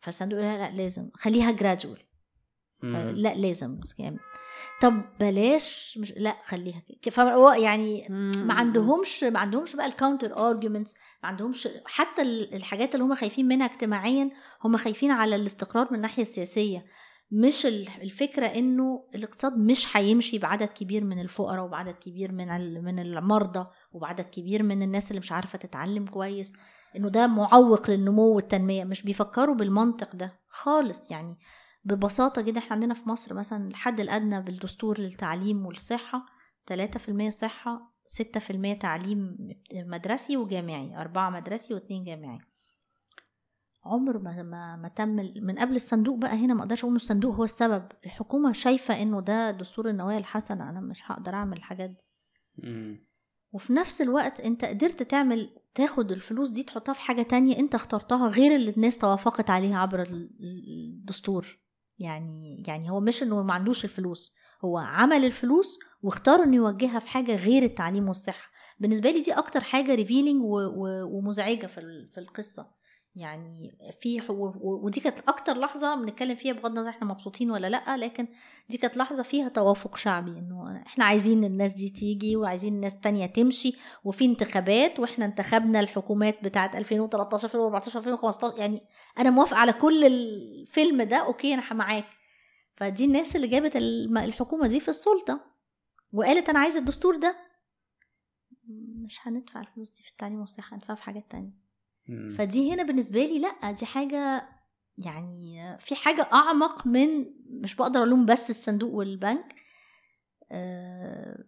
فالصندوق 0.00 0.40
لا, 0.40 0.56
لا 0.56 0.76
لازم. 0.76 1.10
خليها 1.14 1.50
gradual 1.50 1.98
لا 3.22 3.34
لازم. 3.34 3.80
كامل 3.98 4.18
طب 4.82 5.02
بلاش 5.20 5.98
مش 6.00 6.12
لا 6.16 6.36
خليها 6.44 6.82
كده. 7.02 7.54
يعني 7.56 8.06
ما 8.36 8.54
عندهمش 8.54 9.24
ما 9.24 9.38
عندهمش 9.38 9.76
بقى 9.76 9.86
ال 9.86 9.92
counter 9.92 10.36
arguments 10.48 10.94
ما 11.22 11.28
عندهمش 11.28 11.68
حتى 11.86 12.22
الحاجات 12.22 12.94
اللي 12.94 13.04
هم 13.04 13.14
خايفين 13.14 13.48
منها 13.48 13.66
اجتماعيا 13.66 14.30
هم 14.64 14.76
خايفين 14.76 15.10
على 15.10 15.36
الاستقرار 15.36 15.86
من 15.90 15.96
الناحية 15.96 16.22
السياسية. 16.22 16.84
مش 17.30 17.66
الفكرة 18.02 18.46
إنه 18.46 19.04
الاقتصاد 19.14 19.58
مش 19.58 19.96
هيمشي 19.96 20.38
بعدد 20.38 20.68
كبير 20.68 21.04
من 21.04 21.20
الفقراء 21.20 21.64
وبعدد 21.64 21.94
كبير 21.94 22.32
من 22.32 22.84
من 22.84 22.98
المرضى 22.98 23.66
وبعدد 23.92 24.24
كبير 24.24 24.62
من 24.62 24.82
الناس 24.82 25.10
اللي 25.10 25.20
مش 25.20 25.32
عارفة 25.32 25.58
تتعلم 25.58 26.04
كويس. 26.04 26.52
إنه 26.96 27.08
ده 27.08 27.26
معوق 27.26 27.90
للنمو 27.90 28.22
والتنمية 28.34 28.84
مش 28.84 29.02
بيفكروا 29.02 29.54
بالمنطق 29.54 30.16
ده 30.16 30.32
خالص. 30.48 31.10
يعني 31.10 31.36
ببساطة 31.86 32.42
جدا 32.42 32.58
إحنا 32.58 32.72
عندنا 32.72 32.94
في 32.94 33.08
مصر 33.08 33.34
مثلا 33.34 33.68
الحد 33.68 34.00
الأدنى 34.00 34.42
بالدستور 34.42 35.00
للتعليم 35.00 35.66
والصحة 35.66 36.26
تلاتة 36.66 36.98
في 36.98 37.08
المية 37.08 37.28
صحة 37.28 37.94
ستة 38.06 38.40
في 38.40 38.50
المية 38.50 38.78
تعليم 38.78 39.36
مدرسي 39.74 40.36
وجامعي 40.36 40.96
أربعة 40.96 41.30
مدرسي 41.30 41.74
واتنين 41.74 42.04
جامعي. 42.04 42.38
عمر 43.84 44.18
ما 44.18 44.42
ما, 44.42 44.76
ما 44.76 44.88
تم 44.88 45.08
من 45.42 45.58
قبل 45.58 45.74
الصندوق 45.74 46.18
بقى 46.18 46.36
هنا 46.36 46.54
ما 46.54 46.62
أقدرش 46.62 46.84
أقول 46.84 46.94
الصندوق 46.96 47.34
هو 47.34 47.44
السبب. 47.44 47.88
الحكومة 48.06 48.52
شايفة 48.52 49.02
إنه 49.02 49.20
ده 49.20 49.50
دستور 49.50 49.88
النوايا 49.88 50.18
الحسنة 50.18 50.70
أنا 50.70 50.80
مش 50.80 51.02
هقدر 51.10 51.34
أعمل 51.34 51.56
الحاجات 51.56 51.90
دي. 51.90 52.04
وفي 53.52 53.72
نفس 53.72 54.00
الوقت 54.02 54.40
أنت 54.40 54.64
قدرت 54.64 55.02
تعمل 55.02 55.56
تاخد 55.74 56.12
الفلوس 56.12 56.50
دي 56.50 56.62
تحطها 56.62 56.92
في 56.92 57.00
حاجة 57.00 57.22
تانية 57.22 57.58
أنت 57.58 57.74
اخترتها 57.74 58.28
غير 58.28 58.54
اللي 58.56 58.70
الناس 58.70 58.98
توافقت 58.98 59.50
عليها 59.50 59.78
عبر 59.78 60.02
الدستور. 60.40 61.58
يعني 61.98 62.64
يعني 62.66 62.90
هو 62.90 63.00
مش 63.00 63.22
إنه 63.22 63.42
ما 63.42 63.54
عندوش 63.54 63.84
الفلوس 63.84 64.34
هو 64.64 64.78
عمل 64.78 65.24
الفلوس 65.24 65.78
واختار 66.02 66.42
إنه 66.42 66.56
يوجهها 66.56 66.98
في 66.98 67.08
حاجة 67.08 67.36
غير 67.36 67.62
التعليم 67.62 68.08
والصحة. 68.08 68.50
بالنسبة 68.80 69.10
لي 69.10 69.20
دي 69.20 69.32
أكتر 69.32 69.60
حاجة 69.60 69.94
revealing 69.94 70.42
ومزعجة 70.44 71.66
في 71.66 72.18
القصة. 72.18 72.75
يعني 73.16 73.78
في 74.00 74.22
ودي 74.60 75.00
كانت 75.00 75.18
أكتر 75.28 75.58
لحظة 75.58 75.94
بنتكلم 75.94 76.36
فيها 76.36 76.52
بغض 76.52 76.66
النظر 76.66 76.90
إحنا 76.90 77.06
مبسوطين 77.06 77.50
ولا 77.50 77.66
لأ 77.66 77.96
لكن 77.96 78.28
دي 78.68 78.78
كانت 78.78 78.96
لحظة 78.96 79.22
فيها 79.22 79.48
توافق 79.48 79.96
شعبي 79.96 80.30
إنه 80.30 80.82
إحنا 80.86 81.04
عايزين 81.04 81.44
الناس 81.44 81.72
دي 81.72 81.88
تيجي 81.88 82.36
وعايزين 82.36 82.74
الناس 82.74 83.00
تانية 83.00 83.26
تمشي 83.26 83.76
وفي 84.04 84.24
انتخابات 84.24 85.00
وإحنا 85.00 85.24
انتخبنا 85.24 85.80
الحكومات 85.80 86.44
بتاعه 86.44 86.70
2013 86.78 87.44
2014 87.44 87.98
2015 87.98 88.58
يعني 88.58 88.80
أنا 89.18 89.30
موافقة 89.30 89.56
على 89.58 89.72
كل 89.72 90.04
الفيلم 90.04 91.02
ده 91.02 91.16
أوكي 91.16 91.54
أنا 91.54 91.74
معاك. 91.74 92.06
فدي 92.76 93.04
الناس 93.04 93.36
اللي 93.36 93.46
جابت 93.46 93.76
الحكومة 93.76 94.68
دي 94.68 94.80
في 94.80 94.88
السلطة 94.88 95.40
وقالت 96.12 96.48
أنا 96.48 96.58
عايزة 96.58 96.78
الدستور 96.78 97.16
ده. 97.16 97.36
مش 99.04 99.18
هندفع 99.22 99.60
الفلوس 99.60 99.90
دي 99.90 100.02
في 100.02 100.10
التعليم 100.10 100.40
والصحة 100.40 100.74
هندفعها 100.74 100.96
في 100.96 101.02
حاجات 101.02 101.30
تانية. 101.30 101.65
فدي 102.38 102.72
هنا 102.72 102.82
بالنسبة 102.82 103.24
لي 103.24 103.38
لأ 103.38 103.70
دي 103.70 103.86
حاجة 103.86 104.48
يعني 104.98 105.76
في 105.78 105.94
حاجة 105.94 106.28
أعمق 106.32 106.86
من 106.86 107.08
مش 107.50 107.74
بقدر 107.74 108.02
ألوم 108.02 108.26
بس 108.26 108.50
الصندوق 108.50 108.94
والبنك 108.94 109.54
أه 110.52 111.44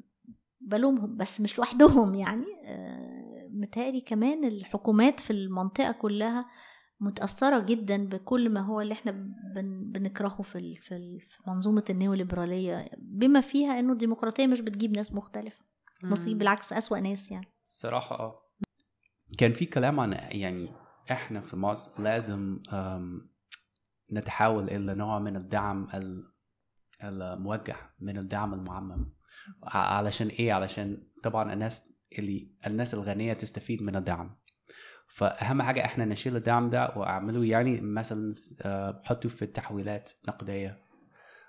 بلومهم 0.61 1.16
بس 1.16 1.40
مش 1.40 1.59
لوحدهم 1.59 2.14
يعني 2.14 2.46
أه 2.64 3.48
متهيألي 3.52 4.00
كمان 4.00 4.44
الحكومات 4.44 5.20
في 5.20 5.30
المنطقة 5.30 5.92
كلها 5.92 6.46
متأثرة 7.00 7.59
جدا 7.59 8.09
بكل 8.09 8.50
ما 8.50 8.61
هو 8.61 8.80
اللي 8.80 8.94
إحنا 8.94 9.12
بن 9.54 9.92
بنكرهه 9.92 10.42
في 10.42 10.76
في 10.76 11.20
منظومة 11.46 11.84
النيوليبرالية 11.90 12.90
بما 12.98 13.40
فيها 13.40 13.78
إنه 13.78 13.92
الديمقراطية 13.92 14.46
مش 14.46 14.61
بتجيب 14.61 14.96
ناس 14.96 15.14
مختلفة 15.14 15.64
بتجيب 16.02 16.38
بالعكس 16.38 16.72
أسوأ 16.72 16.98
ناس 16.98 17.30
يعني. 17.30 17.46
الصراحة 17.66 18.18
آه. 18.18 18.47
كان 19.39 19.53
في 19.53 19.66
كلام 19.66 20.01
عن 20.01 20.12
يعني 20.12 20.68
إحنا 21.11 21.41
في 21.41 21.57
مصر 21.57 22.03
لازم 22.03 22.59
نتحول 24.12 24.70
إلى 24.70 24.95
نوع 24.95 25.18
من 25.18 25.37
الدعم 25.37 25.89
الموجه 27.03 27.76
من 28.01 28.18
الدعم 28.18 28.55
المعمم. 28.55 29.12
علشان 29.64 30.29
إيه؟ 30.29 30.53
علشان 30.53 31.03
طبعا 31.22 31.53
الناس 31.53 31.95
اللي 32.18 32.53
الناس 32.66 32.95
الغنية 32.95 33.33
تستفيد 33.33 33.83
من 33.83 33.97
الدعم. 33.97 34.37
فأهم 35.09 35.62
حاجة 35.62 35.85
إحنا 35.85 36.05
نشيل 36.05 36.37
الدعم 36.37 36.70
ده 36.70 36.93
وأعمله 36.97 37.45
يعني 37.45 37.81
مثلا 37.81 38.33
حطوا 39.05 39.31
في 39.31 39.43
التحويلات 39.43 40.12
نقدية 40.29 40.79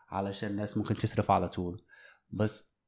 علشان 0.09 0.49
الناس 0.49 0.77
ممكن 0.77 0.95
تصرف 0.95 1.31
على 1.31 1.47
طول. 1.49 1.85
بس 2.31 2.79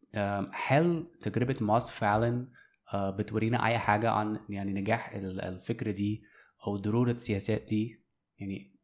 هل 0.54 1.08
تجربة 1.22 1.56
مصر 1.62 1.94
فعلا 1.94 2.48
بتورينا 2.96 3.66
أي 3.68 3.78
حاجة 3.78 4.12
عن 4.12 4.39
يعني 4.50 4.74
نجاح 4.74 5.12
الفكرة 5.16 5.92
دي 5.92 6.24
أو 6.68 6.76
ضرورة 6.76 7.12
السياسات 7.12 7.62
دي. 7.70 8.06
يعني 8.39 8.76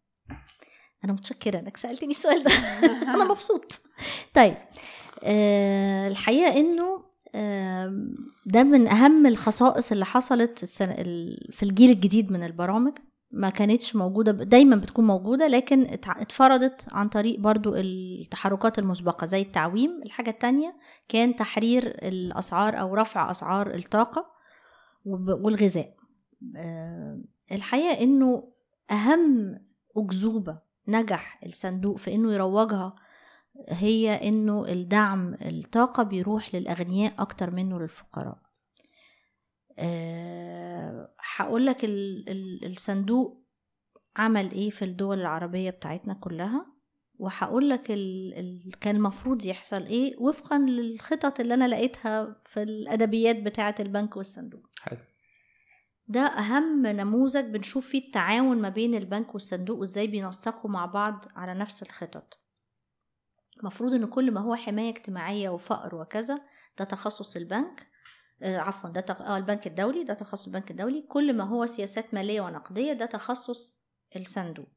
أنا 1.04 1.14
متشكرة 1.14 1.60
إنك 1.60 1.78
سألتني 1.78 2.12
السؤال 2.12 2.44
ده. 2.44 2.52
أنا 3.16 3.24
مبسوط. 3.24 3.82
طيب 4.34 4.58
أه 5.24 6.08
الحقيقة 6.08 6.60
إنه 6.60 7.08
ده 8.46 8.64
من 8.64 8.88
أهم 8.88 9.26
الخصائص 9.26 9.92
اللي 9.92 10.06
حصلت 10.06 10.66
في 11.52 11.64
الجيل 11.64 11.90
الجديد 11.90 12.32
من 12.32 12.44
البرامج. 12.44 12.94
ما 13.32 13.50
كانتش 13.50 13.96
موجودة 13.96 14.32
دايما 14.32 14.76
بتكون 14.76 15.08
موجودة 15.08 15.48
لكن 15.48 15.88
اتفرضت 16.08 16.86
عن 16.92 17.10
طريق 17.10 17.40
برضو 17.40 17.76
التحركات 17.76 18.80
المسبقة 18.80 19.26
زي 19.26 19.42
التعويم. 19.42 20.02
الحاجة 20.06 20.30
التانية 20.30 20.76
كان 21.10 21.36
تحرير 21.36 21.88
الأسعار 21.88 22.80
أو 22.80 22.96
رفع 22.96 23.32
أسعار 23.32 23.76
الطاقة 23.76 24.26
والغذاء. 25.06 25.96
الحقيقة 27.52 28.04
إنه 28.04 28.52
أهم 28.92 29.60
أكذوبة 29.98 30.60
نجح 30.88 31.40
الصندوق 31.46 31.98
في 31.98 32.16
إنه 32.16 32.34
يروجها 32.34 32.96
هي 33.70 34.28
إنه 34.30 34.66
الدعم 34.66 35.38
الطاقة 35.42 36.04
بيروح 36.04 36.56
للأغنياء 36.56 37.14
أكتر 37.20 37.52
منه 37.52 37.80
للفقراء. 37.80 38.38
هقول 41.38 41.66
لك 41.66 41.78
الصندوق 42.64 43.44
عمل 44.18 44.52
إيه 44.52 44.70
في 44.70 44.86
الدول 44.86 45.20
العربية 45.20 45.70
بتاعتنا 45.70 46.14
كلها 46.14 46.66
وهقول 47.20 47.70
لك 47.70 47.82
كان 48.82 48.96
المفروض 48.96 49.46
يحصل 49.46 49.84
إيه 49.84 50.18
وفقا 50.20 50.58
للخطط 50.58 51.40
اللي 51.40 51.54
أنا 51.54 51.68
لقيتها 51.68 52.42
في 52.46 52.64
الأدبيات 52.64 53.36
بتاعة 53.44 53.76
البنك 53.80 54.18
والصندوق. 54.18 54.68
حلو. 54.82 54.98
ده 56.08 56.20
أهم 56.22 56.88
نموذج 56.88 57.46
بنشوف 57.46 57.88
فيه 57.88 58.08
التعاون 58.08 58.62
ما 58.62 58.70
بين 58.70 58.96
البنك 58.96 59.34
والصندوق 59.34 59.80
وإزاي 59.80 60.08
بينسقوا 60.08 60.72
مع 60.72 60.86
بعض 60.86 61.26
على 61.36 61.54
نفس 61.54 61.84
الخطط. 61.84 62.40
المفروض 63.60 63.94
إن 63.94 64.06
كل 64.06 64.32
ما 64.32 64.42
هو 64.42 64.56
حماية 64.56 64.90
اجتماعية 64.90 65.50
وفقر 65.50 65.96
وكذا 65.96 66.42
ده 66.80 66.86
تخصص 66.86 67.36
البنك 67.36 67.80
آه 67.82 67.86
عفوا 68.42 68.90
ده 68.90 69.02
تخ... 69.02 69.22
آه 69.22 69.38
البنك 69.38 69.68
الدولي 69.68 70.04
ده 70.04 70.14
تخصص 70.14 70.46
البنك 70.46 70.72
الدولي. 70.72 71.02
كل 71.02 71.34
ما 71.34 71.44
هو 71.44 71.66
سياسات 71.66 72.14
مالية 72.14 72.42
ونقدية 72.42 72.94
ده 72.94 73.06
تخصص 73.06 73.86
الصندوق. 74.16 74.68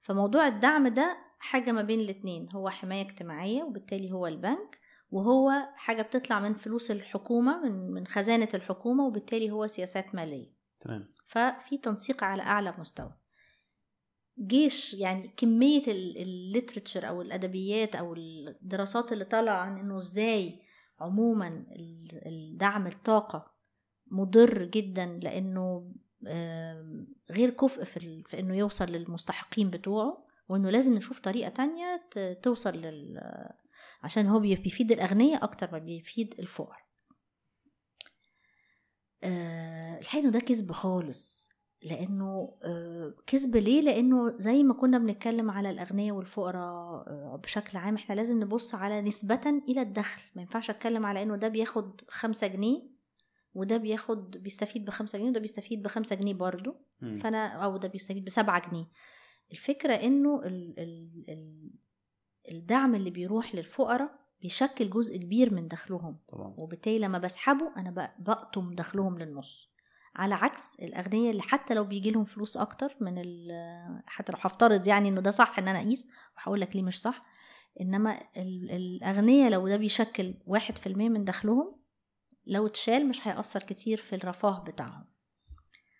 فموضوع 0.00 0.46
الدعم 0.46 0.88
ده 0.88 1.16
حاجة 1.38 1.72
ما 1.72 1.82
بين 1.82 2.00
الاتنين 2.00 2.48
هو 2.52 2.70
حماية 2.70 3.02
اجتماعية 3.02 3.62
وبالتالي 3.62 4.12
هو 4.12 4.26
البنك 4.26 4.80
وهو 5.10 5.52
حاجة 5.74 6.02
بتطلع 6.02 6.40
من 6.40 6.54
فلوس 6.54 6.90
الحكومة 6.90 7.60
من, 7.64 7.90
من 7.90 8.06
خزانة 8.06 8.48
الحكومة 8.54 9.06
وبالتالي 9.06 9.50
هو 9.50 9.66
سياسات 9.66 10.14
مالية. 10.14 10.52
تمام. 10.80 11.08
ففي 11.26 11.78
تنسيق 11.82 12.24
على 12.24 12.42
أعلى 12.42 12.74
مستوى. 12.78 13.12
جيش 14.38 14.94
يعني 14.94 15.28
كمية 15.36 15.82
الليترتشر 15.86 17.08
أو 17.08 17.22
الأدبيات 17.22 17.96
أو 17.96 18.14
الدراسات 18.14 19.12
اللي 19.12 19.24
طالعة 19.24 19.56
عن 19.56 19.78
إنه 19.78 19.96
إزاي 19.96 20.62
عموما 21.02 21.66
الدعم 22.26 22.86
الطاقة 22.86 23.52
مضر 24.06 24.64
جدا 24.64 25.06
لأنه 25.06 25.94
غير 27.30 27.50
كفء 27.50 27.84
في, 27.84 28.24
إنه 28.38 28.56
يوصل 28.56 28.84
للمستحقين 28.84 29.70
بتوعه 29.70 30.26
وإنه 30.48 30.70
لازم 30.70 30.94
نشوف 30.94 31.20
طريقة 31.20 31.48
تانية 31.48 32.08
توصل 32.42 32.76
لل 32.76 33.20
عشان 34.02 34.26
هو 34.26 34.40
بيفيد 34.40 34.92
الأغنياء 34.92 35.44
أكتر 35.44 35.72
ما 35.72 35.78
بيفيد 35.78 36.34
الفقراء. 36.38 36.78
أه 39.24 39.98
الحقيقة 39.98 40.30
ده 40.30 40.40
كذب 40.40 40.72
خالص. 40.72 41.51
لأنه 41.84 42.54
آه، 42.64 43.14
كذب 43.26 43.56
ليه؟ 43.56 43.80
لأنه 43.80 44.34
زي 44.38 44.62
ما 44.62 44.74
كنا 44.74 44.98
بنتكلم 44.98 45.50
على 45.50 45.70
الاغنياء 45.70 46.16
والفقراء 46.16 47.08
آه، 47.08 47.40
بشكل 47.42 47.78
عام 47.78 47.94
إحنا 47.94 48.14
لازم 48.14 48.40
نبص 48.40 48.74
على 48.74 49.02
نسبة 49.02 49.62
إلى 49.68 49.82
الدخل. 49.82 50.22
ما 50.36 50.42
ينفعش 50.42 50.70
أتكلم 50.70 51.06
على 51.06 51.22
إنه 51.22 51.36
ده 51.36 51.48
بياخد 51.48 52.00
خمسة 52.08 52.46
جنيه 52.46 52.82
وده 53.54 53.76
بياخد 53.76 54.30
بيستفيد 54.30 54.84
بخمسة 54.84 55.18
جنيه 55.18 55.30
وده 55.30 55.40
بيستفيد 55.40 55.82
بخمسة 55.82 56.16
جنيه 56.16 56.34
برضو 56.34 56.76
فأنا 57.00 57.46
أو 57.46 57.76
ده 57.76 57.88
بيستفيد 57.88 58.24
بسبعة 58.24 58.70
جنيه. 58.70 58.86
الفكرة 59.52 59.92
إنه 59.94 60.42
ال 60.44 60.74
ال 60.78 61.24
ال 61.28 61.70
الدعم 62.50 62.94
اللي 62.94 63.10
بيروح 63.10 63.54
للفقراء 63.54 64.22
بيشكل 64.40 64.90
جزء 64.90 65.16
كبير 65.16 65.54
من 65.54 65.68
دخلهم. 65.68 66.18
طبعا. 66.28 66.54
وبالتالي 66.56 66.98
لما 66.98 67.18
بسحبه 67.18 67.72
أنا 67.76 68.14
بقطم 68.18 68.74
دخلهم 68.74 69.18
للنص. 69.18 69.71
على 70.14 70.34
عكس 70.34 70.76
الاغنياء 70.80 71.30
اللي 71.30 71.42
حتى 71.42 71.74
لو 71.74 71.84
بيجي 71.84 72.10
لهم 72.10 72.24
فلوس 72.24 72.56
أكتر 72.56 72.96
من 73.00 73.22
حتى 74.06 74.32
لو 74.32 74.38
هفترض 74.42 74.88
يعني 74.88 75.08
إنه 75.08 75.20
ده 75.20 75.30
صح 75.30 75.58
إن 75.58 75.68
أنا 75.68 75.78
أقيس 75.78 76.08
وهقول 76.36 76.60
لك 76.60 76.76
ليه 76.76 76.82
مش 76.82 77.00
صح. 77.00 77.24
إنما 77.80 78.20
الاغنياء 78.36 79.50
لو 79.50 79.68
ده 79.68 79.76
بيشكل 79.76 80.34
واحد 80.46 80.78
في 80.78 80.86
المية 80.86 81.08
من 81.08 81.24
دخلهم 81.24 81.76
لو 82.46 82.66
اتشال 82.66 83.08
مش 83.08 83.28
هيأثر 83.28 83.60
كتير 83.60 83.98
في 83.98 84.16
الرفاه 84.16 84.60
بتاعهم. 84.60 85.04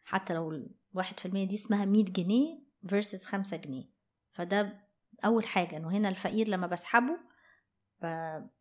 حتى 0.05 0.35
لو 0.35 0.69
الواحد 0.93 1.21
في 1.21 1.27
المية 1.27 1.49
دي 1.49 1.55
اسمها 1.55 1.85
مية 1.85 2.05
جنيه 2.05 2.63
versus 2.87 3.25
خمسة 3.25 3.57
جنيه. 3.57 3.85
فده 4.33 4.81
أول 5.25 5.47
حاجة 5.47 5.77
إنه 5.77 5.91
هنا 5.91 6.09
الفقير 6.09 6.49
لما 6.49 6.67
بسحبه 6.67 7.19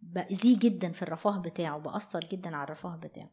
بأذيه 0.01 0.59
جدا 0.59 0.91
في 0.91 1.01
الرفاه 1.01 1.37
بتاعه 1.39 1.77
بأثر 1.77 2.19
جدا 2.19 2.55
على 2.55 2.63
الرفاه 2.63 2.95
بتاعه. 2.95 3.29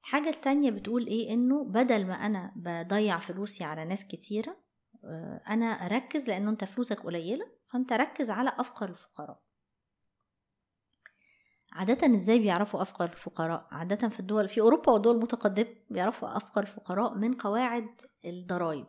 الحاجة 0.00 0.28
التانية 0.28 0.70
بتقول 0.70 1.06
إيه؟ 1.06 1.32
إنه 1.32 1.64
بدل 1.64 2.06
ما 2.06 2.14
أنا 2.14 2.52
بضيع 2.56 3.18
فلوسي 3.18 3.64
على 3.64 3.84
ناس 3.84 4.08
كتيرة 4.08 4.56
آه، 5.04 5.42
أنا 5.48 5.66
أركز 5.66 6.28
لأنه 6.28 6.50
أنت 6.50 6.64
فلوسك 6.64 7.00
قليلة 7.00 7.44
فأنت 7.72 7.92
ركز 7.92 8.30
على 8.30 8.52
أفقر 8.58 8.88
الفقراء. 8.88 9.42
عادة 11.72 12.14
إزاي 12.14 12.38
بيعرفوا 12.38 12.82
أفقر 12.82 13.04
الفقراء؟ 13.04 13.68
عادة 13.70 14.08
في 14.08 14.20
الدول 14.20 14.48
في 14.48 14.60
أوروبا 14.60 14.92
والدول 14.92 15.14
المتقدمة 15.14 15.74
بيعرفوا 15.90 16.36
أفقر 16.36 16.62
الفقراء 16.62 17.14
من 17.14 17.34
قواعد 17.34 17.88
الضرائب 18.24 18.86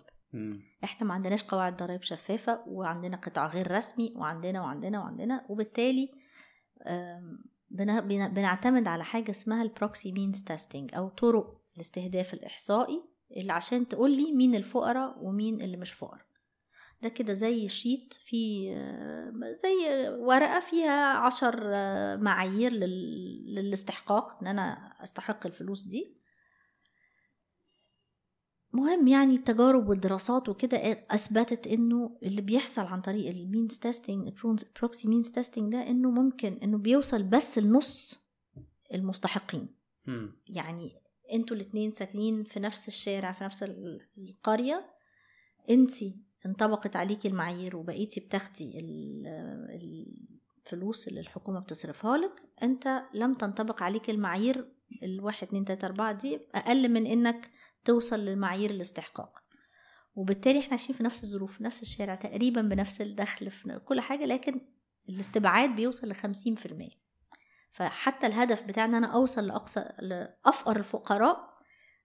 إحنا 0.83 1.07
ما 1.07 1.13
عندناش 1.13 1.43
قواعد 1.43 1.77
ضرائب 1.77 2.01
شفافة 2.01 2.63
وعندنا 2.67 3.17
قطاع 3.17 3.47
غير 3.47 3.71
رسمي 3.71 4.13
وعندنا 4.17 4.61
وعندنا 4.61 4.99
وعندنا 4.99 5.45
وبالتالي 5.49 6.11
بنعتمد 7.71 8.87
على 8.87 9.03
حاجة 9.03 9.31
اسمها 9.31 9.63
ال 9.63 9.71
proxy 9.71 10.11
means 10.11 10.43
testing 10.43 10.95
أو 10.95 11.09
طرق 11.09 11.61
الاستهداف 11.75 12.33
الإحصائي 12.33 13.01
اللي 13.37 13.53
عشان 13.53 13.87
تقول 13.87 14.11
لي 14.17 14.31
مين 14.31 14.55
الفقراء 14.55 15.17
ومين 15.21 15.61
اللي 15.61 15.77
مش 15.77 15.93
فقراء. 15.93 16.25
ده 17.01 17.09
كده 17.09 17.33
زي 17.33 17.67
sheet 17.67 18.13
في 18.13 18.65
زي 19.53 20.09
ورقة 20.09 20.59
فيها 20.59 21.17
عشر 21.17 21.57
معايير 22.17 22.71
للاستحقاق 22.71 24.37
إن 24.41 24.47
أنا 24.47 24.93
أستحق 25.03 25.45
الفلوس 25.45 25.83
دي. 25.83 26.20
مهم 28.73 29.07
يعني 29.07 29.35
التجارب 29.35 29.89
والدراسات 29.89 30.49
وكده 30.49 30.77
أثبتت 31.09 31.67
إنه 31.67 32.17
اللي 32.23 32.41
بيحصل 32.41 32.81
عن 32.81 33.01
طريق 33.01 33.29
ال 33.29 33.37
means 33.37 33.77
testing 33.77 34.27
ال 34.45 34.55
proxy 34.55 35.07
means 35.07 35.31
testing 35.31 35.71
ده 35.71 35.87
إنه 35.87 36.11
ممكن 36.11 36.53
إنه 36.63 36.77
بيوصل 36.77 37.23
بس 37.23 37.57
لنص 37.59 38.21
المستحقين. 38.93 39.67
يعني 40.47 40.91
أنتوا 41.33 41.55
الاتنين 41.55 41.91
ساكنين 41.91 42.43
في 42.43 42.59
نفس 42.59 42.87
الشارع 42.87 43.31
في 43.31 43.43
نفس 43.43 43.63
القرية 44.17 44.85
انت 45.69 45.93
انطبقت 46.45 46.95
عليكي 46.95 47.27
المعايير 47.27 47.75
وبقيتي 47.75 48.19
بتاخدي 48.19 48.79
الفلوس 49.75 51.07
اللي 51.07 51.19
الحكومة 51.19 51.59
بتصرفها 51.59 52.17
لك 52.17 52.41
انت 52.63 53.03
لم 53.13 53.33
تنطبق 53.33 53.83
عليك 53.83 54.09
المعايير 54.09 54.71
الواحد 55.03 55.47
اتنين 55.47 55.65
تلاتة 55.65 55.85
أربعة 55.85 56.11
دي 56.13 56.39
أقل 56.55 56.89
من 56.89 57.05
إنك 57.07 57.49
توصل 57.85 58.25
لمعايير 58.25 58.69
الاستحقاق. 58.69 59.43
وبالتالي 60.15 60.59
إحنا 60.59 60.69
عايشين 60.69 60.95
في 60.95 61.03
نفس 61.03 61.23
الظروف 61.23 61.61
نفس 61.61 61.81
الشارع 61.81 62.15
تقريبا 62.15 62.61
بنفس 62.61 63.01
الدخل 63.01 63.51
في 63.51 63.79
كل 63.85 64.01
حاجة 64.01 64.25
لكن 64.25 64.61
الاستبعاد 65.09 65.75
بيوصل 65.75 66.09
لخمسين 66.09 66.55
في 66.55 66.65
المية. 66.65 67.01
فحتى 67.71 68.27
الهدف 68.27 68.63
بتاع 68.63 68.85
إن 68.85 68.95
أنا 68.95 69.07
أوصل 69.07 69.47
لأقصى 69.47 69.85
لأفقر 69.99 70.77
الفقراء 70.77 71.49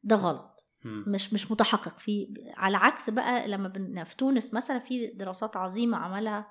ده 0.02 0.16
غلط. 0.16 0.52
مش 0.84 1.32
مش 1.32 1.50
متحقق. 1.50 1.98
في 1.98 2.34
على 2.56 2.76
عكس 2.76 3.10
بقى 3.10 3.48
لما 3.48 4.04
في 4.04 4.16
تونس 4.16 4.54
مثلا 4.54 4.78
في 4.78 5.06
دراسات 5.06 5.56
عظيمة 5.56 5.96
عملها 5.96 6.50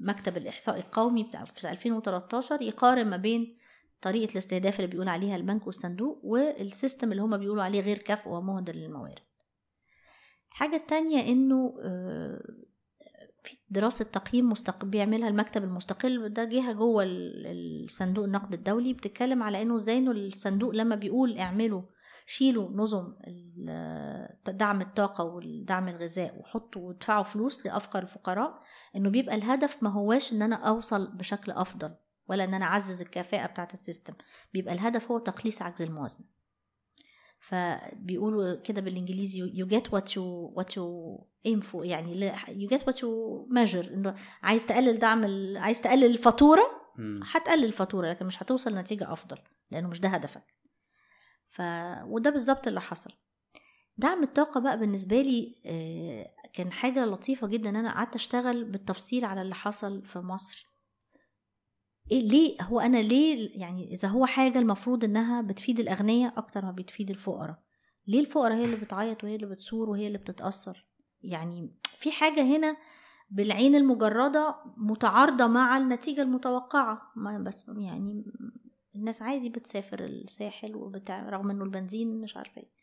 المكتب 0.00 0.36
الإحصاء 0.36 0.76
القومي 0.78 1.30
في 1.54 1.70
2013 1.70 2.62
يقارن 2.62 3.10
ما 3.10 3.16
بين 3.16 3.56
طريقة 4.02 4.32
الاستهداف 4.32 4.76
اللي 4.80 4.90
بيقول 4.90 5.08
عليها 5.08 5.36
البنك 5.36 5.66
والصندوق 5.66 6.20
والسيستم 6.24 7.12
اللي 7.12 7.22
هما 7.22 7.36
بيقولوا 7.36 7.62
عليه 7.64 7.80
غير 7.80 7.98
كفء 7.98 8.28
ومهدر 8.30 8.74
للموارد. 8.74 9.18
الحاجة 10.52 10.76
التانية 10.76 11.32
إنه 11.32 11.74
آه، 11.84 12.42
في 13.44 13.56
دراسة 13.70 14.04
تقييم 14.04 14.48
مستقل 14.50 14.88
بيعملها 14.88 15.28
المكتب 15.28 15.64
المستقل 15.64 16.28
ده 16.32 16.44
جهة 16.44 16.72
جوه 16.72 17.04
الصندوق 17.06 18.24
النقد 18.24 18.54
الدولي 18.54 18.92
بتتكلم 18.92 19.42
على 19.42 19.62
إنه 19.62 19.74
إزاي 19.74 19.98
إنه 19.98 20.10
الصندوق 20.10 20.70
لما 20.70 20.96
بيقول 20.96 21.38
اعملوا 21.38 21.82
شيلوا 22.26 22.68
نظم 22.72 23.14
دعم 24.48 24.80
الطاقة 24.80 25.24
والدعم 25.24 25.88
الغذاء 25.88 26.38
وحطوا 26.40 26.82
وادفعوا 26.88 27.22
فلوس 27.22 27.66
لأفقر 27.66 28.02
الفقراء 28.02 28.62
إنه 28.96 29.10
بيبقى 29.10 29.34
الهدف 29.34 29.82
ما 29.82 29.90
هواش 29.90 30.32
إن 30.32 30.42
أنا 30.42 30.56
أوصل 30.56 31.16
بشكل 31.16 31.52
أفضل. 31.52 31.94
ولا 32.32 32.44
إن 32.44 32.54
أنا 32.54 32.64
أعزز 32.64 33.00
الكفاءة 33.00 33.46
بتاعة 33.46 33.68
السيستم. 33.74 34.14
بيبقى 34.52 34.74
الهدف 34.74 35.10
هو 35.10 35.18
تقليص 35.18 35.62
عجز 35.62 35.82
الموازنة. 35.82 36.26
فبيقولوا 37.40 38.54
كده 38.54 38.80
بالإنجليزي 38.80 39.40
you 39.52 39.66
get 39.68 39.84
what 39.90 40.04
you 40.08 40.54
what 40.60 40.68
you 40.68 40.84
aim 41.48 41.62
for. 41.72 41.84
يعني 41.84 42.30
you 42.48 42.68
get 42.70 42.80
what 42.80 42.94
you 42.96 43.08
measure. 43.54 43.92
إنه 43.92 44.14
عايز 44.42 44.66
تقلل 44.66 44.98
دعم 44.98 45.24
ال... 45.24 45.56
عايز 45.56 45.80
تقلل 45.80 46.04
الفاتورة 46.04 46.62
هتقلل 47.32 47.64
الفاتورة 47.64 48.08
لكن 48.10 48.26
مش 48.26 48.42
هتوصل 48.42 48.72
لنتيجة 48.72 49.12
أفضل 49.12 49.38
لأنه 49.70 49.88
مش 49.88 50.00
ده 50.00 50.08
هدفك. 50.08 50.54
ف 51.48 51.62
وده 52.04 52.30
بالظبط 52.30 52.66
اللي 52.68 52.80
حصل. 52.80 53.10
دعم 53.96 54.22
الطاقة 54.22 54.60
بقى 54.60 54.78
بالنسبة 54.78 55.22
لي 55.22 55.62
آه، 55.66 56.26
كان 56.52 56.72
حاجة 56.72 57.04
لطيفة 57.04 57.46
جدا 57.46 57.70
أنا 57.70 57.92
قعدت 57.94 58.14
أشتغل 58.14 58.64
بالتفصيل 58.64 59.24
على 59.24 59.42
اللي 59.42 59.54
حصل 59.54 60.04
في 60.04 60.18
مصر. 60.18 60.71
إيه 62.10 62.28
ليه؟ 62.28 62.56
هو 62.62 62.80
أنا 62.80 62.98
ليه 62.98 63.60
يعني 63.60 63.92
إذا 63.92 64.08
هو 64.08 64.26
حاجة 64.26 64.58
المفروض 64.58 65.04
إنها 65.04 65.42
بتفيد 65.42 65.80
الاغنياء 65.80 66.38
أكتر 66.38 66.64
ما 66.64 66.70
بتفيد 66.70 67.10
الفقراء. 67.10 67.62
ليه 68.06 68.20
الفقراء 68.20 68.56
هي 68.56 68.64
اللي 68.64 68.76
بتعيط 68.76 69.24
وهي 69.24 69.34
اللي 69.34 69.46
بتصور 69.46 69.90
وهي 69.90 70.06
اللي 70.06 70.18
بتتأثر؟ 70.18 70.86
يعني 71.22 71.70
في 71.84 72.12
حاجة 72.12 72.42
هنا 72.42 72.76
بالعين 73.30 73.74
المجردة 73.74 74.56
متعارضة 74.76 75.46
مع 75.46 75.76
النتيجة 75.76 76.22
المتوقعة. 76.22 77.12
ما 77.16 77.38
بس 77.38 77.68
يعني 77.68 78.24
الناس 78.94 79.22
عادي 79.22 79.48
بتسافر 79.48 80.04
الساحل 80.04 80.76
وبتاع 80.76 81.28
رغم 81.28 81.50
إنه 81.50 81.64
البنزين 81.64 82.20
مش 82.20 82.36
عارفة 82.36 82.60
إيه. 82.60 82.81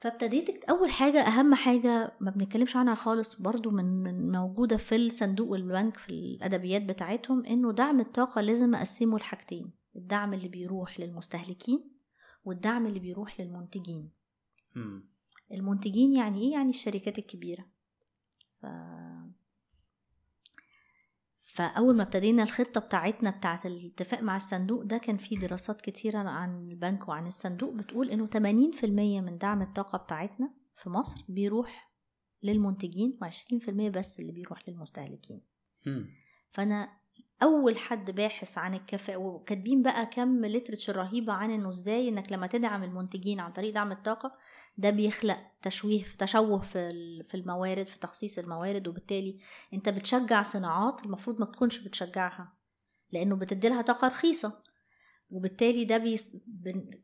فابتديت 0.00 0.64
أول 0.64 0.90
حاجة 0.90 1.20
أهم 1.20 1.54
حاجة 1.54 2.16
ما 2.20 2.30
بنتكلمش 2.30 2.76
عنها 2.76 2.94
خالص 2.94 3.34
برضو 3.34 3.70
من 3.70 4.32
موجودة 4.32 4.76
في 4.76 4.96
الصندوق 4.96 5.48
والبنك 5.50 5.96
في 5.96 6.10
الأدبيات 6.10 6.82
بتاعتهم 6.82 7.46
إنه 7.46 7.72
دعم 7.72 8.00
الطاقة 8.00 8.40
لازم 8.40 8.74
أقسمه 8.74 9.18
لحاجتين 9.18 9.70
الدعم 9.96 10.34
اللي 10.34 10.48
بيروح 10.48 11.00
للمستهلكين 11.00 11.90
والدعم 12.44 12.86
اللي 12.86 13.00
بيروح 13.00 13.40
للمنتجين. 13.40 14.10
م. 14.76 15.00
المنتجين 15.52 16.12
يعني 16.12 16.40
إيه؟ 16.40 16.52
يعني 16.52 16.68
الشركات 16.68 17.18
الكبيرة. 17.18 17.64
ف... 18.62 18.66
فأول 21.58 21.96
ما 21.96 22.02
ابتدينا 22.02 22.42
الخطة 22.42 22.80
بتاعتنا 22.80 23.30
بتاعت 23.30 23.66
الاتفاق 23.66 24.20
مع 24.22 24.36
الصندوق 24.36 24.82
ده 24.82 24.98
كان 24.98 25.16
في 25.16 25.36
دراسات 25.36 25.80
كتيرة 25.80 26.18
عن 26.18 26.68
البنك 26.70 27.08
وعن 27.08 27.26
الصندوق 27.26 27.72
بتقول 27.74 28.10
إنه 28.10 28.26
80% 28.26 28.84
من 28.84 29.38
دعم 29.38 29.62
الطاقة 29.62 29.98
بتاعتنا 29.98 30.54
في 30.76 30.90
مصر 30.90 31.24
بيروح 31.28 31.90
للمنتجين 32.42 33.18
و20% 33.24 33.70
بس 33.70 34.20
اللي 34.20 34.32
بيروح 34.32 34.68
للمستهلكين. 34.68 35.42
فأنا 36.50 36.88
أول 37.42 37.76
حد 37.78 38.10
باحث 38.10 38.58
عن 38.58 38.74
الكفاءة 38.74 39.16
وكاتبين 39.16 39.82
بقى 39.82 40.06
كم 40.06 40.44
لترتشر 40.44 40.96
رهيبه 40.96 41.32
عن 41.32 41.50
إنه 41.50 41.68
إزاي 41.68 42.08
إنك 42.08 42.32
لما 42.32 42.46
تدعم 42.46 42.82
المنتجين 42.84 43.40
عن 43.40 43.52
طريق 43.52 43.74
دعم 43.74 43.92
الطاقة 43.92 44.32
ده 44.78 44.90
بيخلق 44.90 45.38
تشويه 45.62 46.04
تشوه 46.18 46.58
في 46.60 46.90
في 47.22 47.34
الموارد 47.34 47.86
في 47.86 47.98
تخصيص 47.98 48.38
الموارد 48.38 48.88
وبالتالي 48.88 49.38
انت 49.74 49.88
بتشجع 49.88 50.42
صناعات 50.42 51.04
المفروض 51.04 51.40
ما 51.40 51.46
تكونش 51.46 51.78
بتشجعها 51.78 52.52
لأنه 53.12 53.36
بتديلها 53.36 53.82
طاقة 53.82 54.08
رخيصة. 54.08 54.62
وبالتالي 55.30 55.84
ده 55.84 55.98
بيس... 55.98 56.36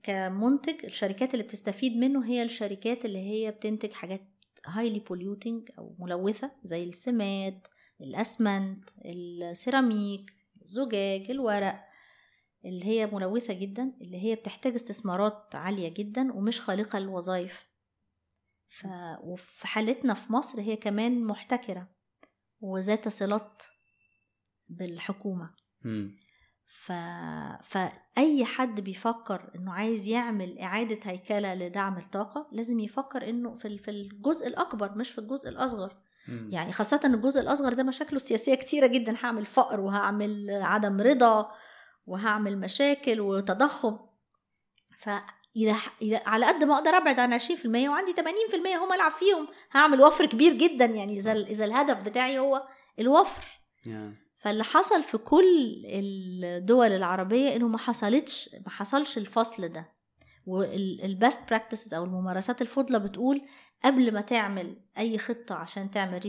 كمنتج 0.02 0.84
الشركات 0.84 1.34
اللي 1.34 1.44
بتستفيد 1.44 1.96
منه 1.96 2.26
هي 2.26 2.42
الشركات 2.42 3.04
اللي 3.04 3.18
هي 3.18 3.50
بتنتج 3.50 3.92
حاجات 3.92 4.20
highly 4.66 4.98
polluting 5.00 5.70
أو 5.78 5.96
ملوثة 5.98 6.50
زي 6.62 6.84
السماد 6.84 7.66
الأسمنت 8.00 8.84
السيراميك 9.04 10.30
الزجاج 10.62 11.30
الورق. 11.30 11.84
اللي 12.64 12.84
هي 12.84 13.06
ملوثة 13.06 13.54
جدا 13.54 13.92
اللي 14.00 14.22
هي 14.24 14.34
بتحتاج 14.34 14.74
استثمارات 14.74 15.54
عالية 15.54 15.88
جدا 15.88 16.32
ومش 16.32 16.60
خالقة 16.60 16.98
للوظائف 16.98 17.66
ف... 18.68 18.86
وفي 19.22 19.66
حالتنا 19.66 20.14
في 20.14 20.32
مصر 20.32 20.60
هي 20.60 20.76
كمان 20.76 21.24
محتكرة 21.24 21.88
وذات 22.60 23.08
صلات 23.08 23.62
بالحكومة. 24.68 25.50
ف... 26.66 26.92
فأي 27.62 28.44
حد 28.44 28.80
بيفكر 28.80 29.50
إنه 29.56 29.72
عايز 29.72 30.06
يعمل 30.06 30.58
إعادة 30.58 30.98
هيكلة 31.04 31.54
لدعم 31.54 31.96
الطاقة 31.98 32.48
لازم 32.52 32.80
يفكر 32.80 33.28
إنه 33.30 33.54
في 33.54 33.88
الجزء 33.90 34.46
الأكبر 34.48 34.98
مش 34.98 35.10
في 35.10 35.18
الجزء 35.18 35.48
الأصغر. 35.48 35.96
يعني 36.50 36.72
خاصة 36.72 37.00
الجزء 37.04 37.40
الأصغر 37.40 37.72
ده 37.72 37.82
مشاكله 37.82 38.16
السياسية 38.16 38.54
كتيرة 38.54 38.86
جدا 38.86 39.16
هعمل 39.24 39.46
فقر 39.46 39.80
وهعمل 39.80 40.50
عدم 40.50 41.00
رضا 41.00 41.50
وهعمل 42.06 42.58
مشاكل 42.58 43.20
وتضخم. 43.20 43.98
ف 44.98 45.10
على 46.26 46.46
قد 46.46 46.64
ما 46.64 46.74
أقدر 46.74 46.90
أبعد 46.90 47.20
عن 47.20 47.32
20% 47.32 47.88
وعندي 47.88 48.12
80% 48.12 48.76
هم 48.76 48.92
العب 48.92 49.12
فيهم. 49.12 49.48
هعمل 49.72 50.00
وفر 50.00 50.26
كبير 50.26 50.52
جدا 50.52 50.84
يعني 50.84 51.12
إذا 51.12 51.32
إذا 51.32 51.64
الهدف 51.64 52.00
بتاعي 52.00 52.38
هو 52.38 52.66
الوفر. 52.98 53.44
فاللي 54.36 54.64
حصل 54.64 55.02
في 55.02 55.18
كل 55.18 55.82
الدول 55.84 56.92
العربية 56.92 57.56
إنه 57.56 57.68
ما 57.68 57.78
حصلتش 57.78 58.50
ما 58.66 58.70
حصلش 58.70 59.18
الفصل 59.18 59.68
ده. 59.68 59.94
وال 60.46 60.80
best 60.80 61.48
practices 61.50 61.94
أو 61.94 62.04
الممارسات 62.04 62.62
الفضلة 62.62 62.98
بتقول 62.98 63.42
قبل 63.84 64.14
ما 64.14 64.20
تعمل 64.20 64.76
أي 64.98 65.18
خطة 65.18 65.54
عشان 65.54 65.90
تعمل 65.90 66.20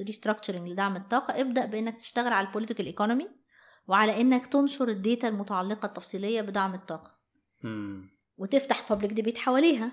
restructuring 0.00 0.68
لدعم 0.68 0.96
الطاقة 0.96 1.40
ابدأ 1.40 1.66
بإنك 1.66 1.96
تشتغل 1.96 2.32
على 2.32 2.46
ال 2.46 2.50
political 2.50 2.86
economy 2.86 3.39
وعلى 3.90 4.20
إنك 4.20 4.46
تنشر 4.46 4.88
ال 4.88 4.96
data 4.96 5.28
المتعلقة 5.28 5.86
التفصيلية 5.86 6.40
بدعم 6.40 6.74
الطاقة. 6.74 7.18
وتفتح 8.36 8.88
public 8.88 9.12
debate 9.12 9.38
حواليها. 9.38 9.92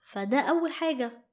فده 0.00 0.40
أول 0.40 0.72
حاجة. 0.72 1.24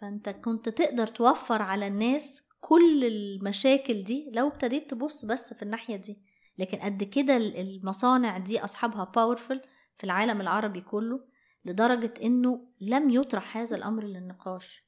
فأنت 0.00 0.28
كنت 0.28 0.68
تقدر 0.68 1.06
توفر 1.06 1.62
على 1.62 1.86
الناس 1.86 2.42
كل 2.60 3.04
المشاكل 3.04 4.04
دي 4.04 4.30
لو 4.32 4.48
ابتديت 4.48 4.90
تبص 4.90 5.24
بس 5.24 5.54
في 5.54 5.62
الناحية 5.62 5.96
دي. 5.96 6.22
لكن 6.58 6.78
قد 6.78 7.02
كده 7.02 7.36
المصانع 7.36 8.38
دي 8.38 8.64
أصحابها 8.64 9.04
powerful 9.04 9.60
في 9.98 10.04
العالم 10.04 10.40
العربي 10.40 10.80
كله 10.80 11.20
لدرجة 11.64 12.14
إنه 12.22 12.68
لم 12.80 13.10
يطرح 13.10 13.56
هذا 13.56 13.76
الأمر 13.76 14.04
للنقاش. 14.04 14.84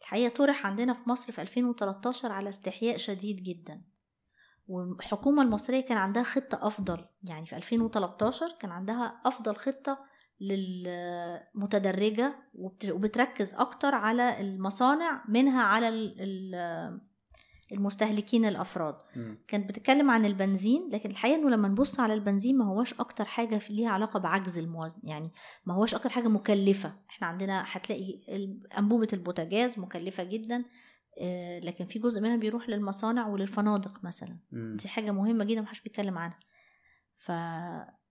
الحقيقة 0.00 0.34
طرح 0.34 0.66
عندنا 0.66 0.94
في 0.94 1.08
مصر 1.08 1.32
في 1.32 1.42
2013 1.42 2.32
على 2.32 2.48
استحياء 2.48 2.96
شديد 2.96 3.42
جدا. 3.42 3.82
والحكومة 4.70 5.42
المصرية 5.42 5.80
كان 5.80 5.98
عندها 5.98 6.22
خطة 6.22 6.66
أفضل 6.66 7.04
يعني 7.24 7.46
في 7.46 7.56
2013 7.56 8.46
كان 8.60 8.70
عندها 8.70 9.20
أفضل 9.24 9.56
خطة 9.56 9.98
للمتدرجة 10.40 12.34
وبتركز 12.90 13.54
أكتر 13.54 13.94
على 13.94 14.40
المصانع 14.40 15.24
منها 15.28 15.62
على 15.62 15.88
المستهلكين 17.72 18.44
الأفراد. 18.44 18.94
كانت 19.48 19.68
بتتكلم 19.68 20.10
عن 20.10 20.24
البنزين 20.24 20.88
لكن 20.92 21.10
الحقيقة 21.10 21.36
إنه 21.36 21.50
لما 21.50 21.68
نبص 21.68 22.00
على 22.00 22.14
البنزين 22.14 22.58
ما 22.58 22.64
هوش 22.64 22.94
أكتر 22.94 23.24
حاجة 23.24 23.60
ليها 23.70 23.90
علاقة 23.90 24.18
بعجز 24.18 24.58
الموازنة 24.58 25.10
يعني 25.10 25.30
ما 25.66 25.74
هوش 25.74 25.94
أكتر 25.94 26.10
حاجة 26.10 26.28
مكلفة. 26.28 26.92
إحنا 27.10 27.26
عندنا 27.26 27.64
هتلاقي 27.66 28.20
أنبوبة 28.78 29.08
البوتاجاز 29.12 29.78
مكلفة 29.80 30.24
جدا. 30.24 30.64
لكن 31.64 31.84
في 31.84 31.98
جزء 31.98 32.20
منها 32.20 32.36
بيروح 32.36 32.68
للمصانع 32.68 33.28
وللفنادق 33.28 34.04
مثلا. 34.04 34.38
دي 34.52 34.88
حاجة 34.88 35.10
مهمة 35.10 35.44
جدا 35.44 35.60
محدش 35.60 35.80
بيتكلم 35.80 36.18
عنها. 36.18 36.38
ف 37.16 37.30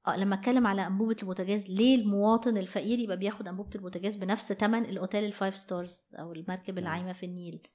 آه 0.08 0.18
لما 0.18 0.36
أتكلم 0.36 0.68
على 0.68 0.88
أنبوبة 0.88 1.16
البوتاجاز 1.22 1.68
ليه 1.68 1.96
المواطن 1.96 2.58
الفقير 2.58 3.00
يبقى 3.00 3.18
بياخد 3.18 3.48
أنبوبة 3.48 3.70
البوتاجاز 3.76 4.16
بنفس 4.16 4.54
ثمن 4.54 4.86
الأوتيل 4.86 5.24
ال 5.24 5.30
five 5.30 5.56
stars 5.56 6.12
أو 6.20 6.34
المركب 6.34 6.78
العايمة 6.78 7.14
في 7.14 7.26
النيل؟ 7.26 7.68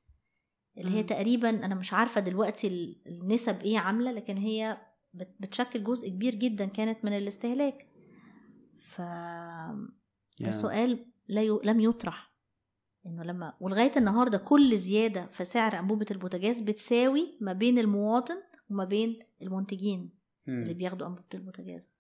اللي 0.79 0.91
هي 0.91 1.03
تقريبا 1.03 1.51
أنا 1.51 1.75
مش 1.75 1.93
عارفة 1.93 2.21
دلوقتي 2.21 2.97
النسب 3.07 3.61
إيه 3.63 3.79
عاملة 3.79 4.13
لكن 4.13 4.37
هي 4.37 4.79
بتشكل 5.15 5.85
جزء 5.85 6.09
كبير 6.09 6.35
جدا 6.35 6.65
كانت 6.67 7.05
من 7.05 7.17
الاستهلاك. 7.17 7.89
ف 8.79 9.03
yeah. 10.43 10.51
سؤال 10.51 11.07
لا 11.29 11.43
ي... 11.43 11.59
لم 11.65 11.81
يطرح. 11.81 12.34
إنه 13.07 13.23
لما 13.23 13.55
ولغاية 13.61 13.93
النهارده 13.97 14.39
كل 14.39 14.77
زيادة 14.77 15.27
في 15.33 15.45
سعر 15.45 15.79
أنبوبة 15.79 16.07
البوتاجاز 16.11 16.61
بتساوي 16.61 17.39
ما 17.41 17.53
بين 17.53 17.79
المواطن 17.79 18.37
وما 18.71 18.85
بين 18.85 19.19
المنتجين 19.43 20.11
hmm. 20.11 20.49
اللي 20.49 20.75
بياخدوا 20.75 21.07
أنبوبة 21.07 21.29
البوتاجاز. 21.35 21.91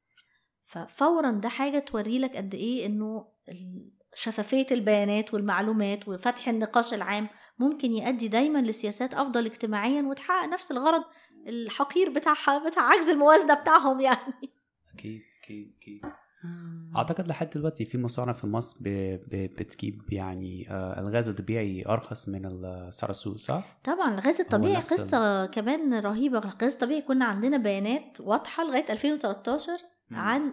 ففورا 0.66 1.30
ده 1.30 1.48
حاجة 1.48 1.78
توري 1.78 2.18
لك 2.18 2.36
قد 2.36 2.54
إيه 2.54 2.86
إنه 2.86 3.26
شفافية 4.14 4.66
البيانات 4.70 5.34
والمعلومات 5.34 6.08
وفتح 6.08 6.48
النقاش 6.48 6.94
العام 6.94 7.28
ممكن 7.58 7.92
يؤدي 7.92 8.28
دايما 8.28 8.58
لسياسات 8.58 9.14
أفضل 9.14 9.46
اجتماعيا 9.46 10.02
وتحقق 10.02 10.48
نفس 10.48 10.70
الغرض 10.70 11.04
الحقير 11.46 12.10
بتاعها 12.10 12.68
بتاع 12.68 12.82
عجز 12.82 13.08
الموازنة 13.08 13.54
بتاعهم 13.54 14.00
يعني. 14.00 14.34
أكيد 14.94 15.22
أكيد 15.42 15.74
أكيد. 15.80 16.02
أعتقد 16.96 17.28
لحد 17.28 17.50
دلوقتي 17.50 17.84
في 17.84 17.98
مصانع 17.98 18.32
في 18.32 18.46
مصر 18.46 18.76
بتجيب 19.30 20.02
يعني 20.12 20.70
آه، 20.70 21.00
الغاز 21.00 21.28
الطبيعي 21.28 21.84
أرخص 21.88 22.28
من 22.28 22.60
سعر 22.90 23.10
السوق 23.10 23.36
صح؟ 23.36 23.78
طبعا 23.84 24.14
الغاز 24.14 24.40
الطبيعي 24.40 24.76
قصة 24.76 25.46
كمان 25.46 25.94
رهيبة. 25.94 26.38
الغاز 26.38 26.72
الطبيعي 26.72 27.02
كنا 27.02 27.24
عندنا 27.24 27.56
بيانات 27.56 28.20
واضحة 28.20 28.64
لغاية 28.64 28.92
2013 28.92 29.72
عن 30.10 30.52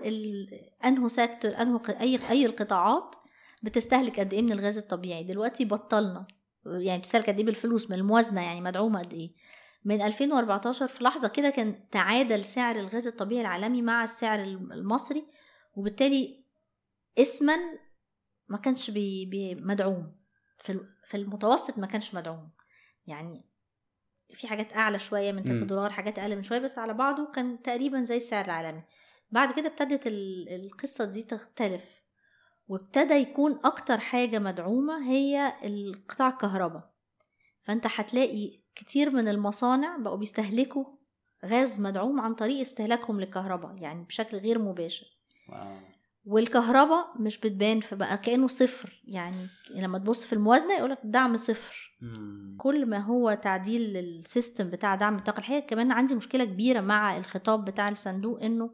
انه 0.85 1.07
سيكتور 1.07 1.51
انه 1.61 1.81
أي 1.89 2.19
أي 2.29 2.45
القطاعات 2.45 3.15
بتستهلك 3.63 4.19
قد 4.19 4.33
إيه 4.33 4.41
من 4.41 4.51
الغاز 4.51 4.77
الطبيعي. 4.77 5.23
دلوقتي 5.23 5.65
بطلنا. 5.65 6.27
يعني 6.65 6.99
بتستهلك 6.99 7.29
قد 7.29 7.37
إيه 7.37 7.45
بالفلوس 7.45 7.91
من 7.91 7.97
الموازنه 7.97 8.41
يعني 8.41 8.61
مدعومة 8.61 8.99
قد 8.99 9.13
إيه. 9.13 9.31
من 9.85 10.01
2014 10.01 10.87
في 10.87 11.03
لحظة 11.03 11.27
كده 11.27 11.49
كان 11.49 11.89
تعادل 11.91 12.45
سعر 12.45 12.75
الغاز 12.75 13.07
الطبيعي 13.07 13.41
العالمي 13.41 13.81
مع 13.81 14.03
السعر 14.03 14.43
المصري 14.43 15.25
وبالتالي 15.73 16.45
اسما 17.17 17.57
ما 18.47 18.57
كانش 18.57 18.91
بي 18.91 19.25
بي 19.25 19.55
مدعوم. 19.55 20.21
في 20.59 20.79
في 21.05 21.17
المتوسط 21.17 21.79
ما 21.79 21.87
كانش 21.87 22.15
مدعوم. 22.15 22.51
يعني 23.07 23.45
في 24.33 24.47
حاجات 24.47 24.73
أعلى 24.73 24.99
شوية 24.99 25.31
من 25.31 25.43
3 25.43 25.65
دولار 25.65 25.91
حاجات 25.91 26.19
أقل 26.19 26.35
من 26.35 26.43
شوية 26.43 26.59
بس 26.59 26.77
على 26.77 26.93
بعضه 26.93 27.31
كان 27.31 27.61
تقريبا 27.61 28.01
زي 28.03 28.17
السعر 28.17 28.45
العالمي. 28.45 28.83
بعد 29.31 29.53
كده 29.53 29.67
ابتدت 29.67 30.01
القصة 30.07 31.05
دي 31.05 31.23
تختلف 31.23 31.83
وابتدى 32.67 33.13
يكون 33.13 33.59
أكتر 33.63 33.97
حاجة 33.97 34.39
مدعومة 34.39 35.09
هي 35.09 35.53
القطاع 35.63 36.27
الكهرباء. 36.27 36.93
فأنت 37.63 37.87
هتلاقي 37.95 38.61
كتير 38.75 39.09
من 39.09 39.27
المصانع 39.27 39.97
بقوا 39.97 40.17
بيستهلكوا 40.17 40.85
غاز 41.45 41.79
مدعوم 41.79 42.19
عن 42.19 42.35
طريق 42.35 42.59
استهلاكهم 42.59 43.19
للكهرباء 43.19 43.77
يعني 43.77 44.03
بشكل 44.03 44.37
غير 44.37 44.59
مباشر. 44.59 45.20
والكهرباء 46.25 47.05
مش 47.19 47.37
بتبان 47.37 47.79
فبقى 47.79 48.17
كأنه 48.17 48.47
صفر. 48.47 49.01
يعني 49.07 49.47
لما 49.75 49.97
تبص 49.97 50.25
في 50.25 50.33
الموازنة 50.33 50.73
يقولك 50.73 50.99
دعم 51.03 51.35
صفر. 51.35 51.97
مم. 52.01 52.57
كل 52.59 52.85
ما 52.85 52.97
هو 52.97 53.33
تعديل 53.33 53.97
السيستم 53.97 54.69
بتاع 54.69 54.95
دعم 54.95 55.17
الطاقة 55.17 55.39
الحقيقة 55.39 55.65
كمان 55.65 55.91
عندي 55.91 56.15
مشكلة 56.15 56.45
كبيرة 56.45 56.81
مع 56.81 57.17
الخطاب 57.17 57.65
بتاع 57.65 57.89
الصندوق 57.89 58.43
إنه 58.43 58.73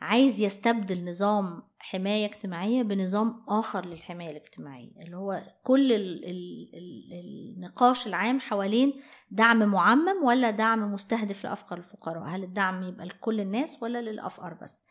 عايز 0.00 0.40
يستبدل 0.40 1.08
نظام 1.08 1.62
حماية 1.78 2.26
اجتماعية 2.26 2.82
بنظام 2.82 3.44
آخر 3.48 3.86
للحماية 3.86 4.30
الاجتماعية 4.30 4.90
اللي 5.04 5.16
هو 5.16 5.42
كل 5.62 5.92
ال 5.92 6.24
ال 6.24 6.70
ال 6.74 7.12
النقاش 7.56 8.06
العام 8.06 8.40
حوالين 8.40 9.00
دعم 9.30 9.58
معمم 9.64 10.24
ولا 10.24 10.50
دعم 10.50 10.92
مستهدف 10.92 11.44
لأفقر 11.44 11.78
الفقراء. 11.78 12.24
هل 12.24 12.42
الدعم 12.44 12.82
يبقى 12.82 13.06
لكل 13.06 13.40
الناس 13.40 13.82
ولا 13.82 14.00
للأفقر 14.02 14.54
بس؟ 14.62 14.84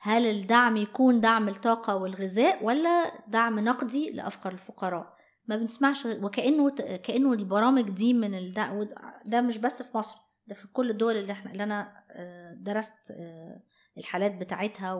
هل 0.00 0.26
الدعم 0.26 0.76
يكون 0.76 1.20
دعم 1.20 1.48
الطاقة 1.48 1.96
والغذاء 1.96 2.64
ولا 2.64 3.12
دعم 3.28 3.58
نقدي 3.60 4.10
لأفقر 4.10 4.52
الفقراء؟ 4.52 5.18
ما 5.46 5.56
بنسمعش 5.56 6.06
وكأنه 6.06 6.70
كأنه 6.96 7.32
البرامج 7.32 7.90
دي 7.90 8.14
من 8.14 8.34
الدعم 8.34 8.88
ده 9.24 9.40
مش 9.40 9.58
بس 9.58 9.82
في 9.82 9.96
مصر 9.96 10.18
ده 10.46 10.54
في 10.54 10.68
كل 10.68 10.90
الدول 10.90 11.16
اللي 11.16 11.32
إحنا 11.32 11.52
اللي 11.52 11.62
أنا 11.62 12.04
آه، 12.10 12.54
درست 12.60 13.10
آه، 13.10 13.62
الحالات 13.98 14.34
بتاعتها 14.34 14.94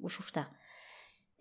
وشفتها. 0.00 0.52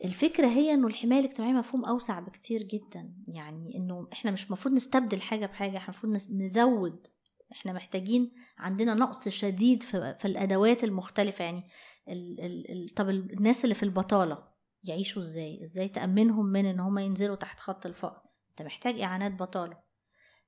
الفكرة 0.03 0.47
هي 0.47 0.73
إنه 0.73 0.87
الحماية 0.87 1.19
الاجتماعية 1.19 1.53
مفهوم 1.53 1.85
أوسع 1.85 2.19
بكتير 2.19 2.63
جدا. 2.63 3.13
يعني 3.27 3.75
إنه 3.77 4.07
إحنا 4.13 4.31
مش 4.31 4.47
المفروض 4.47 4.73
نستبدل 4.73 5.21
حاجة 5.21 5.45
بحاجة 5.45 5.77
إحنا 5.77 5.93
المفروض 6.03 6.17
نزود. 6.31 7.07
إحنا 7.51 7.73
محتاجين 7.73 8.31
عندنا 8.57 8.93
نقص 8.93 9.29
شديد 9.29 9.83
في, 9.83 10.15
في 10.19 10.25
الأدوات 10.25 10.83
المختلفة. 10.83 11.45
يعني 11.45 11.63
ال 12.09 12.39
ال 12.41 12.71
ال 12.71 12.89
طب 12.95 13.09
الناس 13.09 13.63
اللي 13.63 13.75
في 13.75 13.83
البطالة 13.83 14.43
يعيشوا 14.83 15.21
إزاي؟ 15.21 15.63
إزاي 15.63 15.87
تأمنهم 15.89 16.45
من 16.45 16.65
ان 16.65 16.79
هم 16.79 16.97
ينزلوا 16.99 17.35
تحت 17.35 17.59
خط 17.59 17.85
الفقر؟ 17.85 18.21
انت 18.49 18.61
محتاج 18.61 18.99
اعانات 19.01 19.31
بطالة. 19.31 19.77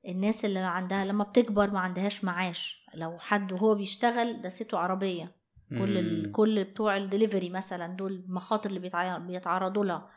الناس 0.08 0.46
اللي 0.46 0.60
عندها 0.60 1.06
لما 1.06 1.24
بتكبر 1.24 1.72
ما 1.72 1.80
عندهاش 1.80 2.24
معاش. 2.24 2.86
لو 2.94 3.18
حد 3.20 3.52
وهو 3.52 3.76
بيشتغل 3.76 4.42
دسته 4.42 4.78
عربية. 4.78 5.36
كل 5.70 5.98
ال... 5.98 6.32
كل 6.32 6.64
بتوع 6.64 6.98
الدليفري 6.98 7.50
مثلا 7.50 7.88
دول 7.96 8.14
المخاطر 8.14 8.70
اللي 8.70 8.80
بيتعرضوا 9.20 9.86
لها. 9.86 10.10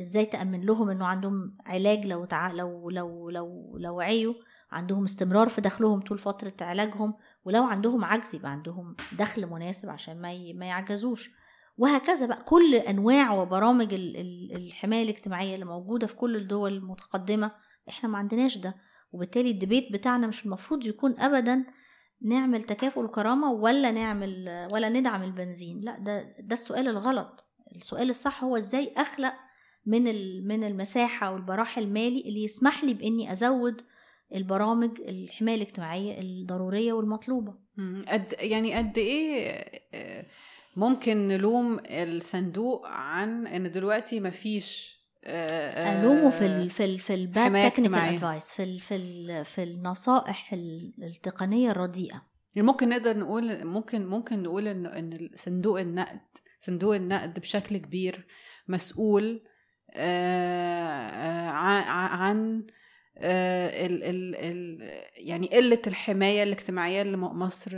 إزاي 0.00 0.26
تأمن 0.26 0.60
لهم 0.60 0.90
انه 0.90 1.06
عندهم 1.06 1.56
علاج 1.66 2.06
لو 2.06 2.24
تع... 2.24 2.52
لو 2.52 2.90
لو 2.90 3.30
لو 3.30 3.78
لو 3.78 4.00
عيوا؟ 4.00 4.34
عندهم 4.72 5.04
استمرار 5.04 5.48
في 5.48 5.60
دخلهم 5.60 6.00
طول 6.00 6.18
فترة 6.18 6.52
علاجهم. 6.60 7.14
ولو 7.44 7.64
عندهم 7.64 8.04
عجز 8.04 8.34
يبقى 8.34 8.50
عندهم 8.50 8.96
دخل 9.18 9.46
مناسب 9.46 9.88
عشان 9.90 10.20
ما. 10.22 10.52
ما 10.52 10.66
يعجزوش. 10.66 11.30
وهكذا 11.78 12.26
بقى 12.26 12.42
كل 12.44 12.74
أنواع 12.74 13.32
وبرامج 13.34 13.94
ال... 13.94 14.16
ال... 14.16 14.56
الحماية 14.56 15.02
الاجتماعية 15.02 15.54
اللي 15.54 15.64
موجودة 15.66 16.06
في 16.06 16.16
كل 16.16 16.36
الدول 16.36 16.72
المتقدمة 16.72 17.50
إحنا 17.88 18.08
ما 18.08 18.18
عندناش 18.18 18.58
ده. 18.58 18.74
وبالتالي 19.12 19.50
ال 19.50 19.56
debate 19.56 19.92
بتاعنا 19.92 20.26
مش 20.26 20.44
المفروض 20.46 20.86
يكون 20.86 21.20
ابدا 21.20 21.64
نعمل 22.22 22.62
تكافؤ 22.62 23.00
الكرامة 23.04 23.52
ولا 23.52 23.90
نعمل 23.90 24.68
ولا 24.72 24.88
ندعم 24.88 25.22
البنزين. 25.22 25.80
لا 25.80 25.98
ده 25.98 26.22
ده 26.40 26.52
السؤال 26.52 26.88
الغلط. 26.88 27.44
السؤال 27.76 28.10
الصح 28.10 28.44
هو 28.44 28.56
إزاي 28.56 28.94
أخلق 28.96 29.34
من 29.86 30.02
من 30.46 30.64
المساحة 30.64 31.32
والبراح 31.32 31.78
المالي 31.78 32.20
اللي 32.20 32.44
يسمح 32.44 32.84
لي 32.84 32.94
بإني 32.94 33.32
أزود 33.32 33.82
البرامج 34.34 35.00
الحماية 35.00 35.56
الاجتماعية 35.56 36.20
الضرورية 36.20 36.92
والمطلوبة. 36.92 37.54
قد 38.08 38.34
يعني 38.40 38.74
قد 38.74 38.98
إيه 38.98 39.64
آه، 39.94 40.26
ممكن 40.76 41.28
نلوم 41.28 41.80
الصندوق 41.86 42.86
عن 42.86 43.46
إن 43.46 43.70
دلوقتي 43.70 44.20
مفيش 44.20 45.02
الومه 45.24 46.30
في 46.30 46.46
ال 46.46 46.70
في 46.70 46.84
ال 46.84 46.98
في 46.98 47.14
الباد 47.14 47.70
تكنيكال 47.70 47.94
ادفايس 47.94 48.52
في 48.52 48.62
ال 48.62 48.80
في 48.80 48.96
ال 48.96 49.44
في 49.44 49.62
النصائح 49.62 50.54
التقنية 51.02 51.70
الرديئة. 51.70 52.22
يعني 52.54 52.68
ممكن 52.68 52.88
نقدر 52.88 53.18
نقول 53.18 53.64
ممكن 53.64 54.06
ممكن 54.06 54.42
نقول 54.42 54.68
إن 54.68 54.86
إن 54.86 55.30
صندوق 55.34 55.80
النقد 55.80 56.20
صندوق 56.60 56.94
النقد 56.94 57.40
بشكل 57.40 57.76
كبير 57.76 58.26
مسؤول 58.68 59.42
آه، 59.94 61.08
آه، 61.08 61.48
عن 61.88 62.58
آه، 62.58 62.81
ال 63.24 64.02
ال 64.04 64.36
ال 64.36 64.78
يعني 65.16 65.46
قلة 65.46 65.82
الحماية 65.86 66.42
الاجتماعية 66.42 67.02
اللي 67.02 67.16
مصر 67.16 67.70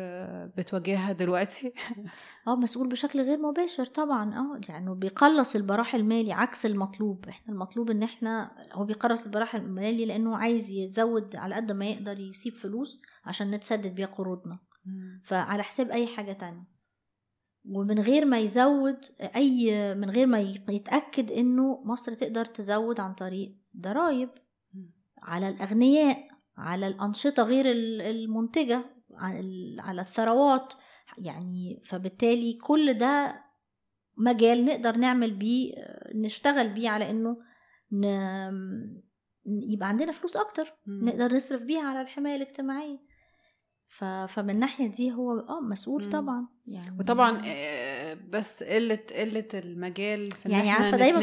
بتواجهها 0.56 1.12
دلوقتي. 1.12 1.72
آه 2.46 2.56
مسؤول 2.56 2.88
بشكل 2.88 3.20
غير 3.20 3.38
مباشر 3.38 3.84
طبعا. 3.84 4.34
آه 4.34 4.60
يعني 4.68 4.94
بيقلص 4.94 5.56
البراح 5.56 5.94
المالي 5.94 6.32
عكس 6.32 6.66
المطلوب. 6.66 7.28
إحنا 7.28 7.52
المطلوب 7.52 7.90
إن 7.90 8.02
إحنا 8.02 8.50
هو 8.72 8.84
بيقلص 8.84 9.24
البراح 9.24 9.54
المالي 9.54 10.04
لأنه 10.04 10.36
عايز 10.36 10.70
يزود 10.70 11.36
على 11.36 11.54
قد 11.54 11.72
ما 11.72 11.86
يقدر 11.86 12.18
يسيب 12.18 12.54
فلوس 12.54 13.00
عشان 13.24 13.50
نتسدد 13.50 13.94
بيها 13.94 14.06
قروضنا. 14.06 14.58
فعلى 15.24 15.62
حساب 15.62 15.90
أي 15.90 16.06
حاجة 16.06 16.32
تانية. 16.32 16.74
ومن 17.64 17.98
غير 17.98 18.24
ما 18.24 18.38
يزود 18.38 18.98
أي 19.36 19.94
من 19.94 20.10
غير 20.10 20.26
ما 20.26 20.40
يتأكد 20.68 21.32
إنه 21.32 21.82
مصر 21.84 22.14
تقدر 22.14 22.44
تزود 22.44 23.00
عن 23.00 23.14
طريق 23.14 23.56
ضرائب. 23.80 24.30
على 25.24 25.48
الأغنياء 25.48 26.28
على 26.56 26.86
الأنشطة 26.86 27.42
غير 27.42 27.64
المنتجة 28.10 28.84
على 29.78 30.00
الثروات 30.00 30.72
يعني 31.18 31.82
فبالتالي 31.84 32.54
كل 32.54 32.92
ده 32.94 33.44
مجال 34.16 34.64
نقدر 34.64 34.96
نعمل 34.96 35.34
بيه 35.34 35.74
نشتغل 36.14 36.68
بيه 36.68 36.88
على 36.90 37.10
إنه 37.10 37.36
ن... 37.92 38.04
يبقى 39.46 39.88
عندنا 39.88 40.12
فلوس 40.12 40.36
أكتر 40.36 40.72
م. 40.86 41.04
نقدر 41.08 41.34
نصرف 41.34 41.62
بيها 41.62 41.82
على 41.82 42.00
الحماية 42.00 42.36
الاجتماعية. 42.36 42.98
فمن 43.98 44.50
الناحيه 44.50 44.86
دي 44.86 45.12
هو 45.12 45.38
آه 45.38 45.60
مسؤول. 45.60 46.08
طبعا. 46.10 46.46
يعني 46.66 46.96
وطبعا 46.98 47.42
آه، 47.44 48.18
بس 48.30 48.62
قلة 48.62 48.98
قلة 49.16 49.48
المجال 49.54 50.30
في 50.30 50.48
يعني 50.48 50.70
عارفة 50.70 50.96
دايما 50.96 51.18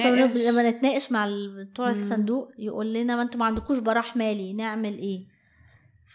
لما 0.50 0.70
نتناقش 0.70 1.12
مع 1.12 1.28
بتوع 1.58 1.90
الصندوق 1.90 2.52
يقول 2.58 2.94
لنا 2.94 3.16
ما 3.16 3.22
أنتوا 3.22 3.40
ما 3.40 3.46
عندكوش 3.46 3.78
براح 3.78 4.16
مالي 4.18 4.54
نعمل 4.54 4.98
إيه؟ 4.98 5.28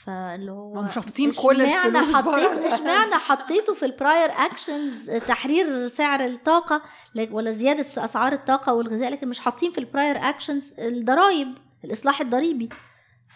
فاللي 0.05 0.51
هو 0.53 0.83
مش 0.83 0.95
حاطين 0.95 1.33
كل 1.33 1.61
الفلوس 1.61 2.17
حطيته 2.17 2.67
اشمعنى 2.75 3.15
حطيته 3.15 3.75
في 3.75 3.87
البراير 3.87 4.31
اكشنز 4.31 5.11
تحرير 5.11 5.87
سعر 5.87 6.25
الطاقة 6.25 6.83
ولا 7.31 7.51
زيادة 7.51 7.81
أسعار 7.81 8.33
الطاقة 8.33 8.75
والغذاء 8.75 9.13
لكن 9.13 9.29
مش 9.29 9.41
حاطين 9.41 9.71
في 9.73 9.79
ال 9.79 9.85
prior 9.85 10.17
actions 10.17 10.75
الضرايب 10.79 11.49
الإصلاح 11.85 12.21
الضريبي. 12.21 12.69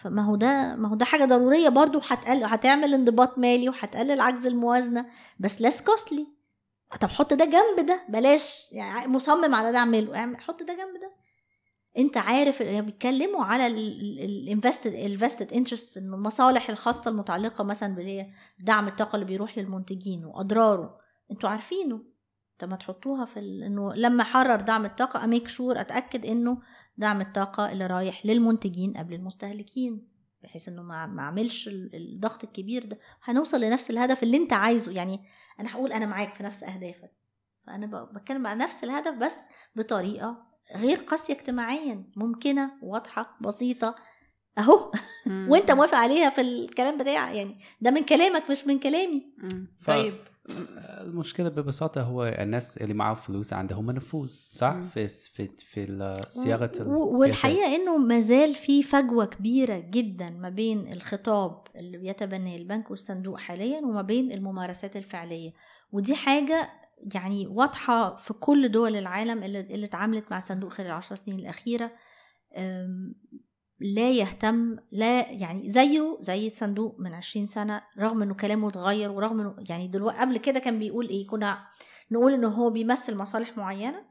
فما 0.01 0.21
هو 0.25 0.35
ده 0.35 0.75
ما 0.75 0.89
هو 0.89 0.95
ده 0.95 1.05
حاجة 1.05 1.25
ضرورية 1.25 1.69
برضو 1.69 1.99
هتقل 2.07 2.43
هتعمل 2.43 2.93
انضباط 2.93 3.37
مالي 3.37 3.69
وهتقلل 3.69 4.21
عجز 4.21 4.45
الموازنة 4.45 5.05
بس 5.39 5.61
ليس 5.61 5.81
costly 5.81 6.27
طب 7.01 7.09
حط 7.09 7.33
ده 7.33 7.45
جنب 7.45 7.85
ده 7.85 8.01
بلاش 8.09 8.69
يعني 8.71 9.07
مصمم 9.07 9.55
على 9.55 9.71
ده 9.71 9.77
اعمله 9.77 10.37
حط 10.37 10.63
ده 10.63 10.73
جنب 10.73 11.01
ده. 11.01 11.11
انت 11.97 12.17
عارف 12.17 12.63
بيتكلموا 12.63 13.45
على 13.45 13.67
ال 13.67 13.85
vested 13.85 14.93
vested 14.93 15.53
interest 15.53 15.97
المصالح 15.97 16.69
الخاصة 16.69 17.11
المتعلقة 17.11 17.63
مثلا 17.63 17.95
بهي 17.95 18.27
دعم 18.59 18.87
الطاقة 18.87 19.15
اللي 19.15 19.25
بيروح 19.25 19.57
للمنتجين 19.57 20.25
وأضراره. 20.25 20.97
أنتوا 21.31 21.49
عارفينه. 21.49 22.01
طب 22.61 22.69
ما 22.69 22.75
تحطوها 22.75 23.25
في 23.25 23.39
ال... 23.39 23.63
إنه 23.63 23.93
لما 23.93 24.23
حرر 24.23 24.55
دعم 24.55 24.85
الطاقة 24.85 25.23
اميك 25.23 25.47
شور 25.47 25.81
أتأكد 25.81 26.25
إنه 26.25 26.61
دعم 26.97 27.21
الطاقة 27.21 27.71
اللي 27.71 27.87
رايح 27.87 28.25
للمنتجين 28.25 28.97
قبل 28.97 29.13
المستهلكين 29.13 30.07
بحيث 30.43 30.69
إنه 30.69 30.81
ما 30.83 31.05
ما 31.05 31.21
أعملش 31.21 31.69
الضغط 31.93 32.43
الكبير 32.43 32.85
ده. 32.85 32.99
هنوصل 33.23 33.61
لنفس 33.61 33.91
الهدف 33.91 34.23
اللي 34.23 34.37
أنت 34.37 34.53
عايزه. 34.53 34.91
يعني 34.91 35.19
أنا 35.59 35.71
هقول 35.75 35.93
أنا 35.93 36.05
معاك 36.05 36.35
في 36.35 36.43
نفس 36.43 36.63
أهدافك. 36.63 37.11
فأنا 37.67 38.03
بتكلم 38.03 38.47
على 38.47 38.59
نفس 38.59 38.83
الهدف 38.83 39.13
بس 39.13 39.39
بطريقة 39.75 40.47
غير 40.75 40.97
قاسية 40.97 41.33
اجتماعيا. 41.33 42.09
ممكنة 42.17 42.71
واضحة 42.81 43.37
بسيطة. 43.41 43.95
أهو. 44.57 44.91
وأنت 45.49 45.71
موافق 45.71 45.97
عليها 45.97 46.29
في 46.29 46.41
الكلام 46.41 46.97
بتاعي. 46.97 47.37
يعني 47.37 47.57
ده 47.81 47.91
من 47.91 48.03
كلامك 48.03 48.49
مش 48.49 48.67
من 48.67 48.79
كلامي. 48.79 49.33
طيب. 49.87 50.30
المشكلة 50.49 51.49
ببساطة 51.49 52.01
هو 52.01 52.23
الناس 52.25 52.77
اللي 52.77 52.93
معاهم 52.93 53.15
فلوس 53.15 53.53
عندهم 53.53 53.91
نفوذ 53.91 54.27
صح؟ 54.29 54.83
في 54.83 55.07
في 55.07 55.47
في 55.47 56.23
صياغة 56.27 56.71
والحقيقة 56.87 57.75
إنه 57.75 57.97
ما 57.97 58.19
زال 58.19 58.55
في 58.55 58.83
فجوة 58.83 59.25
كبيرة 59.25 59.79
جدا 59.79 60.29
ما 60.29 60.49
بين 60.49 60.93
الخطاب 60.93 61.67
اللي 61.75 61.97
بيتبناه 61.97 62.55
البنك 62.55 62.89
والصندوق 62.89 63.37
حاليا 63.39 63.79
وما 63.79 64.01
بين 64.01 64.31
الممارسات 64.31 64.97
الفعلية. 64.97 65.53
ودي 65.91 66.15
حاجة 66.15 66.69
يعني 67.13 67.47
واضحة 67.47 68.15
في 68.15 68.33
كل 68.33 68.71
دول 68.71 68.95
العالم 68.95 69.43
اللي, 69.43 69.59
اللي 69.59 69.85
اتعاملت 69.85 70.31
مع 70.31 70.39
صندوق 70.39 70.71
خير 70.71 70.85
العشر 70.85 71.15
سنين 71.15 71.39
الأخيرة. 71.39 71.91
لا 73.81 74.11
يهتم 74.11 74.77
لا 74.91 75.31
يعني 75.31 75.69
زيه 75.69 76.17
زي 76.19 76.47
الصندوق 76.47 76.95
من 76.99 77.13
عشرين 77.13 77.45
سنة 77.45 77.81
رغم 77.99 78.21
إنه 78.21 78.33
كلامه 78.33 78.67
اتغير 78.69 79.11
ورغم 79.11 79.39
إنه 79.39 79.55
يعني 79.69 79.87
دلوقتي 79.87 80.19
قبل 80.19 80.37
كده 80.37 80.59
كان 80.59 80.79
بيقول 80.79 81.09
إيه 81.09 81.27
كنا 81.27 81.67
نقول 82.11 82.33
إنه 82.33 82.47
هو 82.47 82.69
بيمثل 82.69 83.15
مصالح 83.15 83.57
معينة 83.57 84.03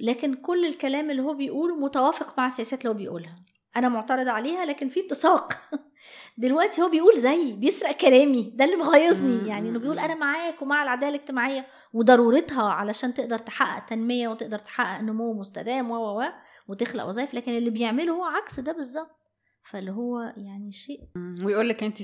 لكن 0.00 0.34
كل 0.34 0.64
الكلام 0.66 1.10
اللي 1.10 1.22
هو 1.22 1.34
بيقوله 1.34 1.76
متوافق 1.76 2.38
مع 2.38 2.46
السياسات 2.46 2.80
اللي 2.80 2.90
هو 2.90 2.94
بيقولها. 2.98 3.34
أنا 3.76 3.88
معترضة 3.88 4.30
عليها 4.30 4.64
لكن 4.64 4.88
في 4.88 5.06
اتساق. 5.06 5.52
دلوقتي 6.38 6.82
هو 6.82 6.88
بيقول 6.88 7.16
زي 7.18 7.52
بيسرق 7.52 7.96
كلامي. 7.96 8.52
ده 8.54 8.64
اللي 8.64 8.76
مغيظني. 8.76 9.48
يعني 9.48 9.68
إنه 9.68 9.78
بيقول 9.78 9.98
أنا 9.98 10.14
معاك 10.14 10.62
ومع 10.62 10.82
العدالة 10.82 11.08
الاجتماعية 11.08 11.66
وضرورتها 11.92 12.62
علشان 12.62 13.14
تقدر 13.14 13.38
تحقق 13.38 13.84
تنميه 13.84 14.28
وتقدر 14.28 14.58
تحقق 14.58 15.00
نمو 15.00 15.34
مستدام 15.34 15.90
و 15.90 16.20
و 16.20 16.24
وتخلق 16.68 17.04
وظائف. 17.04 17.34
لكن 17.34 17.52
اللي 17.52 17.70
بيعمله 17.70 18.12
هو 18.12 18.24
عكس 18.24 18.60
ده 18.60 18.72
بالظبط. 18.72 19.22
فاللي 19.64 19.90
هو 19.90 20.32
يعني 20.36 20.72
شيء. 20.72 21.00
ويقول 21.44 21.68
لك 21.68 21.82
أنت 21.84 21.98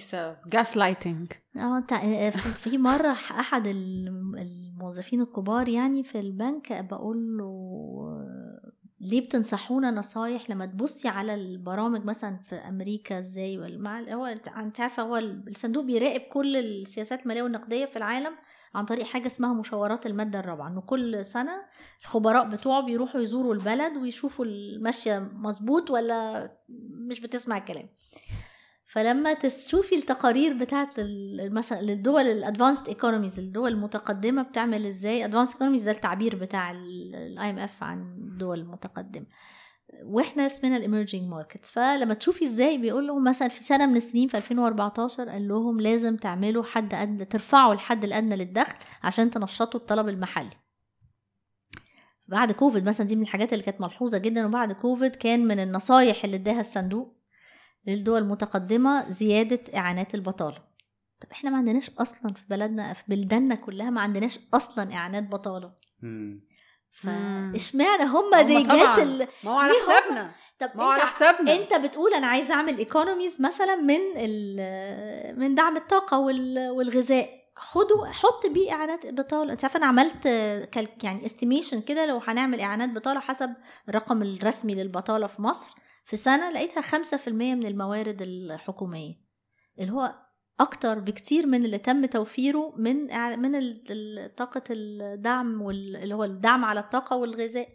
جاس 0.46 0.76
لايتنج 0.76 1.32
آه 1.56 2.30
في 2.30 2.78
مرة 2.78 3.12
أحد 3.12 3.66
الموظفين 3.66 5.20
الكبار 5.20 5.68
يعني 5.68 6.04
في 6.04 6.20
البنك 6.20 6.72
بقول 6.72 7.36
له 7.38 8.17
ليه 9.00 9.20
بتنصحونا 9.20 9.90
نصايح 9.90 10.50
لما 10.50 10.66
تبصي 10.66 11.08
على 11.08 11.34
البرامج 11.34 12.04
مثلا 12.04 12.36
في 12.36 12.54
أمريكا 12.56 13.18
إزاي 13.18 13.58
هو 14.12 14.26
انت 14.26 14.80
عارفة 14.80 15.02
هو 15.02 15.16
الصندوق 15.18 15.84
بيراقب 15.84 16.20
كل 16.20 16.56
السياسات 16.56 17.22
المالية 17.22 17.42
والنقدية 17.42 17.84
في 17.86 17.96
العالم 17.96 18.32
عن 18.74 18.84
طريق 18.84 19.04
حاجة 19.06 19.26
اسمها 19.26 19.52
مشاورات 19.52 20.06
المادة 20.06 20.40
الرابعة 20.40 20.68
إنه 20.68 20.80
كل 20.80 21.24
سنة 21.24 21.62
الخبراء 22.02 22.48
بتوعه 22.48 22.80
بيروحوا 22.86 23.20
يزوروا 23.20 23.54
البلد 23.54 23.96
ويشوفوا 23.96 24.44
الماشيه 24.44 25.18
مظبوط 25.18 25.90
ولا 25.90 26.50
مش 27.08 27.20
بتسمع 27.20 27.56
الكلام. 27.56 27.88
فلما 28.90 29.32
تشوفي 29.34 29.94
التقارير 29.94 30.52
بتاعت 30.58 30.94
مثلا 31.52 31.82
للدول 31.82 32.22
ال 32.22 32.29
advanced 32.29 32.88
economies 32.88 33.38
الدول 33.38 33.72
المتقدمة 33.72 34.42
بتعمل 34.42 34.86
إزاي؟ 34.86 35.24
advanced 35.24 35.52
economies 35.52 35.82
ده 35.82 35.90
التعبير 35.90 36.36
بتاع 36.36 36.70
ال 36.70 37.50
IMF 37.50 37.82
عن 37.82 38.00
الدول 38.02 38.58
المتقدمه 38.60 39.26
وإحنا 40.04 40.46
اسمنا 40.46 40.76
ال 40.76 40.82
emerging 40.82 41.28
markets 41.30 41.70
فلما 41.70 42.14
تشوفي 42.14 42.44
إزاي 42.44 42.78
بيقول 42.78 43.06
لهم 43.06 43.24
مثلا 43.24 43.48
في 43.48 43.64
سنة 43.64 43.86
من 43.86 43.96
السنين 43.96 44.28
في 44.28 44.36
2014 44.36 45.28
قال 45.28 45.48
لهم 45.48 45.80
لازم 45.80 46.16
تعملوا 46.16 46.62
حد 46.64 46.94
أدنى 46.94 47.24
ترفعوا 47.24 47.72
الحد 47.72 48.04
الأدنى 48.04 48.36
للدخل 48.36 48.76
عشان 49.02 49.30
تنشطوا 49.30 49.80
الطلب 49.80 50.08
المحلي. 50.08 50.56
بعد 52.28 52.52
كوفيد 52.52 52.84
مثلا 52.88 53.06
دي 53.06 53.16
من 53.16 53.22
الحاجات 53.22 53.52
اللي 53.52 53.64
كانت 53.64 53.80
ملحوظة 53.80 54.18
جدا 54.18 54.46
وبعد 54.46 54.72
كوفيد 54.72 55.16
كان 55.16 55.44
من 55.46 55.60
النصايح 55.60 56.24
اللي 56.24 56.36
اداها 56.36 56.60
الصندوق 56.60 57.17
للدول 57.88 58.22
المتقدمة 58.22 59.10
زيادة 59.10 59.60
إعانات 59.76 60.14
البطالة. 60.14 60.68
طب 61.20 61.28
إحنا 61.32 61.50
ما 61.50 61.56
عندناش 61.56 61.90
أصلا 61.98 62.32
في 62.34 62.42
بلدنا 62.50 62.92
في 62.92 63.02
بلداننا 63.08 63.54
كلها 63.54 63.90
ما 63.90 64.00
عندناش 64.00 64.38
أصلا 64.54 64.94
إعانات 64.94 65.28
بطالة. 65.28 65.72
فاشمعنى 66.90 68.02
هم 68.04 68.46
ديجات 68.46 68.98
ال... 68.98 69.28
ما 69.44 69.50
هو 69.50 69.58
على 69.58 69.72
حسابنا. 69.82 70.30
طب 70.58 70.70
ما 70.74 70.84
هو 70.84 70.88
على 70.88 71.02
حسابنا. 71.02 71.54
أنت 71.54 71.74
بتقول 71.74 72.14
أنا 72.14 72.26
عايز 72.26 72.50
أعمل 72.50 72.78
economies 72.78 73.42
مثلا 73.42 73.76
من 73.76 74.00
من 75.38 75.54
دعم 75.54 75.76
الطاقة 75.76 76.18
والغذاء. 76.72 77.38
خدوا 77.56 78.06
حط 78.06 78.46
بيه 78.46 78.72
إعانات 78.72 79.06
بطالة. 79.06 79.52
أنت 79.52 79.64
عارفه 79.64 79.78
أنا 79.78 79.86
عملت 79.86 80.26
يعني 81.02 81.24
استيميشن 81.24 81.80
كده 81.80 82.06
لو 82.06 82.18
هنعمل 82.18 82.60
إعانات 82.60 82.90
بطالة 82.90 83.20
حسب 83.20 83.54
الرقم 83.88 84.22
الرسمي 84.22 84.74
للبطالة 84.74 85.26
في 85.26 85.42
مصر. 85.42 85.74
في 86.08 86.16
سنة 86.16 86.50
لقيتها 86.50 86.80
خمسة 86.80 87.16
في 87.16 87.28
المية 87.28 87.54
من 87.54 87.66
الموارد 87.66 88.22
الحكومية 88.22 89.14
اللي 89.78 89.92
هو 89.92 90.14
أكتر 90.60 90.98
بكتير 90.98 91.46
من 91.46 91.64
اللي 91.64 91.78
تم 91.78 92.06
توفيره 92.06 92.74
من 92.76 92.96
من 93.38 93.74
طاقة 94.28 94.62
الدعم 94.70 95.62
واللي 95.62 96.14
هو 96.14 96.24
الدعم 96.24 96.64
على 96.64 96.80
الطاقة 96.80 97.16
والغذاء. 97.16 97.68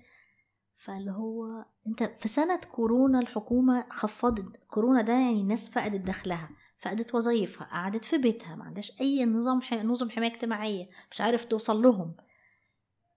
فاللي 0.78 1.12
هو 1.12 1.66
أنت 1.88 2.04
في 2.04 2.28
سنة 2.28 2.60
كورونا 2.72 3.20
الحكومة 3.20 3.86
خفضت 3.90 4.46
كورونا 4.68 5.02
ده 5.02 5.14
يعني 5.14 5.42
الناس 5.42 5.70
فقدت 5.70 6.02
دخلها 6.02 6.50
فقدت 6.78 7.16
وظايفها 7.16 7.68
قعدت 7.68 8.04
في 8.04 8.18
بيتها 8.18 8.56
ما 8.56 8.64
عندهاش 8.64 9.02
أي 9.02 9.26
نظام 9.26 9.62
نظم 9.74 10.10
حماية 10.10 10.32
اجتماعية 10.32 10.90
مش 11.12 11.22
عارف 11.22 11.46
توصل 11.46 11.82
لهم. 11.82 12.16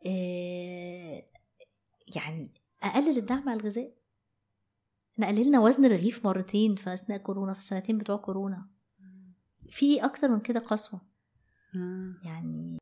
إيه 0.04 1.26
يعني 2.16 2.50
اقلل 2.82 3.18
الدعم 3.18 3.48
على 3.48 3.60
الغذاء 3.60 3.95
إحنا 5.16 5.28
قللنا 5.28 5.60
وزن 5.60 5.84
الرغيف 5.84 6.26
مرتين 6.26 6.74
في 6.74 6.94
أثناء 6.94 7.18
كورونا 7.18 7.52
في 7.52 7.58
السنتين 7.58 7.98
بتوع 7.98 8.16
كورونا. 8.16 8.66
في 9.68 10.04
أكتر 10.04 10.28
من 10.28 10.40
كده 10.40 10.60
قسوة. 10.60 11.00
يعني 12.24 12.78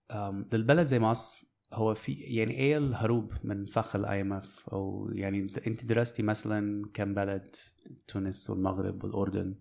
للبلد 0.52 0.86
زي 0.86 0.98
مصر 0.98 1.46
هو 1.72 1.94
في 1.94 2.12
يعني 2.12 2.54
إيه 2.54 2.78
الهروب 2.78 3.32
من 3.44 3.66
فخ 3.66 3.96
ال 3.96 4.20
IMF؟ 4.20 4.68
أو 4.68 5.10
يعني 5.12 5.46
أنت 5.66 5.84
درستي 5.84 6.22
مثلا 6.22 6.90
كم 6.94 7.14
بلد؟ 7.14 7.56
تونس 8.08 8.50
والمغرب 8.50 9.04
والأردن. 9.04 9.54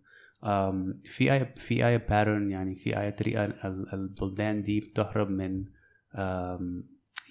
في 1.04 1.34
أي 1.34 1.54
في 1.58 1.88
أي 1.88 1.98
pattern 1.98 2.52
يعني 2.52 2.76
في 2.76 3.00
أي 3.00 3.12
طريقة 3.12 3.46
البلدان 3.94 4.64
دي 4.64 4.80
بتهرب 4.80 5.30
من 5.30 5.66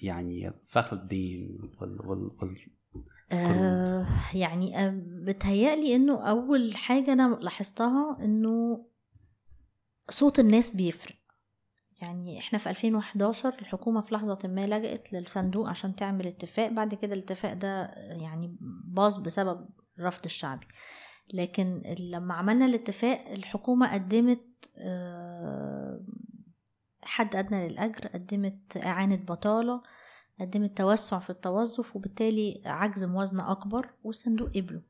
يعني 0.01 0.53
فخ 0.67 0.93
الدين 0.93 1.59
وال, 1.81 2.07
وال, 2.07 2.29
وال 2.41 2.57
آه 3.33 4.05
يعني 4.33 4.79
آه 4.79 4.93
بتهيألي 5.05 5.95
إنه 5.95 6.29
أول 6.29 6.75
حاجة 6.75 7.13
أنا 7.13 7.37
لاحظتها 7.41 8.17
إنه 8.19 8.85
صوت 10.09 10.39
الناس 10.39 10.75
بيفرق. 10.75 11.15
يعني 12.01 12.39
إحنا 12.39 12.59
في 12.59 12.69
2011 12.69 13.53
الحكومة 13.61 14.01
في 14.01 14.15
لحظة 14.15 14.39
ما 14.43 14.67
لجأت 14.67 15.13
للصندوق 15.13 15.69
عشان 15.69 15.95
تعمل 15.95 16.27
اتفاق 16.27 16.69
بعد 16.69 16.93
كده 16.93 17.13
الاتفاق 17.13 17.53
ده 17.53 17.85
يعني 18.21 18.57
باظ 18.87 19.17
بسبب 19.17 19.69
الرفض 19.99 20.21
الشعبي. 20.25 20.65
لكن 21.33 21.81
لما 21.99 22.33
عملنا 22.33 22.65
الاتفاق 22.65 23.27
الحكومة 23.31 23.93
قدمت 23.93 24.41
آه، 24.77 26.01
حد 27.03 27.35
أدنى 27.35 27.67
للأجر 27.67 28.07
قدمت 28.07 28.77
إعانة 28.77 29.15
بطالة 29.15 29.81
قدمت 30.39 30.77
توسع 30.77 31.19
في 31.19 31.29
التوظف 31.29 31.95
وبالتالي 31.95 32.61
عجز 32.65 33.03
موازنة 33.03 33.51
أكبر 33.51 33.89
والصندوق 34.03 34.49
قبله. 34.49 34.81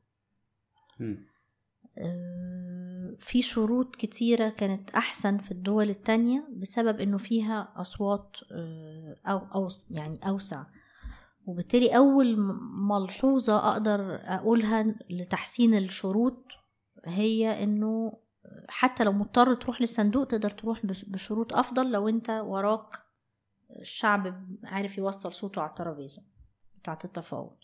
آه، 1.98 3.16
في 3.18 3.42
شروط 3.42 3.96
كتيرة 3.96 4.48
كانت 4.48 4.90
أحسن 4.90 5.38
في 5.38 5.50
الدول 5.50 5.90
التانية 5.90 6.48
بسبب 6.56 7.00
إنه 7.00 7.18
فيها 7.18 7.72
أصوات 7.76 8.36
آه، 8.52 9.16
أو, 9.26 9.38
أو 9.38 9.68
يعني 9.90 10.28
أوسع. 10.28 10.64
وبالتالي 11.46 11.96
أول 11.96 12.36
ملحوظة 12.90 13.72
أقدر 13.72 14.20
أقولها 14.22 14.94
لتحسين 15.10 15.74
الشروط 15.74 16.44
هي 17.04 17.62
إنه 17.62 18.12
حتى 18.68 19.04
لو 19.04 19.12
مضطر 19.12 19.54
تروح 19.54 19.80
للصندوق 19.80 20.26
تقدر 20.26 20.50
تروح 20.50 20.86
بشروط 20.86 21.54
أفضل 21.54 21.90
لو 21.90 22.08
أنت 22.08 22.30
وراك 22.30 22.88
الشعب 23.80 24.46
عارف 24.64 24.98
يوصل 24.98 25.32
صوته 25.32 25.60
على 25.62 25.70
الترابيزة 25.70 26.22
بتاعة 26.78 26.98
التفاوض. 27.04 27.56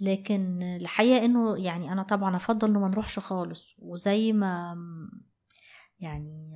لكن 0.00 0.62
الحقيقة 0.62 1.24
إنه 1.24 1.58
يعني 1.58 1.92
أنا 1.92 2.02
طبعا 2.02 2.36
أفضل 2.36 2.68
إنه 2.68 2.80
ما 2.80 2.88
نروحش 2.88 3.18
خالص 3.18 3.74
وزي 3.78 4.32
ما 4.32 4.76
يعني 6.00 6.50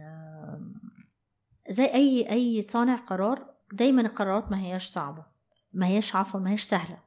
زي 1.69 1.85
أي 1.85 2.31
أي 2.31 2.63
صانع 2.63 2.97
قرار 2.97 3.55
دايما 3.73 4.03
القرارات 4.03 4.51
ما 4.51 4.61
هياش 4.61 4.87
صعبة 4.87 5.27
ما 5.73 5.87
هياش 5.87 6.17
عفوا 6.17 6.41
ما 6.41 6.51
هياش 6.51 6.63
سهلة. 6.63 6.99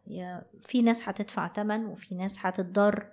في 0.62 0.82
ناس 0.82 1.10
هتدفع 1.10 1.48
تمن 1.48 1.86
وفي 1.86 2.16
ناس 2.16 2.45
هتتضر 2.45 3.12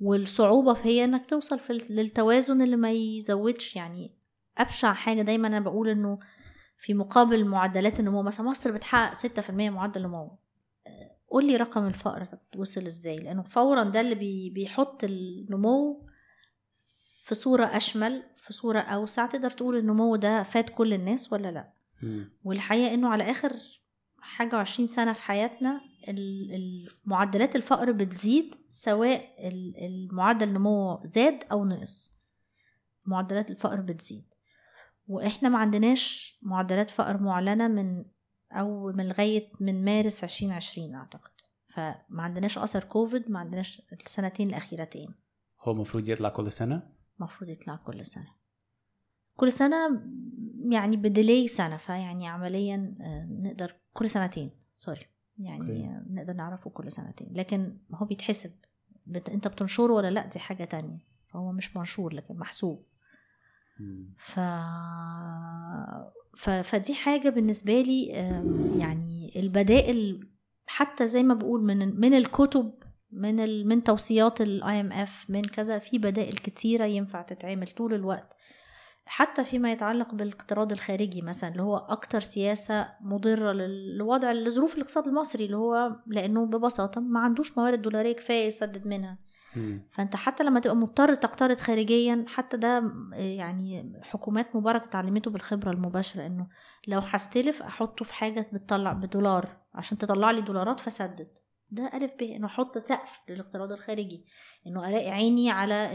والصعوبة 0.00 0.76
هي 0.82 1.04
إنك 1.04 1.26
توصل 1.26 1.58
في 1.58 1.72
للتوازن 1.90 2.62
اللي 2.62 2.76
ما 2.76 2.92
يزودش. 2.92 3.76
يعني 3.76 4.14
أبشع 4.58 4.92
حاجة 4.92 5.22
دايما 5.22 5.48
أنا 5.48 5.60
بقول 5.60 5.88
إنه 5.88 6.18
في 6.78 6.94
مقابل 6.94 7.44
معدلات 7.44 8.00
النمو 8.00 8.22
مثلا 8.22 8.46
مصر 8.46 8.72
بتحقق 8.72 9.12
ستة 9.12 9.42
في 9.42 9.50
المية 9.50 9.70
معدل 9.70 10.02
نمو. 10.02 10.38
قول 11.28 11.46
لي 11.46 11.56
رقم 11.56 11.86
الفقر 11.86 12.26
وصل 12.56 12.86
إزاي؟ 12.86 13.16
لأنه 13.16 13.42
فورا 13.42 13.84
ده 13.84 14.00
اللي 14.00 14.14
بي 14.14 14.50
بيحط 14.50 15.04
النمو 15.04 16.06
في 17.24 17.34
صورة 17.34 17.64
أشمل 17.64 18.22
في 18.36 18.52
صورة 18.52 18.80
أوسع. 18.80 19.26
تقدر 19.26 19.50
تقول 19.50 19.76
النمو 19.76 20.16
ده 20.16 20.42
فات 20.42 20.70
كل 20.70 20.92
الناس 20.92 21.32
ولا 21.32 21.48
لأ؟ 21.48 21.72
والحقيقة 22.44 22.94
إنه 22.94 23.08
على 23.08 23.30
آخر 23.30 23.52
حاجة 24.20 24.56
وعشرين 24.56 24.88
سنة 24.88 25.12
في 25.12 25.22
حياتنا 25.22 25.80
معدلات 27.04 27.56
الفقر 27.56 27.92
بتزيد 27.92 28.54
سواء 28.70 29.34
المعدل 29.86 30.48
النمو 30.48 31.00
زاد 31.04 31.44
أو 31.52 31.64
نقص. 31.64 32.18
معدلات 33.06 33.50
الفقر 33.50 33.80
بتزيد. 33.80 34.24
وإحنا 35.08 35.48
ما 35.48 35.58
عندناش 35.58 36.38
معدلات 36.42 36.90
فقر 36.90 37.22
معلنة 37.22 37.68
من 37.68 38.04
أو 38.52 38.92
من 38.92 39.08
لغاية 39.08 39.52
من 39.60 39.84
مارس 39.84 40.24
2020 40.24 40.94
أعتقد. 40.94 41.30
فما 41.74 42.22
عندناش 42.22 42.58
أثر 42.58 42.84
كوفيد 42.84 43.30
ما 43.30 43.38
عندناش 43.38 43.82
السنتين 44.06 44.48
الأخيرتين. 44.48 45.14
هو 45.60 45.72
المفروض 45.72 46.08
يطلع 46.08 46.28
كل 46.28 46.52
سنة؟ 46.52 46.82
المفروض 47.18 47.50
يطلع 47.50 47.76
كل 47.76 48.04
سنة. 48.04 48.38
كل 49.36 49.52
سنة 49.52 50.02
يعني 50.70 50.96
بديلي 50.96 51.48
سنة 51.48 51.76
فيعني 51.76 52.28
عمليا 52.28 52.94
آه، 53.00 53.26
نقدر 53.30 53.74
كل 53.92 54.08
سنتين 54.08 54.50
sorry. 54.76 55.06
يعني 55.38 55.64
okay. 55.64 56.10
نقدر 56.12 56.32
نعرفه 56.32 56.70
كل 56.70 56.92
سنتين. 56.92 57.28
لكن 57.32 57.78
هو 57.94 58.06
بيتحسب. 58.06 58.50
بت... 59.06 59.28
أنت 59.28 59.48
بتنشره 59.48 59.92
ولا 59.92 60.10
لأ؟ 60.10 60.26
دي 60.26 60.38
حاجة 60.38 60.64
تانية. 60.64 60.98
فهو 61.28 61.52
مش 61.52 61.76
منشور 61.76 62.14
لكن 62.14 62.36
محسوب. 62.36 62.86
ف 64.18 64.40
ف... 66.36 66.50
فدي 66.50 66.94
حاجة 66.94 67.28
بالنسبة 67.28 67.80
لي 67.80 68.06
يعني 68.78 69.32
البدائل 69.36 70.28
حتى 70.66 71.06
زي 71.06 71.22
ما 71.22 71.34
بقول 71.34 71.62
من 71.64 72.00
من 72.00 72.14
الكتب 72.14 72.72
من 73.12 73.40
ال... 73.40 73.68
من 73.68 73.82
توصيات 73.84 74.40
ال 74.40 74.80
IMF 74.80 75.26
من 75.30 75.42
كذا 75.42 75.78
في 75.78 75.98
بدائل 75.98 76.32
كتيرة 76.32 76.84
ينفع 76.84 77.22
تتعمل 77.22 77.66
طول 77.66 77.94
الوقت. 77.94 78.36
حتى 79.10 79.44
فيما 79.44 79.72
يتعلق 79.72 80.14
بالاقتراض 80.14 80.72
الخارجي 80.72 81.22
مثلا 81.22 81.50
اللي 81.50 81.62
هو 81.62 81.76
أكتر 81.76 82.20
سياسة 82.20 82.88
مضرة 83.00 83.52
للوضع 83.52 84.32
لظروف 84.32 84.74
الاقتصاد 84.74 85.06
المصري 85.06 85.44
اللي 85.44 85.56
هو 85.56 85.96
لأنه 86.06 86.46
ببساطة 86.46 87.00
ما 87.00 87.20
عندوش 87.20 87.58
موارد 87.58 87.82
دولارية 87.82 88.12
كفاية 88.12 88.46
يسدد 88.46 88.86
منها. 88.86 89.18
فأنت 89.92 90.16
حتى 90.16 90.44
لما 90.44 90.60
تبقى 90.60 90.76
مضطر 90.76 91.14
تقترض 91.14 91.56
خارجيا 91.56 92.24
حتى 92.28 92.56
ده 92.56 92.92
يعني 93.12 94.00
حكومات 94.02 94.56
مبارك 94.56 94.82
اتعلمته 94.82 95.30
بالخبرة 95.30 95.70
المباشرة 95.70 96.26
إنه 96.26 96.46
لو 96.86 96.98
هستلف 96.98 97.62
أحطه 97.62 98.04
في 98.04 98.14
حاجة 98.14 98.50
بتطلع 98.52 98.92
بدولار 98.92 99.56
عشان 99.74 99.98
تطلع 99.98 100.30
لي 100.30 100.40
دولارات 100.40 100.80
فسدد. 100.80 101.28
ده 101.70 101.90
ألف 101.94 102.12
ب 102.18 102.22
إنه 102.22 102.46
أحط 102.46 102.78
سقف 102.78 103.20
للاقتراض 103.28 103.72
الخارجي. 103.72 104.24
إنه 104.66 104.88
ألاقي 104.88 105.10
عيني 105.10 105.50
على 105.50 105.90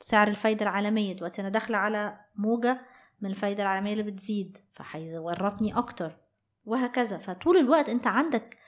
سعر 0.00 0.28
الفايدة 0.28 0.62
العالمية. 0.62 1.12
دلوقتي 1.12 1.42
أنا 1.42 1.48
داخلة 1.48 1.78
على 1.78 2.18
موجة 2.34 2.80
من 3.20 3.30
الفايدة 3.30 3.62
العالمية 3.62 3.92
اللي 3.92 4.02
بتزيد 4.02 4.58
فهيورطني 4.74 5.78
أكتر. 5.78 6.16
وهكذا. 6.64 7.18
فطول 7.18 7.56
الوقت 7.56 7.88
أنت 7.88 8.06
عندك 8.06 8.58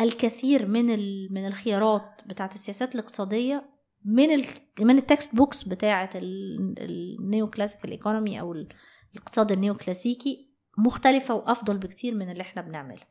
الكثير 0.00 0.66
من 0.66 0.86
من 1.32 1.46
الخيارات 1.46 2.20
بتاعت 2.26 2.54
السياسات 2.54 2.94
الاقتصادية 2.94 3.64
من 4.04 4.30
ال 4.30 4.44
من 4.80 4.98
ال 4.98 5.36
textbooks 5.36 5.62
بتاعه 5.62 6.10
ال 6.14 7.50
neoclassical 7.50 7.90
economy 7.90 8.40
أو 8.40 8.54
الاقتصاد 9.14 9.52
ال 9.52 9.58
neo 9.58 9.74
كلاسيكي 9.74 10.54
مختلفة 10.78 11.34
وأفضل 11.34 11.78
بكتير 11.78 12.14
من 12.14 12.30
اللي 12.30 12.42
إحنا 12.42 12.62
بنعمله 12.62 13.02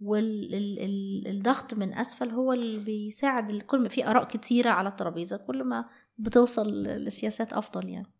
والضغط 0.00 1.74
من 1.74 1.94
أسفل 1.94 2.30
هو 2.30 2.52
اللي 2.52 2.84
بيساعد 2.84 3.62
كل 3.62 3.82
ما 3.82 3.88
في 3.88 4.06
آراء 4.06 4.24
كتيرة 4.24 4.70
على 4.70 4.88
الترابيزة 4.88 5.36
كل 5.36 5.64
ما 5.64 5.84
بتوصل 6.18 6.82
لسياسات 6.82 7.52
أفضل 7.52 7.88
يعني. 7.88 8.19